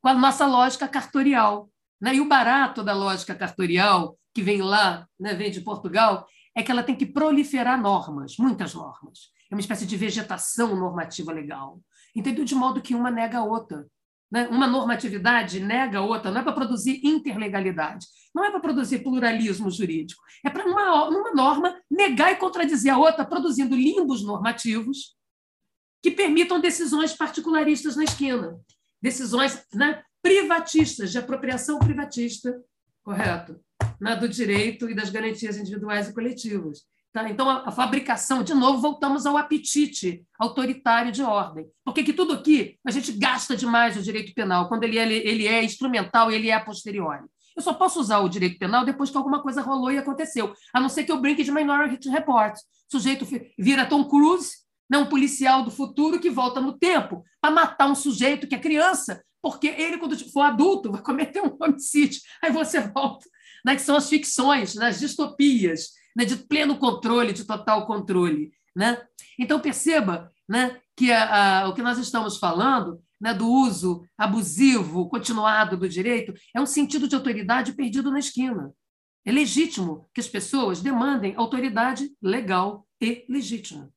com 0.00 0.08
a 0.08 0.14
nossa 0.14 0.46
lógica 0.46 0.88
cartorial. 0.88 1.70
Né? 2.00 2.16
E 2.16 2.20
o 2.20 2.28
barato 2.28 2.82
da 2.82 2.94
lógica 2.94 3.34
cartorial 3.34 4.18
que 4.34 4.42
vem 4.42 4.62
lá, 4.62 5.06
né, 5.18 5.34
vem 5.34 5.50
de 5.50 5.60
Portugal, 5.60 6.26
é 6.54 6.62
que 6.62 6.70
ela 6.70 6.82
tem 6.82 6.96
que 6.96 7.06
proliferar 7.06 7.80
normas, 7.80 8.36
muitas 8.38 8.74
normas. 8.74 9.30
É 9.50 9.54
uma 9.54 9.60
espécie 9.60 9.86
de 9.86 9.96
vegetação 9.96 10.76
normativa 10.76 11.32
legal. 11.32 11.80
Entendeu? 12.14 12.44
De 12.44 12.54
modo 12.54 12.80
que 12.80 12.94
uma 12.94 13.10
nega 13.10 13.38
a 13.38 13.44
outra. 13.44 13.86
Né? 14.30 14.46
Uma 14.48 14.66
normatividade 14.66 15.60
nega 15.60 15.98
a 15.98 16.02
outra, 16.02 16.30
não 16.30 16.40
é 16.40 16.44
para 16.44 16.52
produzir 16.52 17.00
interlegalidade, 17.02 18.06
não 18.34 18.44
é 18.44 18.50
para 18.50 18.60
produzir 18.60 18.98
pluralismo 19.02 19.70
jurídico, 19.70 20.22
é 20.44 20.50
para 20.50 20.66
uma, 20.66 21.10
norma 21.34 21.80
negar 21.90 22.32
e 22.32 22.36
contradizer 22.36 22.92
a 22.92 22.98
outra, 22.98 23.24
produzindo 23.24 23.74
limbos 23.74 24.22
normativos 24.22 25.16
que 26.02 26.10
permitam 26.10 26.60
decisões 26.60 27.14
particularistas 27.14 27.96
na 27.96 28.04
esquina, 28.04 28.58
decisões 29.00 29.64
né, 29.72 30.02
privatistas, 30.22 31.10
de 31.12 31.18
apropriação 31.18 31.78
privatista, 31.78 32.60
correto? 33.02 33.60
né, 34.00 34.16
do 34.16 34.28
direito 34.28 34.88
e 34.88 34.94
das 34.94 35.10
garantias 35.10 35.56
individuais 35.56 36.08
e 36.08 36.14
coletivas. 36.14 36.80
Tá? 37.12 37.28
Então, 37.28 37.48
a, 37.48 37.68
a, 37.68 37.72
fabricação, 37.72 38.42
de 38.42 38.54
novo, 38.54 38.80
voltamos 38.80 39.26
ao 39.26 39.36
apetite 39.36 40.24
autoritário 40.38 41.10
de 41.10 41.22
ordem. 41.22 41.66
Porque 41.84 42.02
que 42.02 42.12
tudo 42.12 42.34
aqui 42.34 42.78
a 42.86 42.90
gente 42.90 43.12
gasta 43.12 43.56
demais 43.56 43.96
o 43.96 44.02
direito 44.02 44.32
penal, 44.34 44.68
quando 44.68 44.84
ele 44.84 44.98
é, 44.98 45.10
ele 45.10 45.46
é 45.46 45.64
instrumental, 45.64 46.30
ele 46.30 46.50
é 46.50 46.54
a 46.54 46.64
posteriori. 46.64 47.24
Eu 47.56 47.62
só 47.62 47.74
posso 47.74 47.98
usar 47.98 48.18
o 48.18 48.28
direito 48.28 48.58
penal 48.58 48.84
depois 48.84 49.10
que 49.10 49.16
alguma 49.16 49.42
coisa 49.42 49.62
rolou 49.62 49.90
e 49.90 49.98
aconteceu, 49.98 50.52
a 50.72 50.78
não 50.78 50.88
ser 50.88 51.04
que 51.04 51.10
eu 51.10 51.20
brinque 51.20 51.42
de 51.42 51.50
Minority 51.50 52.08
Report. 52.08 52.54
O 52.54 52.96
sujeito 52.96 53.26
vira 53.58 53.86
Tom 53.86 54.04
Cruise, 54.04 54.50
né, 54.88 54.96
um 54.96 55.06
policial 55.06 55.64
do 55.64 55.70
futuro 55.70 56.20
que 56.20 56.30
volta 56.30 56.60
no 56.60 56.78
tempo 56.78 57.24
para 57.40 57.50
matar 57.50 57.90
um 57.90 57.94
sujeito 57.94 58.46
que 58.46 58.54
é 58.54 58.58
criança, 58.58 59.22
porque 59.50 59.68
ele, 59.68 59.96
quando 59.96 60.18
for 60.30 60.42
adulto, 60.42 60.92
vai 60.92 61.02
cometer 61.02 61.40
um 61.40 61.56
homicídio. 61.60 62.20
Aí 62.42 62.52
você 62.52 62.80
volta 62.80 63.26
né, 63.64 63.74
que 63.74 63.82
são 63.82 63.96
as 63.96 64.08
ficções, 64.08 64.74
né, 64.74 64.88
as 64.88 65.00
distopias, 65.00 65.90
né, 66.14 66.24
de 66.24 66.36
pleno 66.36 66.76
controle, 66.76 67.32
de 67.32 67.44
total 67.44 67.86
controle. 67.86 68.52
Né? 68.76 69.00
Então, 69.38 69.58
perceba 69.58 70.30
né, 70.48 70.78
que 70.94 71.10
a, 71.10 71.62
a, 71.62 71.68
o 71.68 71.74
que 71.74 71.82
nós 71.82 71.98
estamos 71.98 72.36
falando 72.36 73.02
né, 73.20 73.32
do 73.32 73.48
uso 73.48 74.04
abusivo, 74.16 75.08
continuado 75.08 75.76
do 75.76 75.88
direito, 75.88 76.34
é 76.54 76.60
um 76.60 76.66
sentido 76.66 77.08
de 77.08 77.14
autoridade 77.14 77.72
perdido 77.72 78.10
na 78.10 78.18
esquina. 78.18 78.72
É 79.24 79.32
legítimo 79.32 80.08
que 80.14 80.20
as 80.20 80.28
pessoas 80.28 80.80
demandem 80.80 81.34
autoridade 81.36 82.10
legal 82.22 82.86
e 83.00 83.24
legítima. 83.28 83.90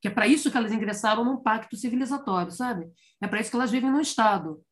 Que 0.00 0.08
é 0.08 0.10
para 0.10 0.26
isso 0.26 0.50
que 0.50 0.56
elas 0.56 0.72
ingressaram 0.72 1.24
num 1.24 1.36
pacto 1.36 1.76
civilizatório, 1.76 2.50
sabe? 2.50 2.90
É 3.20 3.28
para 3.28 3.40
isso 3.40 3.50
que 3.50 3.56
elas 3.56 3.70
vivem 3.70 3.90
num 3.90 4.00
Estado, 4.00 4.62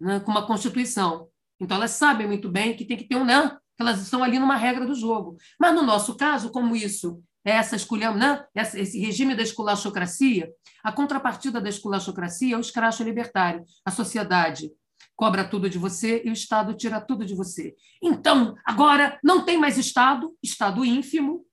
né, 0.00 0.20
com 0.20 0.30
uma 0.30 0.46
Constituição. 0.46 1.28
Então, 1.60 1.76
elas 1.76 1.92
sabem 1.92 2.26
muito 2.26 2.50
bem 2.50 2.76
que 2.76 2.84
tem 2.84 2.96
que 2.96 3.08
ter 3.08 3.16
um. 3.16 3.24
Né, 3.24 3.50
que 3.76 3.82
elas 3.82 4.00
estão 4.00 4.22
ali 4.22 4.38
numa 4.38 4.56
regra 4.56 4.86
do 4.86 4.94
jogo. 4.94 5.36
Mas, 5.58 5.74
no 5.74 5.82
nosso 5.82 6.16
caso, 6.16 6.50
como 6.50 6.76
isso 6.76 7.22
é 7.44 7.52
essa 7.52 7.76
escolha, 7.76 8.12
né, 8.12 8.44
esse 8.54 8.98
regime 8.98 9.34
da 9.34 9.42
esculachocracia, 9.42 10.50
a 10.82 10.92
contrapartida 10.92 11.60
da 11.60 11.68
esculachocracia 11.68 12.54
é 12.54 12.56
o 12.56 12.60
escracho 12.60 13.02
libertário. 13.02 13.64
A 13.84 13.90
sociedade 13.90 14.70
cobra 15.16 15.44
tudo 15.44 15.68
de 15.68 15.78
você 15.78 16.22
e 16.24 16.30
o 16.30 16.32
Estado 16.32 16.74
tira 16.74 17.00
tudo 17.00 17.24
de 17.24 17.34
você. 17.34 17.74
Então, 18.02 18.54
agora 18.64 19.18
não 19.22 19.44
tem 19.44 19.58
mais 19.58 19.76
Estado, 19.76 20.34
Estado 20.42 20.84
ínfimo. 20.84 21.44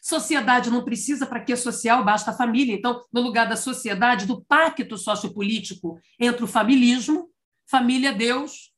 Sociedade 0.00 0.70
não 0.70 0.84
precisa 0.84 1.26
para 1.26 1.40
que 1.40 1.54
social, 1.54 2.02
basta 2.04 2.30
a 2.30 2.36
família. 2.36 2.74
Então, 2.74 3.04
no 3.12 3.20
lugar 3.20 3.48
da 3.48 3.56
sociedade, 3.56 4.26
do 4.26 4.42
pacto 4.42 4.96
sociopolítico 4.96 6.00
entre 6.18 6.42
o 6.42 6.48
familismo, 6.48 7.28
família, 7.68 8.12
Deus, 8.12 8.72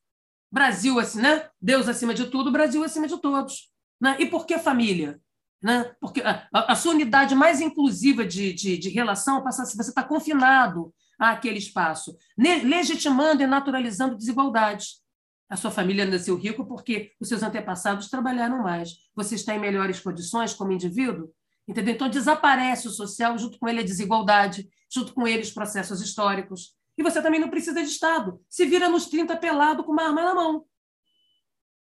Brasil, 0.51 0.99
assim, 0.99 1.21
né? 1.21 1.49
Deus 1.61 1.87
acima 1.87 2.13
de 2.13 2.25
tudo, 2.27 2.51
Brasil 2.51 2.83
acima 2.83 3.07
de 3.07 3.17
todos. 3.19 3.71
Né? 3.99 4.17
E 4.19 4.25
por 4.25 4.45
que 4.45 4.59
família? 4.59 5.19
Né? 5.61 5.91
Porque 5.99 6.21
a, 6.21 6.47
a 6.53 6.75
sua 6.75 6.91
unidade 6.91 7.33
mais 7.33 7.61
inclusiva 7.61 8.25
de, 8.25 8.53
de, 8.53 8.77
de 8.77 8.89
relação 8.89 9.41
passa 9.41 9.63
a 9.63 9.65
você 9.65 9.81
está 9.81 10.03
confinado 10.03 10.93
àquele 11.17 11.57
espaço, 11.57 12.17
legitimando 12.37 13.41
e 13.41 13.47
naturalizando 13.47 14.17
desigualdades. 14.17 15.02
A 15.49 15.55
sua 15.55 15.71
família 15.71 16.05
nasceu 16.05 16.35
rico 16.35 16.65
porque 16.65 17.11
os 17.19 17.27
seus 17.27 17.43
antepassados 17.43 18.09
trabalharam 18.09 18.63
mais. 18.63 18.91
Você 19.15 19.35
está 19.35 19.55
em 19.55 19.59
melhores 19.59 19.99
condições 19.99 20.53
como 20.53 20.71
indivíduo? 20.71 21.29
Entendeu? 21.67 21.93
Então 21.93 22.09
desaparece 22.09 22.87
o 22.87 22.91
social, 22.91 23.37
junto 23.37 23.57
com 23.57 23.67
ele 23.67 23.79
a 23.79 23.85
desigualdade, 23.85 24.67
junto 24.91 25.13
com 25.13 25.27
ele 25.27 25.43
os 25.43 25.51
processos 25.51 26.01
históricos. 26.01 26.75
E 26.97 27.03
você 27.03 27.21
também 27.21 27.39
não 27.39 27.49
precisa 27.49 27.81
de 27.81 27.89
Estado. 27.89 28.39
Se 28.49 28.65
vira 28.65 28.89
nos 28.89 29.07
30 29.07 29.35
pelado 29.37 29.83
com 29.83 29.91
uma 29.91 30.03
arma 30.03 30.23
na 30.23 30.35
mão. 30.35 30.65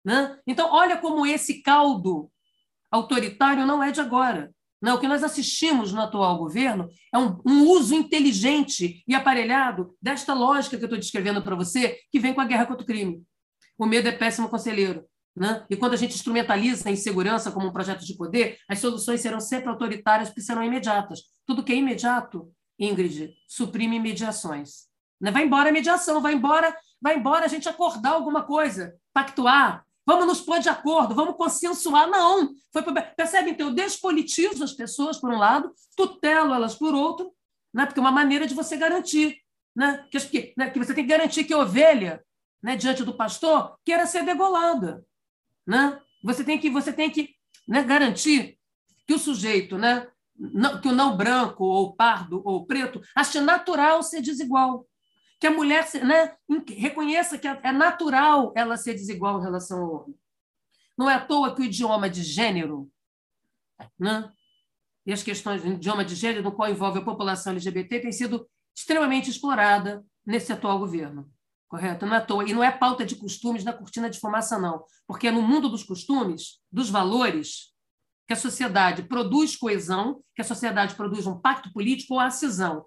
Né? 0.05 0.39
Então, 0.47 0.71
olha 0.73 0.99
como 0.99 1.27
esse 1.27 1.63
caldo 1.63 2.31
autoritário 2.91 3.67
não 3.67 3.83
é 3.83 3.91
de 3.91 4.01
agora. 4.01 4.53
Não, 4.81 4.97
o 4.97 5.01
que 5.01 5.07
nós 5.07 5.23
assistimos 5.23 5.93
no 5.93 6.01
atual 6.01 6.37
governo 6.39 6.89
é 7.15 7.19
um, 7.19 7.41
um 7.47 7.69
uso 7.69 7.95
inteligente 7.95 9.05
e 9.07 9.15
aparelhado 9.15 9.97
desta 10.03 10.35
lógica 10.35 10.77
que 10.77 10.83
eu 10.83 10.87
estou 10.87 10.99
descrevendo 10.99 11.41
para 11.41 11.55
você, 11.55 12.01
que 12.11 12.19
vem 12.19 12.35
com 12.35 12.41
a 12.41 12.45
guerra 12.45 12.67
contra 12.67 12.83
o 12.83 12.87
crime. 12.87 13.23
O 13.83 13.87
medo 13.87 14.07
é 14.07 14.13
péssimo 14.13 14.49
conselheiro. 14.49 15.05
Né? 15.35 15.67
E 15.69 15.77
quando 15.77 15.95
a 15.95 15.97
gente 15.97 16.15
instrumentaliza 16.15 16.89
a 16.89 16.93
insegurança 16.93 17.51
como 17.51 17.67
um 17.67 17.73
projeto 17.73 18.05
de 18.05 18.17
poder, 18.17 18.57
as 18.69 18.79
soluções 18.79 19.21
serão 19.21 19.41
sempre 19.41 19.71
autoritárias 19.71 20.29
porque 20.29 20.41
serão 20.41 20.63
imediatas. 20.63 21.23
Tudo 21.45 21.65
que 21.65 21.73
é 21.73 21.75
imediato, 21.75 22.49
Ingrid, 22.79 23.35
suprime 23.49 23.99
mediações. 23.99 24.87
Né? 25.21 25.33
Vai 25.33 25.43
embora 25.43 25.71
a 25.71 25.73
mediação, 25.73 26.21
vai 26.21 26.33
embora, 26.33 26.73
vai 27.01 27.17
embora 27.17 27.45
a 27.45 27.49
gente 27.49 27.69
acordar 27.69 28.13
alguma 28.13 28.45
coisa, 28.45 28.95
pactuar, 29.13 29.85
Vamos 30.05 30.27
nos 30.27 30.41
pôr 30.41 30.59
de 30.59 30.69
acordo, 30.69 31.15
vamos 31.15 31.37
consensuar. 31.37 32.09
Não. 32.09 32.51
Foi 32.73 32.83
pro... 32.83 32.93
Percebe? 32.93 33.51
Então, 33.51 33.69
eu 33.69 33.75
despolitizo 33.75 34.65
as 34.65 34.73
pessoas, 34.73 35.21
por 35.21 35.31
um 35.31 35.39
lado, 35.39 35.73
tutelo 35.97 36.53
elas 36.53 36.75
por 36.75 36.93
outro, 36.93 37.33
né? 37.73 37.87
porque 37.87 38.01
é 38.01 38.03
uma 38.03 38.11
maneira 38.11 38.45
de 38.45 38.53
você 38.53 38.77
garantir. 38.77 39.37
Né? 39.77 40.05
Que, 40.11 40.55
né? 40.57 40.71
que 40.71 40.79
você 40.79 40.93
tem 40.93 41.05
que 41.05 41.11
garantir 41.11 41.45
que 41.45 41.55
a 41.55 41.59
ovelha, 41.59 42.21
né, 42.63 42.77
diante 42.77 43.05
do 43.05 43.17
pastor, 43.17 43.77
queira 43.85 44.07
ser 44.07 44.25
degolada. 44.25 45.05
Né? 45.67 46.01
Você 46.23 46.45
tem 46.45 46.59
que, 46.59 46.71
você 46.71 46.93
tem 46.93 47.11
que 47.11 47.35
né, 47.67 47.83
garantir 47.83 48.59
que 49.07 49.15
o 49.15 49.19
sujeito, 49.19 49.77
né, 49.77 50.09
não, 50.37 50.81
que 50.81 50.89
o 50.89 50.93
não 50.93 51.17
branco, 51.17 51.65
ou 51.65 51.95
pardo, 51.95 52.41
ou 52.45 52.65
preto, 52.65 53.01
ache 53.15 53.41
natural 53.41 54.03
ser 54.03 54.21
desigual 54.21 54.87
que 55.43 55.47
a 55.49 55.51
mulher 55.51 55.85
né, 56.05 56.37
reconheça 56.69 57.37
que 57.37 57.49
é 57.49 57.73
natural 57.73 58.53
ela 58.55 58.77
ser 58.77 58.95
desigual 58.95 59.41
em 59.41 59.43
relação 59.43 59.83
ao 59.83 59.95
homem. 59.95 60.17
Não 60.97 61.11
é 61.11 61.15
à 61.15 61.21
toa 61.21 61.53
que 61.53 61.63
o 61.63 61.65
idioma 61.65 62.09
de 62.09 62.23
gênero 62.23 62.89
né, 63.99 64.31
e 65.05 65.13
as 65.13 65.21
questões 65.21 65.63
do 65.63 65.69
idioma 65.73 66.05
de 66.05 66.15
gênero, 66.15 66.45
no 66.45 66.53
qual 66.53 66.71
envolve 66.71 67.01
a 67.01 67.05
população 67.05 67.53
LGBT, 67.53 67.99
tem 67.99 68.13
sido 68.13 68.49
extremamente 68.73 69.31
explorada 69.31 70.05
nesse 70.25 70.53
atual 70.53 70.79
governo. 70.79 71.29
Correto? 71.73 72.05
Não 72.05 72.15
é 72.15 72.19
à 72.19 72.21
toa. 72.21 72.45
E 72.45 72.53
não 72.53 72.63
é 72.63 72.71
pauta 72.71 73.03
de 73.03 73.17
costumes 73.17 73.65
na 73.65 73.73
cortina 73.73 74.11
de 74.11 74.21
fumaça, 74.21 74.59
não. 74.59 74.85
Porque 75.07 75.29
é 75.29 75.31
no 75.31 75.41
mundo 75.41 75.71
dos 75.71 75.83
costumes, 75.83 76.59
dos 76.71 76.91
valores, 76.91 77.73
que 78.27 78.35
a 78.35 78.37
sociedade 78.37 79.05
produz 79.05 79.57
coesão, 79.57 80.23
que 80.35 80.43
a 80.43 80.45
sociedade 80.45 80.95
produz 80.95 81.27
um 81.27 81.41
pacto 81.41 81.73
político 81.73 82.13
ou 82.13 82.21
a 82.21 82.31
cisão. 82.31 82.85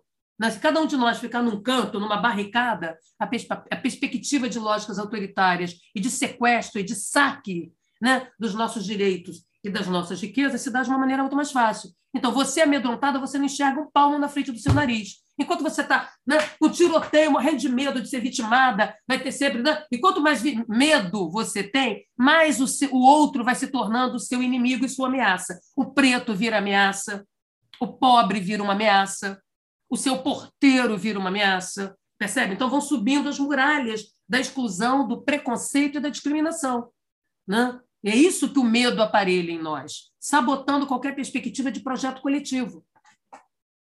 Se 0.52 0.60
cada 0.60 0.80
um 0.80 0.86
de 0.86 0.96
nós 0.98 1.18
ficar 1.18 1.42
num 1.42 1.64
canto, 1.64 2.00
numa 2.00 2.18
barricada, 2.18 2.96
a, 3.18 3.26
pers 3.26 3.48
a 3.50 3.76
perspectiva 3.76 4.48
de 4.48 4.60
lógicas 4.60 5.00
autoritárias 5.00 5.80
e 5.96 6.00
de 6.00 6.12
sequestro 6.12 6.80
e 6.80 6.84
de 6.84 6.94
saque 6.94 7.74
né, 8.00 8.30
dos 8.38 8.54
nossos 8.54 8.86
direitos 8.86 9.48
e 9.64 9.70
das 9.72 9.88
nossas 9.88 10.22
riquezas 10.22 10.62
se 10.62 10.70
dá 10.70 10.84
de 10.84 10.90
uma 10.90 11.00
maneira 11.00 11.24
muito 11.24 11.36
mais 11.36 11.52
fácil. 11.52 11.90
Então, 12.14 12.32
você 12.32 12.62
amedrontada, 12.62 13.18
você 13.18 13.40
não 13.40 13.46
enxerga 13.46 13.82
um 13.82 13.90
palmo 13.90 14.20
na 14.20 14.30
frente 14.30 14.52
do 14.52 14.60
seu 14.60 14.76
nariz. 14.76 15.25
Enquanto 15.38 15.64
você 15.64 15.82
está 15.82 16.12
né, 16.26 16.38
com 16.60 16.70
tiroteio, 16.70 17.32
morrendo 17.32 17.58
de 17.58 17.68
medo 17.68 18.02
de 18.02 18.10
ser 18.10 18.22
vitimada, 18.22 18.96
vai 19.08 19.22
ter 19.22 19.32
sempre. 19.32 19.62
Né? 19.62 19.84
E 19.92 19.98
quanto 19.98 20.22
mais 20.22 20.42
medo 20.68 21.30
você 21.30 21.62
tem, 21.62 22.06
mais 22.18 22.62
o, 22.62 22.68
seu, 22.68 22.90
o 22.94 23.02
outro 23.02 23.44
vai 23.44 23.56
se 23.56 23.68
tornando 23.68 24.16
o 24.16 24.20
seu 24.20 24.42
inimigo 24.42 24.86
e 24.86 24.90
sua 24.90 25.08
ameaça. 25.08 25.60
O 25.76 25.86
preto 25.94 26.34
vira 26.34 26.60
ameaça, 26.60 27.26
o 27.80 27.88
pobre 27.88 28.40
vira 28.40 28.64
uma 28.64 28.74
ameaça, 28.74 29.42
o 29.90 29.98
seu 29.98 30.18
porteiro 30.20 30.98
vira 30.98 31.20
uma 31.20 31.30
ameaça, 31.30 31.96
percebe? 32.18 32.54
Então 32.54 32.70
vão 32.70 32.82
subindo 32.82 33.28
as 33.28 33.38
muralhas 33.38 34.06
da 34.28 34.40
exclusão, 34.40 35.08
do 35.08 35.22
preconceito 35.22 35.98
e 35.98 36.02
da 36.02 36.10
discriminação. 36.10 36.90
Né? 37.48 37.80
E 38.04 38.10
é 38.10 38.16
isso 38.16 38.52
que 38.54 38.60
o 38.60 38.64
medo 38.64 39.02
aparelha 39.02 39.52
em 39.52 39.62
nós, 39.62 40.12
sabotando 40.20 40.88
qualquer 40.88 41.14
perspectiva 41.14 41.72
de 41.72 41.82
projeto 41.82 42.22
coletivo, 42.22 42.86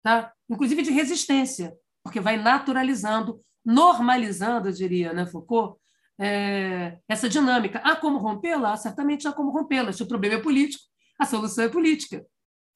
tá? 0.04 0.32
inclusive 0.48 0.82
de 0.82 0.92
resistência, 0.92 1.74
porque 2.02 2.20
vai 2.20 2.36
naturalizando, 2.36 3.40
normalizando, 3.64 4.68
eu 4.68 4.72
diria, 4.72 5.12
né, 5.12 5.26
Foucault, 5.26 5.78
é, 6.18 6.98
essa 7.08 7.28
dinâmica. 7.28 7.80
Há 7.80 7.96
como 7.96 8.18
rompê-la? 8.18 8.76
Certamente 8.76 9.26
há 9.26 9.32
como 9.32 9.50
rompê-la. 9.50 9.92
Se 9.92 10.02
o 10.02 10.06
problema 10.06 10.36
é 10.36 10.40
político, 10.40 10.84
a 11.18 11.24
solução 11.24 11.64
é 11.64 11.68
política. 11.68 12.24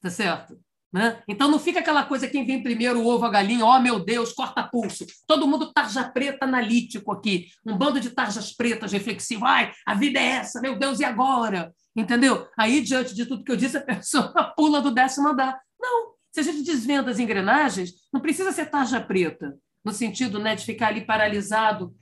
Tá 0.00 0.10
certo? 0.10 0.58
Né? 0.92 1.22
Então 1.28 1.50
não 1.50 1.58
fica 1.58 1.80
aquela 1.80 2.04
coisa 2.04 2.26
quem 2.26 2.46
vem 2.46 2.62
primeiro, 2.62 3.00
o 3.00 3.06
ovo, 3.06 3.26
a 3.26 3.28
galinha, 3.28 3.64
oh 3.64 3.78
meu 3.78 4.02
Deus, 4.02 4.32
corta 4.32 4.62
pulso. 4.62 5.04
Todo 5.26 5.46
mundo 5.46 5.70
tarja 5.72 6.08
preta 6.08 6.46
analítico 6.46 7.12
aqui, 7.12 7.48
um 7.66 7.76
bando 7.76 8.00
de 8.00 8.10
tarjas 8.10 8.56
pretas 8.56 8.90
reflexivo. 8.90 9.44
Ai, 9.44 9.70
a 9.86 9.94
vida 9.94 10.18
é 10.18 10.24
essa, 10.24 10.60
meu 10.60 10.78
Deus, 10.78 10.98
e 10.98 11.04
agora? 11.04 11.74
Entendeu? 11.94 12.48
Aí, 12.58 12.80
diante 12.80 13.14
de 13.14 13.26
tudo 13.26 13.44
que 13.44 13.52
eu 13.52 13.56
disse, 13.56 13.76
a 13.76 13.82
pessoa 13.82 14.32
pula 14.56 14.80
do 14.80 14.90
décimo 14.90 15.28
andar. 15.28 15.60
Não, 15.78 16.07
se 16.32 16.40
a 16.40 16.42
gente 16.42 16.62
desvenda 16.62 17.10
as 17.10 17.18
engrenagens, 17.18 17.92
não 18.12 18.20
precisa 18.20 18.52
ser 18.52 18.66
tarja 18.66 19.00
preta, 19.00 19.58
no 19.84 19.92
sentido 19.92 20.38
né, 20.38 20.54
de 20.54 20.64
ficar 20.64 20.88
ali 20.88 21.04
paralisado, 21.04 21.94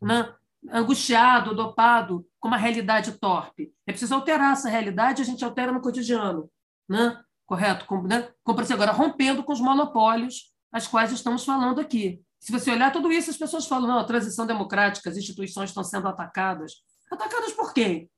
né, 0.00 0.32
angustiado, 0.70 1.54
dopado, 1.54 2.26
com 2.40 2.48
uma 2.48 2.56
realidade 2.56 3.12
torpe. 3.12 3.72
É 3.86 3.92
preciso 3.92 4.14
alterar 4.14 4.52
essa 4.52 4.68
realidade, 4.68 5.22
a 5.22 5.24
gente 5.24 5.44
altera 5.44 5.72
no 5.72 5.80
cotidiano. 5.80 6.50
Né? 6.88 7.18
correto? 7.46 7.86
Como, 7.86 8.06
né? 8.06 8.28
Agora 8.72 8.92
rompendo 8.92 9.42
com 9.44 9.52
os 9.52 9.60
monopólios 9.60 10.52
as 10.72 10.86
quais 10.86 11.12
estamos 11.12 11.44
falando 11.44 11.80
aqui. 11.80 12.20
Se 12.40 12.52
você 12.52 12.70
olhar 12.70 12.92
tudo 12.92 13.12
isso, 13.12 13.30
as 13.30 13.36
pessoas 13.36 13.66
falam, 13.66 13.88
não, 13.88 13.98
a 13.98 14.04
transição 14.04 14.46
democrática, 14.46 15.08
as 15.08 15.16
instituições 15.16 15.70
estão 15.70 15.84
sendo 15.84 16.08
atacadas. 16.08 16.72
Atacadas 17.10 17.52
por 17.52 17.72
quem? 17.72 18.10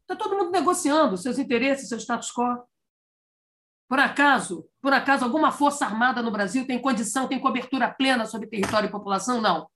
Está 0.00 0.16
todo 0.16 0.36
mundo 0.36 0.50
negociando 0.50 1.16
seus 1.16 1.38
interesses, 1.38 1.88
seu 1.88 1.98
status 1.98 2.32
quo. 2.32 2.64
Por 3.92 4.00
acaso, 4.00 4.66
por 4.80 4.94
acaso, 4.94 5.22
alguma 5.22 5.52
força 5.52 5.84
armada 5.84 6.22
no 6.22 6.30
Brasil 6.30 6.66
tem 6.66 6.80
condição, 6.80 7.28
tem 7.28 7.38
cobertura 7.38 7.92
plena 7.92 8.24
sobre 8.24 8.48
território 8.48 8.88
e 8.88 8.90
população? 8.90 9.38
Não. 9.38 9.68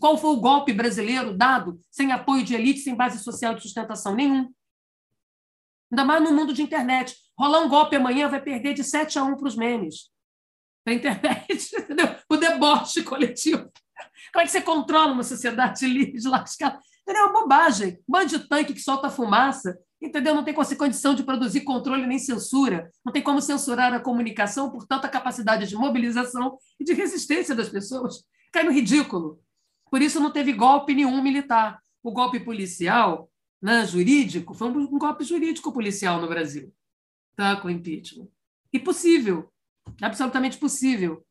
Qual 0.00 0.16
foi 0.16 0.30
o 0.30 0.40
golpe 0.40 0.72
brasileiro 0.72 1.36
dado 1.36 1.78
sem 1.90 2.10
apoio 2.10 2.42
de 2.42 2.54
elite, 2.54 2.80
sem 2.80 2.94
base 2.94 3.22
social 3.22 3.54
de 3.54 3.60
sustentação? 3.60 4.14
Nenhum. 4.14 4.50
Ainda 5.92 6.06
mais 6.06 6.24
no 6.24 6.32
mundo 6.32 6.54
de 6.54 6.62
internet. 6.62 7.18
Rolar 7.38 7.60
um 7.60 7.68
golpe 7.68 7.94
amanhã 7.96 8.30
vai 8.30 8.40
perder 8.40 8.72
de 8.72 8.82
7 8.82 9.18
a 9.18 9.24
1 9.24 9.36
para 9.36 9.48
os 9.48 9.56
memes. 9.56 10.10
Na 10.86 10.94
internet, 10.94 11.68
entendeu? 11.78 12.16
O 12.30 12.38
deboche 12.38 13.02
coletivo. 13.02 13.70
Como 14.32 14.40
é 14.40 14.44
que 14.44 14.52
você 14.52 14.62
controla 14.62 15.12
uma 15.12 15.22
sociedade 15.22 15.84
livre, 15.86 16.18
lascada? 16.30 16.80
É 17.06 17.12
uma 17.12 17.42
bobagem. 17.42 18.02
Bando 18.08 18.38
de 18.38 18.48
tanque 18.48 18.72
que 18.72 18.80
solta 18.80 19.10
fumaça, 19.10 19.78
entendeu? 20.04 20.34
Não 20.34 20.44
tem 20.44 20.54
condição 20.54 21.14
de 21.14 21.22
produzir 21.22 21.62
controle 21.62 22.06
nem 22.06 22.18
censura. 22.18 22.90
Não 23.04 23.12
tem 23.12 23.22
como 23.22 23.40
censurar 23.40 23.92
a 23.92 24.00
comunicação, 24.00 24.70
portanto, 24.70 25.04
a 25.04 25.08
capacidade 25.08 25.66
de 25.66 25.76
mobilização 25.76 26.58
e 26.78 26.84
de 26.84 26.92
resistência 26.92 27.54
das 27.54 27.68
pessoas 27.68 28.24
cai 28.52 28.62
no 28.62 28.72
ridículo. 28.72 29.40
Por 29.90 30.02
isso 30.02 30.20
não 30.20 30.30
teve 30.30 30.52
golpe 30.52 30.94
nenhum 30.94 31.22
militar. 31.22 31.80
O 32.02 32.12
golpe 32.12 32.38
policial 32.38 33.30
né, 33.64 33.86
jurídico, 33.86 34.52
foi 34.52 34.68
um 34.68 34.98
golpe 34.98 35.24
jurídico 35.24 35.72
policial 35.72 36.20
no 36.20 36.28
Brasil, 36.28 36.70
tá, 37.34 37.56
com 37.56 37.70
impeachment. 37.70 38.28
E 38.70 38.78
possível, 38.78 39.50
absolutamente 40.02 40.58
possível, 40.58 41.24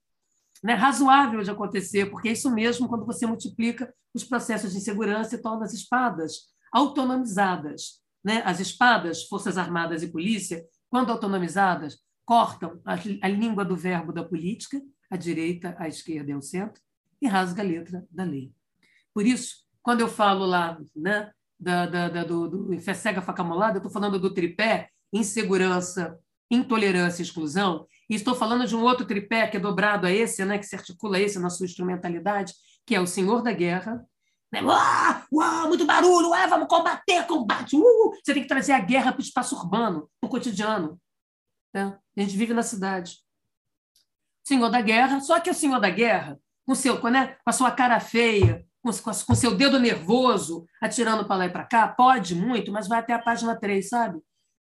né, 0.63 0.73
razoável 0.73 1.43
de 1.43 1.51
acontecer, 1.51 2.09
porque 2.09 2.29
é 2.29 2.31
isso 2.31 2.49
mesmo 2.49 2.89
quando 2.89 3.05
você 3.05 3.27
multiplica 3.27 3.93
os 4.15 4.23
processos 4.23 4.73
de 4.73 4.81
segurança 4.81 5.35
e 5.35 5.41
torna 5.41 5.65
as 5.65 5.73
espadas 5.73 6.47
autonomizadas. 6.71 8.01
Né? 8.23 8.41
As 8.45 8.59
espadas, 8.59 9.23
Forças 9.23 9.57
Armadas 9.57 10.03
e 10.03 10.11
Polícia, 10.11 10.63
quando 10.89 11.11
autonomizadas, 11.11 11.97
cortam 12.25 12.79
a, 12.85 12.93
a 12.93 13.27
língua 13.27 13.65
do 13.65 13.75
verbo 13.75 14.13
da 14.13 14.23
política, 14.23 14.81
à 15.09 15.17
direita, 15.17 15.75
à 15.77 15.87
esquerda 15.87 16.31
e 16.31 16.33
ao 16.33 16.41
centro, 16.41 16.81
e 17.21 17.27
rasga 17.27 17.61
a 17.61 17.65
letra 17.65 18.05
da 18.09 18.23
lei. 18.23 18.51
Por 19.13 19.25
isso, 19.25 19.63
quando 19.81 20.01
eu 20.01 20.07
falo 20.07 20.45
lá 20.45 20.79
né, 20.95 21.31
da, 21.59 21.85
da, 21.85 22.09
da, 22.09 22.23
do, 22.23 22.47
do 22.47 22.79
fé 22.79 22.93
cega, 22.93 23.21
faca 23.21 23.43
molada, 23.43 23.75
eu 23.75 23.79
estou 23.79 23.91
falando 23.91 24.19
do 24.19 24.33
tripé 24.33 24.89
insegurança, 25.11 26.17
intolerância 26.49 27.21
e 27.21 27.25
exclusão, 27.25 27.85
e 28.09 28.15
estou 28.15 28.33
falando 28.33 28.65
de 28.67 28.75
um 28.75 28.81
outro 28.81 29.05
tripé 29.05 29.47
que 29.47 29.57
é 29.57 29.59
dobrado 29.59 30.07
a 30.07 30.11
esse, 30.11 30.43
né, 30.43 30.57
que 30.57 30.65
se 30.65 30.75
articula 30.75 31.17
a 31.17 31.19
esse 31.19 31.39
na 31.39 31.49
sua 31.49 31.65
instrumentalidade, 31.65 32.53
que 32.85 32.95
é 32.95 32.99
o 32.99 33.07
Senhor 33.07 33.41
da 33.41 33.51
Guerra. 33.51 34.03
Né? 34.53 34.61
Uau, 34.61 35.23
uau, 35.33 35.67
muito 35.67 35.83
barulho, 35.83 36.29
vamos 36.47 36.67
combater, 36.67 37.25
combate. 37.25 37.75
Uh, 37.75 38.13
você 38.23 38.35
tem 38.35 38.43
que 38.43 38.47
trazer 38.47 38.73
a 38.73 38.79
guerra 38.79 39.11
para 39.11 39.19
o 39.19 39.23
espaço 39.23 39.55
urbano, 39.55 40.07
para 40.21 40.27
o 40.27 40.29
cotidiano. 40.29 41.01
Né? 41.73 41.97
A 42.15 42.21
gente 42.21 42.37
vive 42.37 42.53
na 42.53 42.61
cidade. 42.61 43.17
Senhor 44.43 44.69
da 44.69 44.79
Guerra, 44.79 45.21
só 45.21 45.39
que 45.39 45.49
o 45.49 45.55
Senhor 45.55 45.79
da 45.79 45.89
Guerra, 45.89 46.37
com, 46.67 46.75
seu, 46.75 47.01
né, 47.09 47.37
com 47.43 47.49
a 47.49 47.53
sua 47.53 47.71
cara 47.71 47.99
feia, 47.99 48.63
com, 48.83 48.91
com 48.91 49.35
seu 49.35 49.55
dedo 49.55 49.79
nervoso, 49.79 50.67
atirando 50.79 51.25
para 51.25 51.37
lá 51.37 51.45
e 51.45 51.49
para 51.49 51.63
cá, 51.63 51.87
pode 51.87 52.35
muito, 52.35 52.71
mas 52.71 52.87
vai 52.87 52.99
até 52.99 53.13
a 53.13 53.19
página 53.19 53.55
3, 53.55 53.87
sabe? 53.89 54.19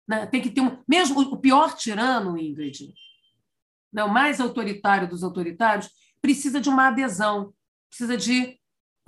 Né? 0.06 0.26
Tem 0.26 0.40
que 0.40 0.50
ter 0.50 0.60
um. 0.60 0.82
Mesmo 0.86 1.18
o 1.20 1.38
pior 1.38 1.74
tirano, 1.74 2.38
Ingrid, 2.38 2.92
né? 3.92 4.04
o 4.04 4.12
mais 4.12 4.38
autoritário 4.38 5.08
dos 5.08 5.24
autoritários, 5.24 5.90
precisa 6.20 6.60
de 6.60 6.68
uma 6.68 6.88
adesão, 6.88 7.52
precisa 7.88 8.16
de 8.18 8.59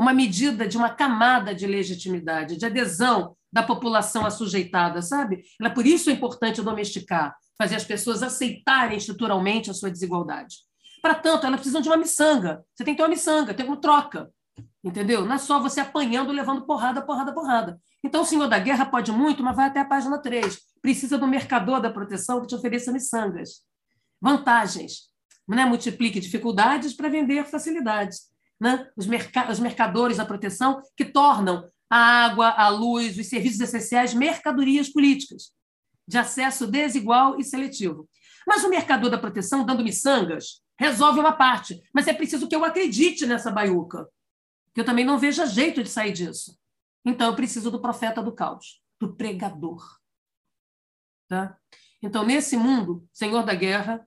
uma 0.03 0.13
medida, 0.13 0.67
de 0.67 0.77
uma 0.77 0.91
camada 0.91 1.55
de 1.55 1.67
legitimidade, 1.67 2.57
de 2.57 2.67
adesão 2.67 3.37
da 3.53 3.63
população 3.63 4.27
assujeitada, 4.27 5.01
sabe? 5.01 5.43
É 5.63 5.69
por 5.69 5.87
isso 5.87 6.11
é 6.11 6.13
importante 6.13 6.61
domesticar, 6.61 7.37
fazer 7.57 7.77
as 7.77 7.85
pessoas 7.85 8.23
aceitarem 8.23 8.99
estruturalmente 8.99 9.71
a 9.71 9.75
sua 9.75 9.91
desigualdade. 9.91 10.57
Para 11.01 11.15
tanto, 11.15 11.47
elas 11.47 11.61
precisam 11.61 11.81
de 11.81 11.89
uma 11.89 11.97
miçanga. 11.97 12.65
Você 12.75 12.85
tem 12.85 12.95
que 12.95 12.99
ter 12.99 13.03
uma 13.03 13.09
miçanga, 13.09 13.55
tem 13.55 13.67
uma 13.67 13.81
troca. 13.81 14.31
Entendeu? 14.83 15.25
Não 15.25 15.35
é 15.35 15.39
só 15.39 15.61
você 15.61 15.81
apanhando, 15.81 16.33
levando 16.33 16.67
porrada, 16.67 17.03
porrada, 17.03 17.33
porrada. 17.33 17.81
Então, 18.03 18.23
o 18.23 18.25
senhor 18.25 18.49
da 18.49 18.59
guerra 18.59 18.87
pode 18.87 19.13
muito, 19.13 19.43
mas 19.43 19.55
vai 19.55 19.69
até 19.69 19.81
a 19.81 19.85
página 19.85 20.19
3. 20.19 20.59
Precisa 20.81 21.17
do 21.17 21.27
mercador 21.27 21.81
da 21.81 21.91
proteção 21.91 22.41
que 22.41 22.49
te 22.49 22.55
ofereça 22.55 22.91
miçangas. 22.91 23.63
Vantagens. 24.21 25.11
Né? 25.49 25.65
Multiplique 25.65 26.19
dificuldades 26.19 26.95
para 26.95 27.09
vender 27.09 27.45
facilidades. 27.45 28.32
Né? 28.63 28.89
Os, 28.97 29.09
merc 29.09 29.35
os 29.51 29.59
mercadores 29.59 30.19
da 30.19 30.25
proteção 30.25 30.81
que 30.97 31.05
tornam 31.05 31.69
a 31.91 31.97
água, 31.97 32.51
a 32.51 32.69
luz, 32.69 33.19
os 33.19 33.27
serviços 33.27 33.59
essenciais 33.59 34.15
mercadorias 34.15 34.89
políticas, 34.89 35.51
de 36.07 36.17
acesso 36.17 36.69
desigual 36.69 37.41
e 37.41 37.43
seletivo. 37.43 38.09
Mas 38.47 38.63
o 38.63 38.69
mercador 38.69 39.11
da 39.11 39.19
proteção, 39.19 39.67
dando 39.67 39.83
miçangas, 39.83 40.63
resolve 40.79 41.19
uma 41.19 41.33
parte. 41.33 41.83
Mas 41.93 42.07
é 42.07 42.15
preciso 42.15 42.49
que 42.49 42.55
eu 42.55 42.65
acredite 42.65 43.27
nessa 43.27 43.51
baiuca 43.51 44.09
que 44.73 44.81
eu 44.81 44.85
também 44.85 45.05
não 45.05 45.19
vejo 45.19 45.45
jeito 45.45 45.83
de 45.83 45.91
sair 45.91 46.13
disso. 46.13 46.57
Então, 47.05 47.27
eu 47.27 47.37
preciso 47.37 47.69
do 47.69 47.83
profeta 47.83 48.23
do 48.23 48.33
caos, 48.33 48.81
do 49.01 49.13
pregador. 49.13 49.85
Tá? 51.29 51.59
Então, 52.01 52.25
nesse 52.25 52.57
mundo, 52.57 53.05
senhor 53.13 53.45
da 53.45 53.57
guerra, 53.57 54.07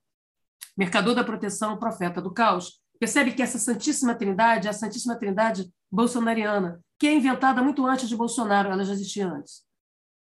mercador 0.78 1.14
da 1.14 1.26
proteção, 1.26 1.78
profeta 1.78 2.22
do 2.22 2.34
caos, 2.34 2.82
percebe 3.06 3.34
que 3.34 3.44
essa 3.44 3.60
Santíssima 3.60 4.16
Trindade 4.16 4.66
é 4.66 4.72
a 4.72 4.74
Santíssima 4.74 5.16
Trindade 5.16 5.72
bolsonariana, 5.92 6.84
que 6.98 7.06
é 7.06 7.14
inventada 7.14 7.62
muito 7.62 7.86
antes 7.86 8.10
de 8.10 8.16
Bolsonaro, 8.16 8.72
ela 8.72 8.84
já 8.84 8.94
existia 8.94 9.28
antes. 9.28 9.64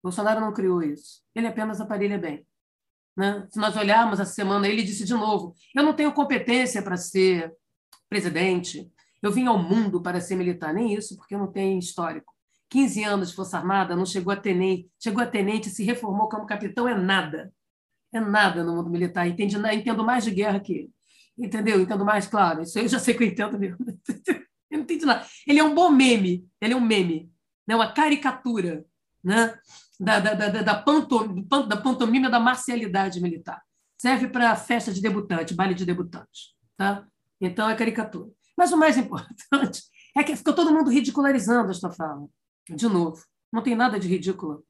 Bolsonaro 0.04 0.40
não 0.40 0.54
criou 0.54 0.84
isso. 0.84 1.24
Ele 1.34 1.48
apenas 1.48 1.82
aparelha 1.82 2.20
bem. 2.20 2.46
Né? 3.18 3.48
Se 3.50 3.58
nós 3.58 3.76
olharmos 3.76 4.20
a 4.20 4.26
semana, 4.26 4.68
ele 4.68 4.84
disse 4.84 5.04
de 5.04 5.16
novo: 5.16 5.56
eu 5.76 5.84
não 5.84 5.96
tenho 5.96 6.14
competência 6.14 6.84
para 6.84 6.96
ser 6.96 7.52
presidente, 8.08 8.88
eu 9.20 9.32
vim 9.32 9.48
ao 9.48 9.58
mundo 9.58 10.00
para 10.00 10.22
ser 10.22 10.36
militar, 10.36 10.72
nem 10.72 10.94
isso, 10.94 11.18
porque 11.18 11.34
eu 11.34 11.40
não 11.40 11.52
tenho 11.52 11.80
histórico. 11.80 12.32
15 12.70 13.04
anos 13.04 13.30
de 13.30 13.36
Força 13.36 13.58
Armada, 13.58 13.96
não 13.96 14.06
chegou 14.06 14.32
a 14.32 14.38
tenente, 14.38 14.88
chegou 15.00 15.24
a 15.24 15.28
tenente, 15.28 15.72
se 15.72 15.84
reformou 15.84 16.30
como 16.30 16.46
capitão, 16.46 16.88
é 16.88 16.94
nada. 16.94 17.52
É 18.14 18.20
nada 18.20 18.64
no 18.64 18.76
mundo 18.76 18.92
militar. 18.92 19.28
Entendo 19.28 20.04
mais 20.04 20.24
de 20.24 20.30
guerra 20.30 20.60
que 20.60 20.74
ele. 20.74 20.99
Entendeu? 21.40 21.80
Entendo 21.80 22.04
mais, 22.04 22.28
claro. 22.28 22.62
Isso 22.62 22.78
eu 22.78 22.88
já 22.88 23.00
sei 23.00 23.14
que 23.14 23.24
eu 23.24 23.28
entendo 23.28 23.58
mesmo. 23.58 23.78
eu 24.70 24.78
não 24.78 24.82
entendi 24.82 25.06
nada. 25.06 25.26
Ele 25.48 25.60
é 25.60 25.64
um 25.64 25.74
bom 25.74 25.90
meme. 25.90 26.46
Ele 26.60 26.74
é 26.74 26.76
um 26.78 26.82
meme. 26.82 27.32
Né? 27.66 27.76
Uma 27.76 27.94
caricatura 27.94 28.86
né? 29.24 29.58
da, 29.98 30.20
da, 30.20 30.34
da, 30.34 30.62
da, 30.62 30.76
pantom, 30.76 31.42
da 31.68 31.78
pantomima 31.78 32.30
da 32.30 32.40
marcialidade 32.40 33.22
militar. 33.22 33.64
Serve 33.98 34.28
para 34.28 34.56
festa 34.56 34.94
de 34.94 35.02
debutante, 35.02 35.54
baile 35.54 35.74
de 35.74 35.86
debutante. 35.86 36.56
Tá? 36.76 37.08
Então, 37.40 37.70
é 37.70 37.76
caricatura. 37.76 38.30
Mas 38.58 38.74
o 38.74 38.78
mais 38.78 38.96
importante 39.00 39.84
é 40.18 40.24
que 40.24 40.36
ficou 40.36 40.54
todo 40.54 40.74
mundo 40.74 40.90
ridicularizando 40.90 41.72
esta 41.72 41.90
fala. 41.90 42.28
De 42.70 42.88
novo, 42.88 43.24
não 43.52 43.64
tem 43.64 43.76
nada 43.76 43.98
de 43.98 44.08
ridículo. 44.08 44.66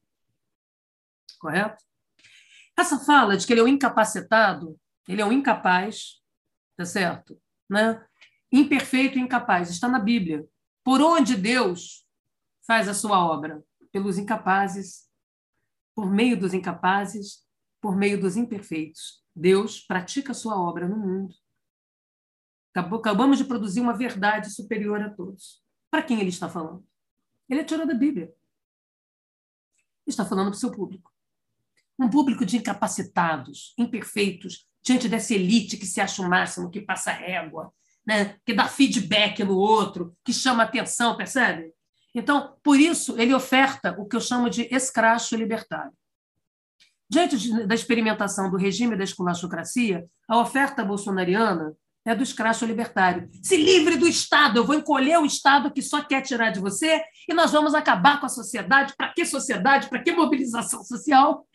Correto? 1.40 1.82
Essa 2.78 2.98
fala 2.98 3.36
de 3.36 3.46
que 3.46 3.52
ele 3.52 3.60
é 3.60 3.64
um 3.64 3.68
incapacitado, 3.68 4.78
ele 5.08 5.20
é 5.20 5.24
um 5.24 5.32
incapaz, 5.32 6.19
tá 6.80 6.86
certo? 6.86 7.38
Né? 7.68 8.02
Imperfeito 8.50 9.18
e 9.18 9.20
incapaz, 9.20 9.68
está 9.68 9.86
na 9.86 9.98
Bíblia. 9.98 10.48
Por 10.82 11.02
onde 11.02 11.36
Deus 11.36 12.06
faz 12.66 12.88
a 12.88 12.94
sua 12.94 13.22
obra? 13.22 13.62
Pelos 13.92 14.16
incapazes, 14.16 15.08
por 15.94 16.10
meio 16.10 16.38
dos 16.38 16.54
incapazes, 16.54 17.44
por 17.82 17.94
meio 17.94 18.18
dos 18.18 18.36
imperfeitos. 18.36 19.22
Deus 19.36 19.80
pratica 19.80 20.32
a 20.32 20.34
sua 20.34 20.58
obra 20.58 20.88
no 20.88 20.96
mundo 20.96 21.34
Acabamos 22.72 23.36
de 23.36 23.44
produzir 23.44 23.80
uma 23.80 23.96
verdade 23.96 24.48
superior 24.50 25.02
a 25.02 25.10
todos. 25.10 25.60
Para 25.90 26.02
quem 26.02 26.20
ele 26.20 26.28
está 26.28 26.48
falando? 26.48 26.86
Ele 27.48 27.60
é 27.60 27.64
tirou 27.64 27.84
da 27.84 27.94
Bíblia. 27.94 28.32
Está 30.06 30.24
falando 30.24 30.46
para 30.46 30.56
o 30.56 30.60
seu 30.60 30.70
público. 30.70 31.12
Um 31.98 32.08
público 32.08 32.46
de 32.46 32.56
incapacitados, 32.56 33.74
imperfeitos, 33.76 34.69
diante 34.82 35.08
dessa 35.08 35.34
elite 35.34 35.76
que 35.76 35.86
se 35.86 36.00
acha 36.00 36.22
o 36.22 36.28
máximo, 36.28 36.70
que 36.70 36.80
passa 36.80 37.12
régua, 37.12 37.72
né? 38.06 38.36
que 38.44 38.54
dá 38.54 38.66
feedback 38.66 39.44
no 39.44 39.56
outro, 39.56 40.16
que 40.24 40.32
chama 40.32 40.62
atenção, 40.62 41.16
percebe? 41.16 41.72
Então, 42.14 42.56
por 42.62 42.78
isso, 42.78 43.18
ele 43.18 43.34
oferta 43.34 43.94
o 43.98 44.06
que 44.06 44.16
eu 44.16 44.20
chamo 44.20 44.50
de 44.50 44.66
escracho 44.74 45.36
libertário. 45.36 45.92
Diante 47.08 47.66
da 47.66 47.74
experimentação 47.74 48.50
do 48.50 48.56
regime 48.56 48.96
da 48.96 49.04
esculachocracia, 49.04 50.06
a 50.28 50.38
oferta 50.38 50.84
bolsonariana 50.84 51.74
é 52.04 52.14
do 52.14 52.22
escracho 52.22 52.64
libertário. 52.64 53.28
Se 53.42 53.56
livre 53.56 53.96
do 53.96 54.08
Estado, 54.08 54.58
eu 54.58 54.64
vou 54.64 54.74
encolher 54.74 55.18
o 55.18 55.26
Estado 55.26 55.72
que 55.72 55.82
só 55.82 56.02
quer 56.02 56.22
tirar 56.22 56.50
de 56.50 56.60
você 56.60 57.02
e 57.28 57.34
nós 57.34 57.52
vamos 57.52 57.74
acabar 57.74 58.20
com 58.20 58.26
a 58.26 58.28
sociedade. 58.28 58.94
Para 58.96 59.12
que 59.12 59.24
sociedade? 59.26 59.88
Para 59.88 60.02
que 60.02 60.12
mobilização 60.12 60.82
social? 60.82 61.46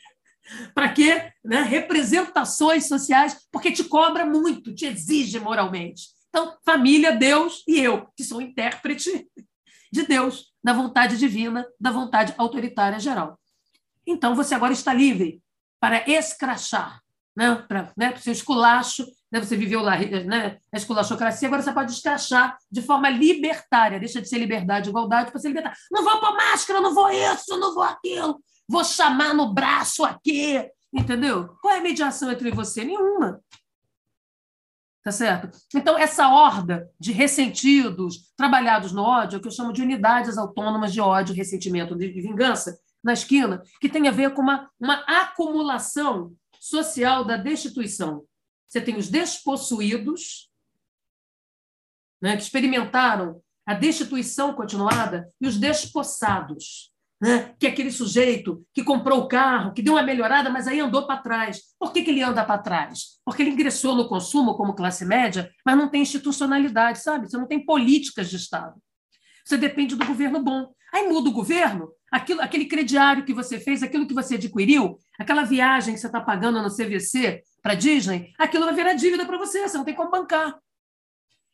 Para 0.74 0.90
que 0.90 1.10
né, 1.44 1.62
representações 1.62 2.88
sociais? 2.88 3.38
Porque 3.52 3.72
te 3.72 3.84
cobra 3.84 4.26
muito, 4.26 4.74
te 4.74 4.86
exige 4.86 5.40
moralmente. 5.40 6.10
Então, 6.30 6.58
família, 6.66 7.12
Deus 7.12 7.64
e 7.68 7.80
eu, 7.80 8.08
que 8.16 8.24
sou 8.24 8.42
intérprete 8.42 9.28
de 9.92 10.04
Deus, 10.04 10.54
da 10.64 10.74
vontade 10.74 11.18
divina, 11.18 11.66
da 11.80 11.92
vontade 11.92 12.34
autoritária 12.38 13.00
geral. 13.00 13.40
Então, 14.06 14.36
você 14.36 14.54
agora 14.54 14.74
está 14.74 14.94
livre 14.94 15.42
para 15.80 16.08
escrachar, 16.10 17.02
né, 17.36 17.56
para 17.68 17.92
né, 17.98 18.14
o 18.16 18.20
seu 18.20 18.34
esculacho 18.34 19.06
né? 19.36 19.44
você 19.44 19.58
viveu 19.58 19.82
lá 19.82 19.98
né? 19.98 20.58
a 20.74 20.78
esculachocracia, 20.78 21.48
agora 21.48 21.62
você 21.62 21.74
pode 21.74 21.92
escrachar 21.92 22.58
de 22.72 22.82
forma 22.82 23.10
libertária, 23.10 24.00
deixa 24.00 24.22
de 24.22 24.30
ser 24.30 24.38
liberdade 24.38 24.90
igualdade 24.90 25.30
para 25.30 25.40
ser 25.40 25.50
libertário. 25.50 25.78
Não 25.92 26.04
vou 26.04 26.20
pôr 26.20 26.36
máscara, 26.36 26.80
não 26.80 26.94
vou 26.94 27.10
isso, 27.10 27.58
não 27.60 27.74
vou 27.74 27.84
aquilo, 27.84 28.40
vou 28.68 28.84
chamar 28.84 29.34
no 29.34 29.54
braço 29.54 30.04
aqui, 30.04 30.70
entendeu? 30.94 31.56
Qual 31.62 31.74
é 31.74 31.80
a 31.80 31.84
mediação 31.84 32.32
entre 32.32 32.52
você? 32.52 32.84
Nenhuma. 32.84 33.42
Tá 35.04 35.12
certo? 35.12 35.56
Então, 35.76 35.98
essa 35.98 36.30
horda 36.30 36.90
de 37.00 37.12
ressentidos, 37.12 38.34
trabalhados 38.36 38.92
no 38.92 39.04
ódio, 39.04 39.38
é 39.38 39.40
que 39.40 39.48
eu 39.48 39.52
chamo 39.52 39.72
de 39.72 39.84
unidades 39.84 40.36
autônomas 40.36 40.92
de 40.92 41.00
ódio, 41.00 41.36
ressentimento 41.36 42.02
e 42.02 42.22
vingança, 42.22 42.80
na 43.04 43.14
esquina, 43.14 43.62
que 43.80 43.88
tem 43.88 44.08
a 44.08 44.12
ver 44.12 44.34
com 44.34 44.42
uma, 44.42 44.68
uma 44.80 44.96
acumulação 45.08 46.36
social 46.60 47.24
da 47.24 47.38
destituição. 47.38 48.26
Você 48.68 48.82
tem 48.82 48.98
os 48.98 49.08
despossuídos, 49.08 50.52
né, 52.20 52.36
que 52.36 52.42
experimentaram 52.42 53.40
a 53.64 53.76
destituição 53.76 54.56
continuada, 54.56 55.32
e 55.40 55.48
os 55.48 55.56
despossados, 55.56 56.92
né? 57.22 57.54
que 57.60 57.66
é 57.66 57.70
aquele 57.70 57.92
sujeito 57.92 58.66
que 58.74 58.84
comprou 58.84 59.20
o 59.20 59.28
carro, 59.28 59.74
que 59.74 59.82
deu 59.82 59.94
uma 59.94 60.04
melhorada, 60.04 60.50
mas 60.50 60.68
aí 60.68 60.80
andou 60.80 61.08
para 61.08 61.22
trás. 61.22 61.62
Por 61.80 61.92
que, 61.92 62.02
que 62.04 62.12
ele 62.12 62.22
anda 62.22 62.44
para 62.44 62.62
trás? 62.62 63.20
Porque 63.24 63.42
ele 63.42 63.52
ingressou 63.52 63.96
no 63.96 64.08
consumo 64.08 64.56
como 64.56 64.76
classe 64.76 65.06
média, 65.06 65.50
mas 65.66 65.78
não 65.78 65.90
tem 65.90 66.02
institucionalidade, 66.02 67.02
sabe? 67.02 67.30
Você 67.30 67.38
não 67.38 67.48
tem 67.48 67.64
políticas 67.66 68.30
de 68.30 68.36
Estado. 68.36 68.76
Você 69.46 69.58
depende 69.58 69.96
do 69.96 70.06
governo 70.06 70.42
bom. 70.44 70.74
Aí 70.94 71.08
muda 71.08 71.30
o 71.30 71.34
governo, 71.34 71.90
aquilo, 72.12 72.42
aquele 72.42 72.66
crediário 72.66 73.26
que 73.26 73.34
você 73.34 73.60
fez, 73.60 73.84
aquilo 73.84 74.08
que 74.08 74.14
você 74.14 74.36
adquiriu, 74.36 74.98
aquela 75.20 75.44
viagem 75.44 75.94
que 75.94 76.00
você 76.00 76.08
está 76.08 76.22
pagando 76.22 76.62
no 76.62 76.70
CVC 76.70 77.44
para 77.62 77.76
Disney, 77.76 78.34
aquilo 78.38 78.66
vai 78.66 78.74
virar 78.74 78.94
dívida 78.94 79.26
para 79.26 79.38
você, 79.38 79.68
você 79.68 79.78
não 79.78 79.84
tem 79.84 79.94
como 79.94 80.10
bancar. 80.10 80.58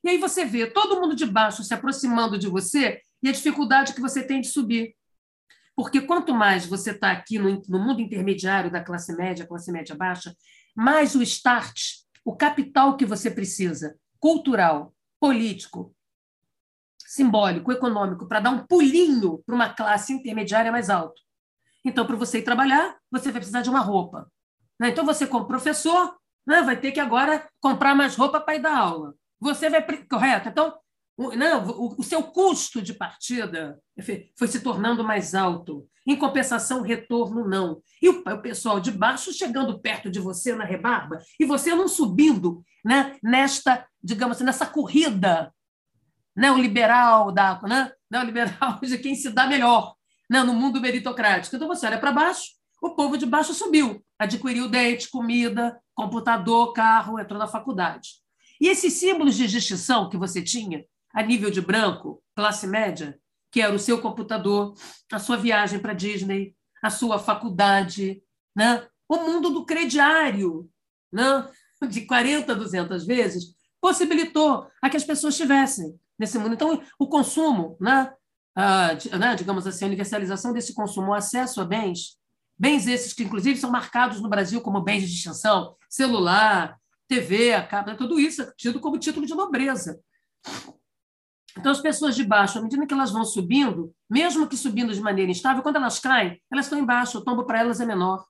E 0.04 0.10
aí 0.10 0.18
você 0.18 0.46
vê 0.46 0.68
todo 0.68 1.00
mundo 1.00 1.16
de 1.16 1.26
baixo 1.26 1.64
se 1.64 1.74
aproximando 1.74 2.38
de 2.38 2.48
você 2.48 3.02
e 3.22 3.30
a 3.30 3.32
dificuldade 3.32 3.94
que 3.94 4.02
você 4.02 4.24
tem 4.24 4.42
de 4.42 4.48
subir. 4.48 4.96
Porque 5.76 6.02
quanto 6.02 6.34
mais 6.34 6.66
você 6.66 6.92
está 6.92 7.12
aqui 7.12 7.40
no, 7.40 7.62
no, 7.68 7.80
mundo 7.80 8.02
intermediário 8.02 8.72
da 8.72 8.84
classe 8.84 9.16
média, 9.16 9.48
classe 9.48 9.72
média 9.72 9.96
baixa, 9.96 10.36
mais 10.76 11.16
o 11.16 11.22
start, 11.22 12.02
o 12.24 12.36
capital 12.36 12.98
que 12.98 13.06
você 13.06 13.32
precisa, 13.32 13.96
cultural, 14.20 14.94
político, 15.20 15.96
simbólico, 17.00 17.72
econômico, 17.72 18.28
para 18.28 18.40
dar 18.40 18.52
um 18.52 18.66
pulinho 18.66 19.42
para 19.46 19.56
uma 19.56 19.70
classe 19.74 20.14
intermediária 20.14 20.72
mais 20.72 20.90
alta. 20.90 21.20
Então, 21.84 22.06
para 22.06 22.16
você 22.16 22.40
ir 22.40 22.44
trabalhar, 22.44 22.98
você 23.10 23.32
vai 23.32 23.42
precisar 23.42 23.62
de 23.62 23.70
uma 23.70 23.80
roupa. 23.80 24.32
Né? 24.80 24.90
Então, 24.90 25.06
você, 25.06 25.26
como 25.28 25.48
professor, 25.48 26.16
né, 26.46 26.62
vai 26.62 26.80
ter 26.80 26.92
que 26.92 27.00
agora 27.00 27.50
comprar 27.60 27.96
mais 27.96 28.16
roupa 28.16 28.40
para 28.40 28.56
ir 28.56 28.62
dar 28.62 28.78
aula. 28.78 29.14
Você 29.40 29.70
vai. 29.70 29.82
Correto? 30.08 30.50
Então, 30.50 30.74
não, 31.36 31.68
o, 31.68 31.96
o 32.00 32.04
seu 32.04 32.24
custo 32.24 32.82
de 32.82 32.94
partida 32.94 33.80
foi 34.38 34.48
se 34.48 34.62
tornando 34.62 35.04
mais 35.04 35.36
alto. 35.36 35.88
Em 36.08 36.16
compensação, 36.16 36.82
retorno 36.82 37.48
não. 37.48 37.82
E 38.02 38.10
o, 38.10 38.24
o, 38.26 38.42
pessoal 38.42 38.80
de 38.80 38.92
baixo 38.92 39.32
chegando 39.32 39.80
perto 39.80 40.10
de 40.10 40.20
você 40.20 40.56
na 40.56 40.64
rebarba 40.64 41.20
e 41.40 41.46
você 41.46 41.76
não 41.76 41.88
subindo 41.88 42.64
né, 42.84 43.16
nesta, 43.22 43.86
digamos 44.04 44.38
assim, 44.38 44.44
nessa 44.44 44.66
corrida 44.66 45.54
neoliberal 46.36 47.32
da 47.32 47.62
né, 47.62 47.92
neoliberal 48.10 48.80
de 48.82 48.98
quem 48.98 49.14
se 49.14 49.30
dá 49.30 49.46
melhor 49.46 49.96
né, 50.30 50.42
no 50.44 50.54
mundo 50.54 50.82
meritocrático. 50.82 51.56
Então 51.56 51.68
você 51.68 51.86
olha 51.86 52.00
para 52.00 52.12
baixo, 52.12 52.52
o 52.82 52.96
povo 52.96 53.16
de 53.18 53.28
baixo 53.28 53.54
subiu, 53.54 54.04
adquiriu 54.18 54.68
dente, 54.68 55.10
comida, 55.10 55.80
computador, 55.94 56.74
carro, 56.74 57.20
entrou 57.20 57.38
na 57.38 57.48
faculdade. 57.48 58.22
E 58.60 58.68
esses 58.68 58.94
símbolos 58.94 59.36
de 59.36 59.48
distinção 59.48 60.10
que 60.10 60.18
você 60.18 60.42
tinha, 60.42 60.84
a 61.14 61.22
nível 61.22 61.52
de 61.52 61.62
branco, 61.62 62.22
classe 62.36 62.68
média, 62.68 63.20
que 63.52 63.62
era 63.62 63.74
o 63.74 63.80
seu 63.80 64.02
computador, 64.02 64.74
a 65.12 65.20
sua 65.20 65.38
viagem 65.38 65.80
para 65.80 65.94
Disney, 65.94 66.56
a 66.82 66.90
sua 66.90 67.20
faculdade, 67.20 68.22
né? 68.56 68.88
o 69.08 69.18
mundo 69.18 69.50
do 69.50 69.66
crediário, 69.66 70.70
né? 71.12 71.48
de 71.90 72.02
40, 72.02 72.56
200 72.56 73.06
vezes, 73.06 73.56
possibilitou 73.82 74.68
a 74.82 74.90
que 74.90 74.98
as 74.98 75.04
pessoas 75.04 75.36
tivessem 75.36 76.00
nesse 76.18 76.38
mundo. 76.38 76.54
Então, 76.54 76.82
o 77.00 77.08
consumo, 77.08 77.76
né? 77.82 78.14
Ah, 78.56 78.90
né? 79.18 79.36
digamos 79.36 79.66
assim, 79.66 79.86
a 79.86 79.88
universalização 79.88 80.54
desse 80.54 80.74
consumo, 80.74 81.12
o 81.12 81.14
acesso 81.14 81.62
a 81.62 81.66
bens, 81.66 82.18
bens 82.58 82.86
esses 82.86 83.14
que, 83.14 83.24
inclusive, 83.24 83.60
são 83.60 83.72
marcados 83.72 84.22
no 84.22 84.30
Brasil 84.30 84.62
como 84.62 84.82
bens 84.82 85.02
de 85.02 85.10
distinção, 85.10 85.76
celular, 85.90 86.78
TV, 87.08 87.54
a 87.54 87.66
cabo, 87.66 87.96
tudo 87.96 88.20
isso 88.20 88.42
é 88.44 88.54
tido 88.56 88.80
como 88.80 88.98
título 88.98 89.26
de 89.26 89.36
nobreza. 89.36 90.00
Então, 91.58 91.72
as 91.72 91.82
pessoas 91.82 92.16
de 92.16 92.24
baixo, 92.24 92.58
à 92.58 92.62
medida 92.62 92.86
que 92.86 92.94
elas 92.94 93.12
vão 93.12 93.26
subindo, 93.26 93.94
mesmo 94.10 94.48
que 94.48 94.56
subindo 94.56 94.94
de 94.94 95.02
maneira 95.02 95.32
instável, 95.32 95.62
quando 95.62 95.76
elas 95.76 96.00
caem, 96.00 96.42
elas 96.52 96.66
estão 96.66 96.80
embaixo, 96.80 97.18
o 97.18 97.24
tombo 97.24 97.46
para 97.46 97.60
elas 97.60 97.80
é 97.82 97.86
menor. 97.86 98.26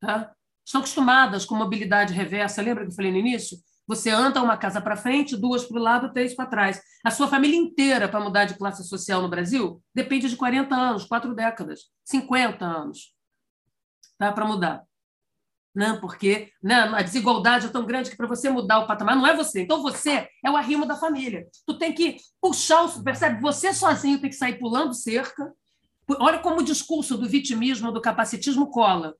Tá? 0.00 0.32
Estão 0.64 0.80
acostumadas 0.80 1.44
com 1.44 1.54
mobilidade 1.54 2.14
reversa. 2.14 2.62
Lembra 2.62 2.84
que 2.84 2.92
eu 2.92 2.96
falei 2.96 3.10
no 3.10 3.18
início? 3.18 3.58
Você 3.86 4.10
anda 4.10 4.42
uma 4.42 4.56
casa 4.56 4.80
para 4.80 4.96
frente, 4.96 5.36
duas 5.36 5.64
para 5.64 5.78
o 5.78 5.82
lado, 5.82 6.12
três 6.12 6.34
para 6.34 6.46
trás. 6.46 6.80
A 7.04 7.10
sua 7.10 7.28
família 7.28 7.56
inteira, 7.56 8.08
para 8.08 8.20
mudar 8.20 8.44
de 8.44 8.54
classe 8.54 8.84
social 8.84 9.20
no 9.20 9.28
Brasil, 9.28 9.82
depende 9.94 10.28
de 10.28 10.36
40 10.36 10.74
anos, 10.74 11.04
quatro 11.04 11.34
décadas, 11.34 11.90
50 12.04 12.64
anos 12.64 13.14
tá? 14.18 14.32
para 14.32 14.44
mudar 14.46 14.84
né? 15.74 15.98
porque 16.00 16.50
né, 16.62 16.74
a 16.74 17.02
desigualdade 17.02 17.66
é 17.66 17.70
tão 17.70 17.86
grande 17.86 18.10
que 18.10 18.16
para 18.16 18.26
você 18.26 18.50
mudar 18.50 18.80
o 18.80 18.86
patamar 18.86 19.16
não 19.16 19.26
é 19.26 19.34
você. 19.34 19.62
Então 19.62 19.82
você 19.82 20.28
é 20.44 20.50
o 20.50 20.56
arrimo 20.56 20.86
da 20.86 20.96
família. 20.96 21.46
Tu 21.66 21.78
tem 21.78 21.92
que 21.92 22.16
puxar 22.40 22.84
o. 22.84 23.02
Percebe? 23.02 23.40
Você 23.40 23.72
sozinho 23.72 24.20
tem 24.20 24.30
que 24.30 24.36
sair 24.36 24.58
pulando 24.58 24.94
cerca. 24.94 25.52
Olha 26.18 26.38
como 26.38 26.60
o 26.60 26.64
discurso 26.64 27.16
do 27.16 27.28
vitimismo, 27.28 27.92
do 27.92 28.00
capacitismo 28.00 28.70
cola. 28.70 29.14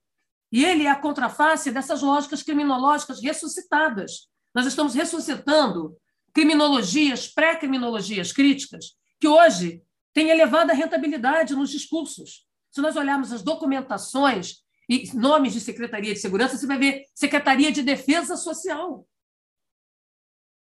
E 0.50 0.64
ele 0.64 0.84
é 0.84 0.90
a 0.90 1.00
contraface 1.00 1.70
dessas 1.70 2.02
lógicas 2.02 2.42
criminológicas 2.42 3.22
ressuscitadas. 3.22 4.28
Nós 4.54 4.66
estamos 4.66 4.94
ressuscitando 4.94 5.96
criminologias, 6.34 7.26
pré-criminologias 7.26 8.32
críticas, 8.32 8.96
que 9.18 9.28
hoje 9.28 9.82
têm 10.12 10.28
elevada 10.28 10.74
rentabilidade 10.74 11.54
nos 11.54 11.70
discursos. 11.70 12.46
Se 12.70 12.80
nós 12.80 12.96
olharmos 12.96 13.32
as 13.32 13.42
documentações 13.42 14.61
e 14.92 15.16
nomes 15.16 15.54
de 15.54 15.60
Secretaria 15.60 16.12
de 16.12 16.20
Segurança, 16.20 16.58
você 16.58 16.66
vai 16.66 16.78
ver 16.78 17.06
Secretaria 17.14 17.72
de 17.72 17.82
Defesa 17.82 18.36
Social. 18.36 19.06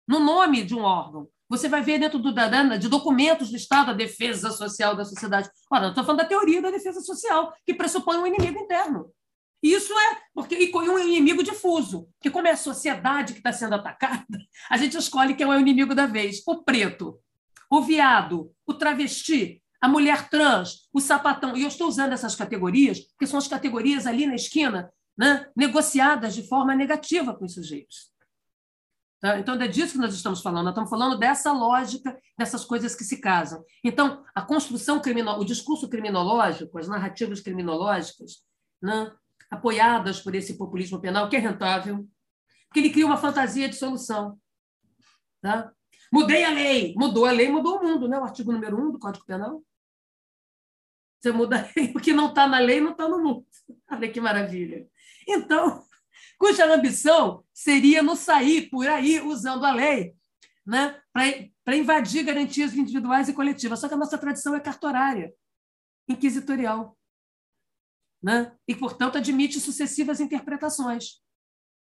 No 0.08 0.20
nome 0.20 0.64
de 0.64 0.74
um 0.74 0.84
órgão. 0.84 1.28
Você 1.50 1.68
vai 1.68 1.82
ver 1.82 2.00
dentro 2.00 2.18
do, 2.18 2.34
da, 2.34 2.78
de 2.78 2.88
documentos 2.88 3.50
do 3.50 3.58
Estado 3.58 3.92
a 3.92 3.94
defesa 3.94 4.50
social 4.52 4.96
da 4.96 5.06
sociedade. 5.06 5.50
Ora, 5.70 5.86
eu 5.86 5.90
estou 5.90 6.04
falando 6.04 6.22
da 6.22 6.26
teoria 6.26 6.62
da 6.62 6.72
defesa 6.72 7.02
social, 7.02 7.54
que 7.64 7.74
pressupõe 7.74 8.18
um 8.18 8.26
inimigo 8.26 8.60
interno. 8.60 9.12
Isso 9.62 9.94
é 9.94 10.22
porque 10.34 10.56
e 10.56 10.72
um 10.74 10.98
inimigo 10.98 11.44
difuso, 11.44 12.08
que 12.22 12.32
como 12.32 12.48
é 12.48 12.52
a 12.52 12.58
sociedade 12.58 13.34
que 13.34 13.40
está 13.40 13.52
sendo 13.52 13.76
atacada, 13.76 14.26
a 14.70 14.78
gente 14.78 14.98
escolhe 14.98 15.36
quem 15.36 15.46
é 15.46 15.50
o 15.50 15.60
inimigo 15.60 15.94
da 15.94 16.08
vez: 16.08 16.42
o 16.48 16.64
preto, 16.64 17.20
o 17.70 17.82
viado, 17.82 18.52
o 18.66 18.74
travesti, 18.74 19.62
a 19.86 19.88
mulher 19.88 20.30
trans, 20.30 20.90
o 20.92 21.00
sapatão. 21.00 21.56
E 21.56 21.62
eu 21.62 21.68
estou 21.68 21.88
usando 21.88 22.12
essas 22.12 22.36
categorias, 22.36 23.02
porque 23.02 23.28
são 23.28 23.38
as 23.38 23.48
categorias 23.48 24.08
ali 24.08 24.26
na 24.26 24.34
esquina, 24.34 24.92
né, 25.16 25.48
negociadas 25.56 26.34
de 26.34 26.48
forma 26.48 26.74
negativa 26.74 27.36
com 27.36 27.46
os 27.46 27.54
sujeitos. 27.54 28.12
Tá? 29.22 29.38
Então, 29.38 29.54
é 29.62 29.68
disso 29.68 29.94
que 29.94 30.00
nós 30.00 30.16
estamos 30.16 30.42
falando. 30.42 30.64
Nós 30.64 30.72
estamos 30.72 30.90
falando 30.90 31.20
dessa 31.20 31.54
lógica, 31.54 32.20
dessas 32.36 32.66
coisas 32.66 32.96
que 32.96 33.04
se 33.04 33.22
casam. 33.22 33.64
Então, 33.84 34.26
a 34.34 34.42
construção 34.42 35.00
criminal, 35.00 35.40
o 35.40 35.46
discurso 35.46 35.88
criminológico, 35.88 36.80
as 36.80 36.88
narrativas 36.88 37.40
criminológicas, 37.40 38.44
né, 38.82 39.12
apoiadas 39.52 40.20
por 40.20 40.34
esse 40.34 40.58
populismo 40.58 41.00
penal, 41.00 41.30
que 41.30 41.36
é 41.36 41.40
rentável, 41.40 42.08
que 42.74 42.80
ele 42.80 42.90
cria 42.90 43.06
uma 43.06 43.18
fantasia 43.18 43.70
de 43.70 43.76
solução. 43.76 44.36
Tá? 45.44 45.72
Mudei 46.12 46.44
a 46.44 46.50
lei. 46.50 46.96
Mudou 46.98 47.28
a 47.28 47.32
lei, 47.32 47.52
mudou 47.52 47.78
o 47.78 47.84
mundo, 47.84 48.08
né? 48.08 48.18
o 48.18 48.24
artigo 48.24 48.52
número 48.52 48.76
1 48.76 48.94
do 48.94 49.00
Código 49.00 49.26
Penal. 49.26 49.62
Você 51.26 51.32
muda 51.32 51.68
o 51.96 52.00
que 52.00 52.14
não 52.14 52.30
está 52.30 52.48
na 52.48 52.60
lei, 52.60 52.80
não 52.80 52.92
está 52.92 53.10
no 53.10 53.18
mundo. 53.18 53.48
Olha 53.90 54.12
que 54.12 54.22
maravilha. 54.22 54.88
Então, 55.28 55.84
cuja 56.38 56.72
ambição 56.72 57.44
seria 57.52 58.04
não 58.04 58.16
sair 58.16 58.70
por 58.70 58.88
aí 58.88 59.20
usando 59.22 59.66
a 59.66 59.72
lei 59.72 60.16
né, 60.64 61.02
para 61.12 61.76
invadir 61.76 62.24
garantias 62.24 62.76
individuais 62.76 63.28
e 63.28 63.34
coletivas. 63.34 63.80
Só 63.80 63.88
que 63.88 63.96
a 63.96 63.98
nossa 63.98 64.20
tradição 64.20 64.54
é 64.54 64.60
cartorária, 64.60 65.34
inquisitorial. 66.08 66.96
Né? 68.22 68.56
E, 68.68 68.76
portanto, 68.76 69.18
admite 69.18 69.60
sucessivas 69.60 70.20
interpretações. 70.20 71.24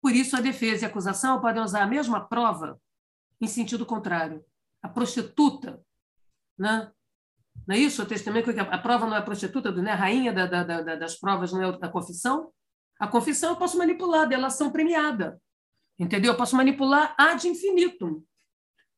Por 0.02 0.12
isso, 0.12 0.36
a 0.36 0.42
defesa 0.42 0.86
e 0.86 0.88
a 0.88 0.90
acusação 0.90 1.40
podem 1.40 1.62
usar 1.62 1.84
a 1.84 1.88
mesma 1.88 2.28
prova 2.28 2.82
em 3.40 3.48
sentido 3.48 3.86
contrário. 3.86 4.44
A 4.82 4.90
prostituta 4.90 5.80
né, 6.58 6.92
não 7.68 7.76
é 7.76 7.80
isso? 7.80 8.02
O 8.02 8.06
testemunho 8.06 8.44
que 8.44 8.60
a 8.60 8.78
prova 8.78 9.06
não 9.06 9.16
é 9.16 9.22
prostituta, 9.22 9.72
não 9.72 9.88
é 9.88 9.92
a 9.92 9.96
rainha 9.96 10.34
da, 10.34 10.46
da, 10.46 10.64
da, 10.64 10.96
das 10.96 11.16
provas, 11.20 11.52
não 11.52 11.64
é 11.64 11.78
da 11.78 11.90
confissão? 11.90 12.52
A 13.00 13.08
confissão 13.08 13.52
eu 13.52 13.56
posso 13.56 13.78
manipular, 13.78 14.28
delação 14.28 14.72
premiada. 14.72 15.40
Entendeu? 15.98 16.34
Eu 16.34 16.38
posso 16.38 16.56
manipular 16.56 17.14
ad 17.18 17.48
infinitum. 17.48 18.24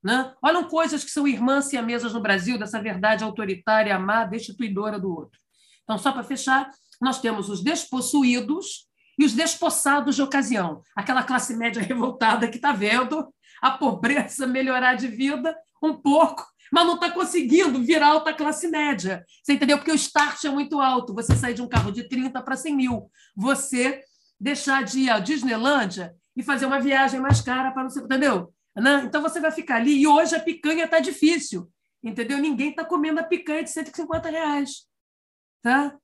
Né? 0.03 0.33
Olham 0.41 0.67
coisas 0.67 1.03
que 1.03 1.11
são 1.11 1.27
irmãs 1.27 1.71
e 1.71 1.81
mesas 1.81 2.13
no 2.13 2.21
Brasil 2.21 2.57
dessa 2.57 2.81
verdade 2.81 3.23
autoritária, 3.23 3.95
amada, 3.95 4.31
destituidora 4.31 4.99
do 4.99 5.11
outro. 5.11 5.39
Então, 5.83 5.97
só 5.97 6.11
para 6.11 6.23
fechar, 6.23 6.69
nós 6.99 7.19
temos 7.19 7.49
os 7.49 7.63
despossuídos 7.63 8.87
e 9.17 9.25
os 9.25 9.33
despossados 9.33 10.15
de 10.15 10.21
ocasião. 10.21 10.81
Aquela 10.95 11.23
classe 11.23 11.55
média 11.55 11.81
revoltada 11.83 12.47
que 12.47 12.55
está 12.55 12.71
vendo 12.71 13.31
a 13.61 13.71
pobreza 13.71 14.47
melhorar 14.47 14.95
de 14.95 15.07
vida 15.07 15.55
um 15.81 15.93
pouco 15.93 16.50
mas 16.71 16.85
não 16.85 16.95
está 16.95 17.11
conseguindo 17.11 17.83
virar 17.83 18.07
alta 18.07 18.33
classe 18.33 18.67
média. 18.69 19.25
Você 19.43 19.53
entendeu? 19.53 19.77
Porque 19.77 19.91
o 19.91 19.95
start 19.95 20.45
é 20.45 20.49
muito 20.49 20.79
alto. 20.79 21.13
Você 21.13 21.35
sair 21.35 21.53
de 21.53 21.61
um 21.61 21.67
carro 21.67 21.91
de 21.91 22.07
30 22.07 22.41
para 22.41 22.55
100 22.55 22.75
mil. 22.75 23.11
Você 23.35 24.01
deixar 24.39 24.83
de 24.83 25.01
ir 25.01 25.09
à 25.09 25.19
Disneylândia 25.19 26.15
e 26.35 26.41
fazer 26.41 26.65
uma 26.65 26.79
viagem 26.79 27.19
mais 27.19 27.41
cara 27.41 27.71
para 27.71 27.83
não 27.83 27.89
ser. 27.89 28.03
Entendeu? 28.03 28.53
Né? 28.75 29.03
Então 29.05 29.21
você 29.21 29.41
vai 29.41 29.51
ficar 29.51 29.75
ali. 29.75 29.99
E 30.01 30.07
hoje 30.07 30.33
a 30.33 30.39
picanha 30.39 30.85
está 30.85 30.99
difícil. 30.99 31.69
Entendeu? 32.01 32.37
Ninguém 32.37 32.69
está 32.69 32.85
comendo 32.85 33.19
a 33.19 33.23
picanha 33.23 33.63
de 33.63 33.69
150 33.69 34.29
reais. 34.29 34.87
Tá? 35.61 35.95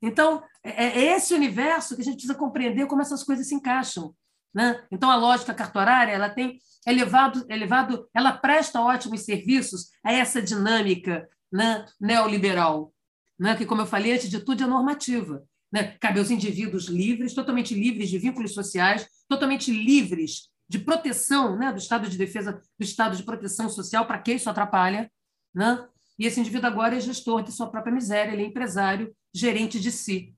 Então, 0.00 0.42
é, 0.62 0.84
é 0.84 1.16
esse 1.16 1.34
universo 1.34 1.94
que 1.94 2.02
a 2.02 2.04
gente 2.04 2.14
precisa 2.14 2.34
compreender 2.34 2.86
como 2.86 3.02
essas 3.02 3.22
coisas 3.22 3.46
se 3.46 3.54
encaixam. 3.54 4.14
Né? 4.54 4.82
Então, 4.90 5.10
a 5.10 5.16
lógica 5.16 5.54
cartorária 5.54 6.12
ela 6.12 6.30
tem 6.30 6.58
elevado, 6.86 7.44
elevado, 7.48 8.08
ela 8.14 8.32
presta 8.32 8.80
ótimos 8.80 9.22
serviços 9.22 9.90
a 10.02 10.12
essa 10.12 10.40
dinâmica 10.40 11.28
né, 11.52 11.84
neoliberal, 12.00 12.92
né, 13.38 13.56
que, 13.56 13.66
como 13.66 13.82
eu 13.82 13.86
falei 13.86 14.12
antes 14.12 14.28
de 14.28 14.40
tudo, 14.40 14.64
é 14.64 14.66
normativa. 14.66 15.44
Né? 15.70 15.96
Cabe 16.00 16.18
aos 16.18 16.30
indivíduos 16.30 16.86
livres, 16.86 17.34
totalmente 17.34 17.74
livres 17.74 18.08
de 18.08 18.18
vínculos 18.18 18.54
sociais, 18.54 19.06
totalmente 19.28 19.70
livres 19.70 20.48
de 20.68 20.78
proteção 20.78 21.56
né, 21.56 21.72
do 21.72 21.78
Estado 21.78 22.08
de 22.08 22.16
defesa, 22.16 22.52
do 22.52 22.84
Estado 22.84 23.16
de 23.16 23.22
proteção 23.22 23.68
social, 23.68 24.06
para 24.06 24.18
que 24.18 24.32
isso 24.32 24.50
atrapalha. 24.50 25.10
Né? 25.54 25.86
E 26.18 26.26
esse 26.26 26.40
indivíduo 26.40 26.68
agora 26.68 26.96
é 26.96 27.00
gestor 27.00 27.42
de 27.42 27.52
sua 27.52 27.70
própria 27.70 27.94
miséria, 27.94 28.32
ele 28.32 28.42
é 28.42 28.46
empresário, 28.46 29.14
gerente 29.32 29.78
de 29.78 29.92
si. 29.92 30.34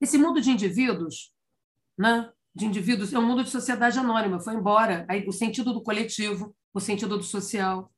Esse 0.00 0.18
mundo 0.18 0.40
de 0.40 0.50
indivíduos, 0.50 1.32
né, 1.96 2.30
de 2.56 2.64
indivíduos, 2.64 3.12
é 3.12 3.18
um 3.18 3.26
mundo 3.26 3.44
de 3.44 3.50
sociedade 3.50 3.98
anônima, 3.98 4.40
foi 4.40 4.54
embora 4.54 5.04
aí, 5.10 5.26
o 5.28 5.32
sentido 5.32 5.74
do 5.74 5.82
coletivo, 5.82 6.56
o 6.72 6.80
sentido 6.80 7.18
do 7.18 7.22
social. 7.22 7.92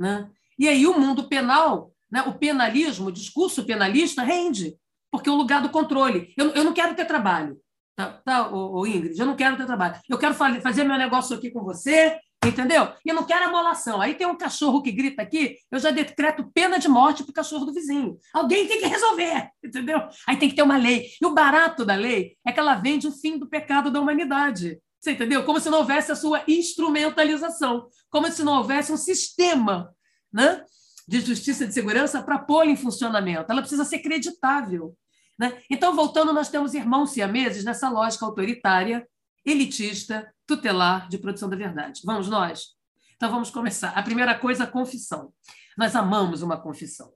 Né? 0.00 0.30
E 0.58 0.66
aí 0.66 0.86
o 0.86 0.98
mundo 0.98 1.28
penal, 1.28 1.92
né, 2.10 2.22
o 2.22 2.38
penalismo, 2.38 3.08
o 3.08 3.12
discurso 3.12 3.66
penalista 3.66 4.22
rende, 4.22 4.74
porque 5.10 5.28
é 5.28 5.32
o 5.32 5.36
lugar 5.36 5.60
do 5.60 5.68
controle. 5.68 6.32
Eu, 6.34 6.52
eu 6.52 6.64
não 6.64 6.72
quero 6.72 6.96
ter 6.96 7.04
trabalho, 7.04 7.60
tá, 7.94 8.22
tá 8.24 8.50
ô, 8.50 8.80
ô 8.80 8.86
Ingrid? 8.86 9.20
Eu 9.20 9.26
não 9.26 9.36
quero 9.36 9.58
ter 9.58 9.66
trabalho. 9.66 10.00
Eu 10.08 10.16
quero 10.16 10.34
fazer 10.34 10.84
meu 10.84 10.96
negócio 10.96 11.36
aqui 11.36 11.50
com 11.50 11.62
você, 11.62 12.18
Entendeu? 12.44 12.92
E 13.04 13.12
não 13.12 13.24
quero 13.24 13.44
amolação. 13.44 14.00
Aí 14.00 14.14
tem 14.14 14.26
um 14.26 14.36
cachorro 14.36 14.82
que 14.82 14.90
grita 14.90 15.22
aqui, 15.22 15.56
eu 15.70 15.78
já 15.78 15.90
decreto 15.90 16.50
pena 16.52 16.78
de 16.78 16.88
morte 16.88 17.22
para 17.22 17.30
o 17.30 17.34
cachorro 17.34 17.64
do 17.64 17.72
vizinho. 17.72 18.18
Alguém 18.34 18.66
tem 18.66 18.80
que 18.80 18.86
resolver, 18.86 19.48
entendeu? 19.62 20.00
Aí 20.26 20.36
tem 20.36 20.48
que 20.48 20.56
ter 20.56 20.62
uma 20.62 20.76
lei. 20.76 21.08
E 21.20 21.24
o 21.24 21.32
barato 21.34 21.84
da 21.84 21.94
lei 21.94 22.36
é 22.44 22.50
que 22.50 22.58
ela 22.58 22.74
vende 22.74 23.06
o 23.06 23.12
fim 23.12 23.38
do 23.38 23.48
pecado 23.48 23.90
da 23.92 24.00
humanidade. 24.00 24.80
Você 24.98 25.12
entendeu? 25.12 25.44
Como 25.44 25.60
se 25.60 25.70
não 25.70 25.78
houvesse 25.78 26.10
a 26.10 26.16
sua 26.16 26.42
instrumentalização, 26.48 27.88
como 28.10 28.30
se 28.30 28.42
não 28.42 28.58
houvesse 28.58 28.92
um 28.92 28.96
sistema 28.96 29.94
né, 30.32 30.64
de 31.06 31.20
justiça 31.20 31.64
e 31.64 31.66
de 31.68 31.74
segurança 31.74 32.22
para 32.22 32.38
pôr 32.38 32.66
em 32.66 32.76
funcionamento. 32.76 33.50
Ela 33.50 33.62
precisa 33.62 33.84
ser 33.84 33.98
creditável. 33.98 34.96
Né? 35.38 35.60
Então, 35.70 35.94
voltando, 35.94 36.32
nós 36.32 36.48
temos 36.48 36.74
irmãos 36.74 37.10
siameses 37.10 37.64
nessa 37.64 37.88
lógica 37.88 38.24
autoritária, 38.24 39.06
elitista, 39.44 40.32
tutelar 40.56 41.08
de 41.08 41.16
produção 41.16 41.48
da 41.48 41.56
verdade. 41.56 42.02
Vamos 42.04 42.28
nós? 42.28 42.76
Então 43.16 43.30
vamos 43.30 43.50
começar. 43.50 43.90
A 43.90 44.02
primeira 44.02 44.38
coisa, 44.38 44.64
a 44.64 44.66
confissão. 44.66 45.32
Nós 45.78 45.96
amamos 45.96 46.42
uma 46.42 46.60
confissão. 46.60 47.10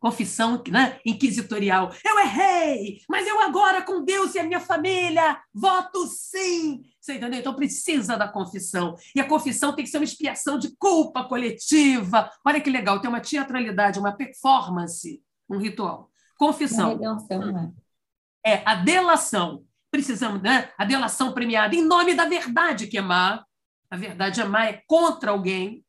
Confissão 0.00 0.60
né, 0.68 0.98
inquisitorial. 1.06 1.94
Eu 2.04 2.18
errei, 2.18 2.98
mas 3.08 3.24
eu 3.24 3.40
agora, 3.40 3.82
com 3.82 4.04
Deus 4.04 4.34
e 4.34 4.40
a 4.40 4.42
minha 4.42 4.58
família, 4.58 5.40
voto 5.54 6.08
sim. 6.08 6.82
Você 7.00 7.14
entendeu? 7.14 7.38
Então 7.38 7.54
precisa 7.54 8.16
da 8.16 8.26
confissão. 8.26 8.96
E 9.14 9.20
a 9.20 9.28
confissão 9.28 9.72
tem 9.72 9.84
que 9.84 9.90
ser 9.90 9.98
uma 9.98 10.04
expiação 10.04 10.58
de 10.58 10.74
culpa 10.76 11.22
coletiva. 11.22 12.28
Olha 12.44 12.60
que 12.60 12.70
legal, 12.70 13.00
tem 13.00 13.08
uma 13.08 13.20
teatralidade, 13.20 14.00
uma 14.00 14.10
performance, 14.10 15.22
um 15.48 15.58
ritual. 15.58 16.10
Confissão. 16.36 16.98
Né? 17.28 17.72
É 18.44 18.68
a 18.68 18.74
delação 18.74 19.64
precisamos, 19.92 20.40
né? 20.42 20.72
A 20.78 20.86
delação 20.86 21.32
premiada 21.32 21.76
em 21.76 21.84
nome 21.84 22.14
da 22.14 22.24
verdade, 22.24 22.86
que 22.86 22.96
é 22.96 23.02
má. 23.02 23.44
A 23.90 23.96
verdade 23.96 24.40
é 24.40 24.44
má, 24.44 24.64
é 24.64 24.82
contra 24.86 25.30
alguém. 25.30 25.84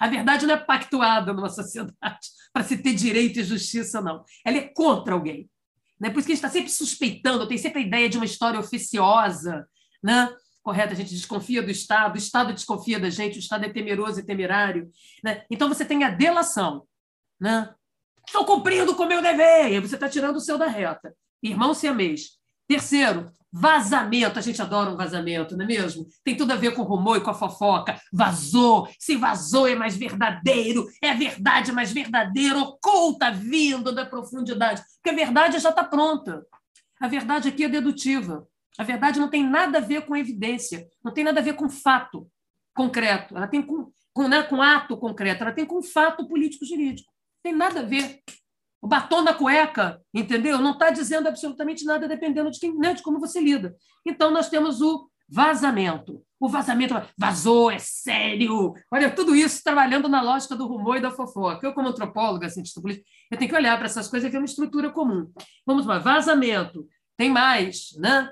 A 0.00 0.08
verdade 0.08 0.46
não 0.46 0.54
é 0.54 0.58
pactuada 0.58 1.34
numa 1.34 1.50
sociedade 1.50 2.28
para 2.52 2.64
se 2.64 2.78
ter 2.78 2.94
direito 2.94 3.38
e 3.38 3.44
justiça, 3.44 4.00
não. 4.00 4.24
Ela 4.44 4.56
é 4.56 4.68
contra 4.74 5.12
alguém. 5.12 5.48
Né? 6.00 6.08
Por 6.08 6.18
isso 6.18 6.26
que 6.26 6.32
a 6.32 6.34
gente 6.34 6.44
está 6.44 6.48
sempre 6.48 6.70
suspeitando, 6.70 7.46
tem 7.46 7.58
sempre 7.58 7.82
a 7.82 7.86
ideia 7.86 8.08
de 8.08 8.16
uma 8.16 8.24
história 8.24 8.58
oficiosa, 8.58 9.68
né? 10.02 10.34
correto? 10.62 10.94
A 10.94 10.96
gente 10.96 11.14
desconfia 11.14 11.62
do 11.62 11.70
Estado, 11.70 12.14
o 12.14 12.18
Estado 12.18 12.54
desconfia 12.54 12.98
da 12.98 13.10
gente, 13.10 13.36
o 13.36 13.38
Estado 13.38 13.66
é 13.66 13.68
temeroso 13.68 14.18
e 14.18 14.24
temerário. 14.24 14.90
Né? 15.22 15.44
Então 15.50 15.68
você 15.68 15.84
tem 15.84 16.04
a 16.04 16.10
delação. 16.10 16.86
Né? 17.38 17.72
Estou 18.26 18.46
cumprindo 18.46 18.96
com 18.96 19.02
o 19.02 19.08
meu 19.08 19.20
dever, 19.20 19.72
e 19.72 19.80
você 19.80 19.94
está 19.94 20.08
tirando 20.08 20.36
o 20.36 20.40
seu 20.40 20.56
da 20.56 20.66
reta. 20.66 21.14
Irmão 21.42 21.74
siamês, 21.74 22.38
Terceiro, 22.66 23.30
vazamento. 23.52 24.38
A 24.38 24.42
gente 24.42 24.60
adora 24.62 24.90
um 24.90 24.96
vazamento, 24.96 25.56
não 25.56 25.64
é 25.64 25.68
mesmo? 25.68 26.06
Tem 26.24 26.36
tudo 26.36 26.52
a 26.52 26.56
ver 26.56 26.74
com 26.74 26.82
o 26.82 26.86
rumor 26.86 27.18
e 27.18 27.20
com 27.20 27.30
a 27.30 27.34
fofoca. 27.34 28.00
Vazou. 28.12 28.88
Se 28.98 29.16
vazou 29.16 29.68
é 29.68 29.74
mais 29.74 29.96
verdadeiro. 29.96 30.86
É 31.02 31.10
a 31.10 31.14
verdade 31.14 31.72
mais 31.72 31.92
verdadeira, 31.92 32.58
oculta, 32.58 33.30
vindo 33.30 33.92
da 33.92 34.06
profundidade. 34.06 34.82
Porque 35.02 35.10
a 35.10 35.24
verdade 35.24 35.58
já 35.58 35.70
está 35.70 35.84
pronta. 35.84 36.44
A 37.00 37.08
verdade 37.08 37.48
aqui 37.48 37.64
é 37.64 37.68
dedutiva. 37.68 38.46
A 38.78 38.84
verdade 38.84 39.20
não 39.20 39.28
tem 39.28 39.44
nada 39.44 39.78
a 39.78 39.80
ver 39.80 40.06
com 40.06 40.16
evidência, 40.16 40.88
não 41.04 41.12
tem 41.12 41.24
nada 41.24 41.40
a 41.40 41.42
ver 41.42 41.54
com 41.54 41.68
fato 41.68 42.26
concreto. 42.74 43.36
Ela 43.36 43.46
tem 43.46 43.62
com, 43.62 43.92
com, 44.14 44.28
né, 44.28 44.42
com 44.42 44.62
ato 44.62 44.96
concreto, 44.96 45.42
ela 45.42 45.52
tem 45.52 45.66
com 45.66 45.82
fato 45.82 46.26
político-jurídico. 46.26 47.12
Tem 47.42 47.52
nada 47.52 47.80
a 47.80 47.82
ver. 47.82 48.20
O 48.82 48.88
batom 48.88 49.22
na 49.22 49.32
cueca, 49.32 50.02
entendeu? 50.12 50.58
Não 50.58 50.72
está 50.72 50.90
dizendo 50.90 51.28
absolutamente 51.28 51.84
nada 51.84 52.08
dependendo 52.08 52.50
de, 52.50 52.58
quem, 52.58 52.76
né, 52.76 52.92
de 52.92 53.02
como 53.02 53.20
você 53.20 53.40
lida. 53.40 53.76
Então, 54.04 54.32
nós 54.32 54.50
temos 54.50 54.80
o 54.80 55.08
vazamento. 55.28 56.20
O 56.40 56.48
vazamento 56.48 56.94
vazou, 57.16 57.70
é 57.70 57.78
sério. 57.78 58.74
Olha, 58.90 59.08
tudo 59.08 59.36
isso 59.36 59.62
trabalhando 59.62 60.08
na 60.08 60.20
lógica 60.20 60.56
do 60.56 60.66
rumor 60.66 60.96
e 60.96 61.00
da 61.00 61.12
fofoca. 61.12 61.64
Eu, 61.64 61.72
como 61.72 61.88
antropóloga, 61.88 62.50
cientista 62.50 62.80
político, 62.80 63.06
eu 63.30 63.38
tenho 63.38 63.48
que 63.48 63.56
olhar 63.56 63.76
para 63.76 63.86
essas 63.86 64.08
coisas 64.08 64.28
e 64.28 64.32
ver 64.32 64.38
uma 64.38 64.44
estrutura 64.44 64.90
comum. 64.90 65.30
Vamos 65.64 65.86
lá, 65.86 66.00
vazamento. 66.00 66.84
Tem 67.16 67.30
mais, 67.30 67.92
né? 67.96 68.28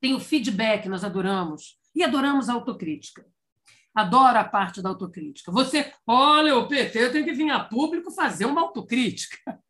Tem 0.00 0.14
o 0.14 0.20
feedback, 0.20 0.88
nós 0.88 1.04
adoramos. 1.04 1.78
E 1.94 2.02
adoramos 2.02 2.48
a 2.48 2.54
autocrítica. 2.54 3.26
Adoro 3.94 4.38
a 4.38 4.44
parte 4.44 4.80
da 4.80 4.88
autocrítica. 4.88 5.50
Você, 5.50 5.92
olha, 6.06 6.56
o 6.56 6.68
PT 6.68 7.10
tem 7.10 7.24
que 7.24 7.32
vir 7.32 7.50
a 7.50 7.64
público 7.64 8.10
fazer 8.10 8.44
uma 8.44 8.60
autocrítica. 8.60 9.38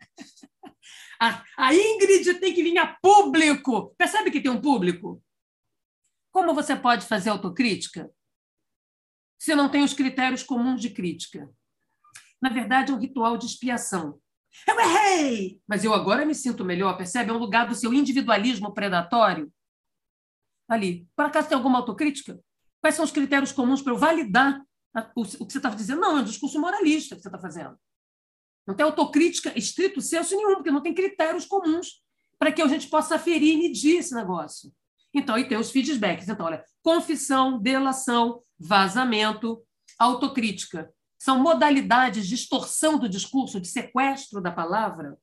A, 1.23 1.45
a 1.55 1.75
Ingrid 1.75 2.41
tem 2.41 2.55
que 2.55 2.63
vir 2.63 2.79
a 2.79 2.87
público. 2.87 3.95
Percebe 3.99 4.31
que 4.31 4.41
tem 4.41 4.51
um 4.51 4.59
público? 4.59 5.23
Como 6.33 6.55
você 6.55 6.75
pode 6.75 7.05
fazer 7.05 7.29
autocrítica 7.29 8.11
se 9.39 9.55
não 9.55 9.69
tem 9.69 9.85
os 9.85 9.93
critérios 9.93 10.43
comuns 10.43 10.81
de 10.81 10.89
crítica? 10.89 11.47
Na 12.41 12.49
verdade, 12.49 12.91
é 12.91 12.95
um 12.95 12.99
ritual 12.99 13.37
de 13.37 13.45
expiação. 13.45 14.19
Eu 14.67 14.81
errei, 14.81 15.61
mas 15.69 15.85
eu 15.85 15.93
agora 15.93 16.25
me 16.25 16.35
sinto 16.35 16.65
melhor, 16.65 16.97
percebe? 16.97 17.31
É 17.31 17.35
um 17.35 17.39
lugar 17.39 17.69
do 17.69 17.75
seu 17.75 17.93
individualismo 17.93 18.73
predatório. 18.73 19.53
Ali. 20.67 21.07
Por 21.15 21.27
acaso 21.27 21.49
tem 21.49 21.57
alguma 21.57 21.79
autocrítica? 21.81 22.41
Quais 22.81 22.95
são 22.95 23.05
os 23.05 23.11
critérios 23.11 23.53
comuns 23.53 23.83
para 23.83 23.93
eu 23.93 23.99
validar 23.99 24.61
o 25.15 25.25
que 25.25 25.53
você 25.53 25.59
está 25.59 25.71
dizendo? 25.71 26.01
Não, 26.01 26.19
é 26.19 26.21
um 26.21 26.25
discurso 26.25 26.61
moralista 26.61 27.15
que 27.15 27.23
você 27.23 27.29
está 27.29 27.39
fazendo. 27.39 27.79
Não 28.67 28.75
tem 28.75 28.85
autocrítica 28.85 29.57
estrito 29.59 30.01
senso 30.01 30.37
nenhum, 30.37 30.55
porque 30.57 30.71
não 30.71 30.83
tem 30.83 30.95
critérios 30.95 31.47
comuns 31.47 32.03
para 32.39 32.53
que 32.53 32.63
a 32.63 32.67
gente 32.67 32.89
possa 32.89 33.17
aferir 33.17 33.55
e 33.55 33.59
medir 33.59 33.99
esse 33.99 34.15
negócio. 34.15 34.73
Então, 35.13 35.35
aí 35.35 35.49
tem 35.49 35.59
os 35.59 35.71
feedbacks. 35.71 36.29
Então, 36.29 36.47
olha, 36.47 36.65
confissão, 36.83 37.61
delação, 37.61 38.43
vazamento, 38.59 39.63
autocrítica. 39.99 40.93
São 41.19 41.39
modalidades 41.39 42.25
de 42.25 42.37
distorção 42.37 42.99
do 42.99 43.09
discurso, 43.09 43.61
de 43.61 43.69
sequestro 43.69 44.41
da 44.41 44.51
palavra. 44.51 45.19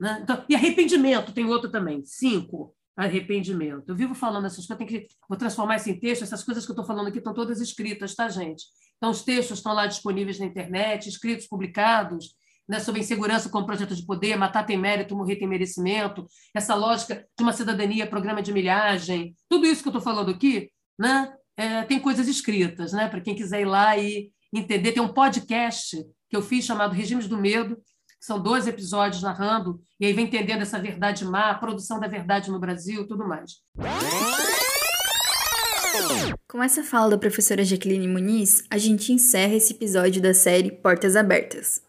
Né? 0.00 0.20
Então, 0.22 0.44
e 0.48 0.54
arrependimento, 0.54 1.32
tem 1.32 1.44
outro 1.46 1.70
também. 1.70 2.04
Cinco, 2.04 2.74
arrependimento. 2.98 3.88
Eu 3.88 3.96
vivo 3.96 4.14
falando 4.14 4.46
essas 4.46 4.66
coisas, 4.66 4.76
tenho 4.76 4.88
que 4.88 5.06
vou 5.28 5.38
transformar 5.38 5.76
isso 5.76 5.88
em 5.88 5.98
texto. 5.98 6.22
Essas 6.22 6.42
coisas 6.42 6.64
que 6.64 6.70
eu 6.70 6.74
estou 6.74 6.84
falando 6.84 7.06
aqui 7.06 7.18
estão 7.18 7.32
todas 7.32 7.60
escritas, 7.60 8.14
tá, 8.14 8.28
gente? 8.28 8.64
Então, 8.96 9.10
os 9.10 9.22
textos 9.22 9.58
estão 9.58 9.72
lá 9.72 9.86
disponíveis 9.86 10.40
na 10.40 10.46
internet, 10.46 11.08
escritos, 11.08 11.46
publicados, 11.46 12.34
né, 12.68 12.80
sobre 12.80 13.00
insegurança 13.00 13.48
como 13.48 13.64
projeto 13.64 13.94
de 13.94 14.04
poder, 14.04 14.36
matar 14.36 14.66
tem 14.66 14.76
mérito, 14.76 15.16
morrer 15.16 15.36
tem 15.36 15.48
merecimento, 15.48 16.26
essa 16.54 16.74
lógica 16.74 17.24
de 17.36 17.42
uma 17.42 17.52
cidadania, 17.52 18.06
programa 18.06 18.42
de 18.42 18.52
milhagem, 18.52 19.34
tudo 19.48 19.64
isso 19.64 19.80
que 19.80 19.88
eu 19.88 19.92
estou 19.96 20.02
falando 20.02 20.30
aqui, 20.30 20.70
né, 20.98 21.32
é, 21.56 21.82
tem 21.84 21.98
coisas 21.98 22.28
escritas, 22.28 22.92
né, 22.92 23.08
para 23.08 23.22
quem 23.22 23.34
quiser 23.34 23.62
ir 23.62 23.64
lá 23.64 23.96
e 23.96 24.30
entender. 24.52 24.92
Tem 24.92 25.02
um 25.02 25.12
podcast 25.12 25.96
que 26.28 26.36
eu 26.36 26.42
fiz 26.42 26.64
chamado 26.64 26.94
Regimes 26.94 27.26
do 27.26 27.38
Medo, 27.38 27.78
são 28.20 28.42
12 28.42 28.68
episódios 28.70 29.22
narrando, 29.22 29.80
e 30.00 30.06
aí 30.06 30.12
vem 30.12 30.26
entendendo 30.26 30.62
essa 30.62 30.78
verdade 30.78 31.24
má, 31.24 31.50
a 31.50 31.54
produção 31.54 32.00
da 32.00 32.08
verdade 32.08 32.50
no 32.50 32.58
Brasil, 32.58 33.06
tudo 33.06 33.26
mais. 33.26 33.62
Com 36.48 36.62
essa 36.62 36.82
fala 36.82 37.10
da 37.10 37.18
professora 37.18 37.64
Jaqueline 37.64 38.08
Muniz, 38.08 38.64
a 38.70 38.78
gente 38.78 39.12
encerra 39.12 39.54
esse 39.54 39.72
episódio 39.72 40.22
da 40.22 40.32
série 40.32 40.70
Portas 40.70 41.16
Abertas. 41.16 41.82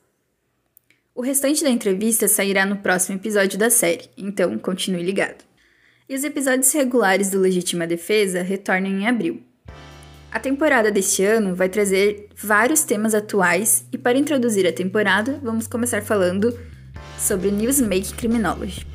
O 1.15 1.21
restante 1.21 1.63
da 1.63 1.69
entrevista 1.69 2.27
sairá 2.27 2.65
no 2.65 2.77
próximo 2.77 3.17
episódio 3.17 3.59
da 3.59 3.69
série, 3.69 4.09
então 4.17 4.57
continue 4.57 5.03
ligado. 5.03 5.43
E 6.07 6.15
os 6.15 6.23
episódios 6.23 6.71
regulares 6.71 7.29
do 7.29 7.39
Legítima 7.39 7.85
Defesa 7.85 8.41
retornam 8.41 8.89
em 8.89 9.07
abril. 9.07 9.43
A 10.31 10.39
temporada 10.39 10.91
deste 10.91 11.23
ano 11.23 11.55
vai 11.55 11.67
trazer 11.67 12.29
vários 12.35 12.83
temas 12.83 13.15
atuais 13.15 13.83
e 13.91 13.97
para 13.97 14.17
introduzir 14.17 14.67
a 14.67 14.71
temporada, 14.71 15.39
vamos 15.41 15.65
começar 15.65 16.03
falando 16.03 16.55
sobre 17.17 17.49
Newsmaking 17.49 18.15
Criminology. 18.15 18.85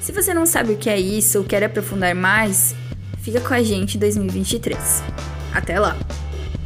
Se 0.00 0.10
você 0.10 0.32
não 0.32 0.46
sabe 0.46 0.72
o 0.72 0.78
que 0.78 0.88
é 0.88 0.98
isso 0.98 1.38
ou 1.38 1.44
quer 1.44 1.62
aprofundar 1.62 2.14
mais, 2.14 2.74
fica 3.18 3.42
com 3.42 3.52
a 3.52 3.62
gente 3.62 3.98
em 3.98 4.00
2023. 4.00 4.78
Até 5.52 5.78
lá! 5.78 5.94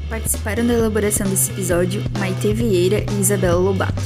Participaram 0.08 0.64
da 0.64 0.74
elaboração 0.74 1.28
desse 1.28 1.50
episódio 1.50 2.00
Maite 2.16 2.52
Vieira 2.52 3.04
e 3.10 3.20
Isabela 3.20 3.56
Lobato. 3.56 4.02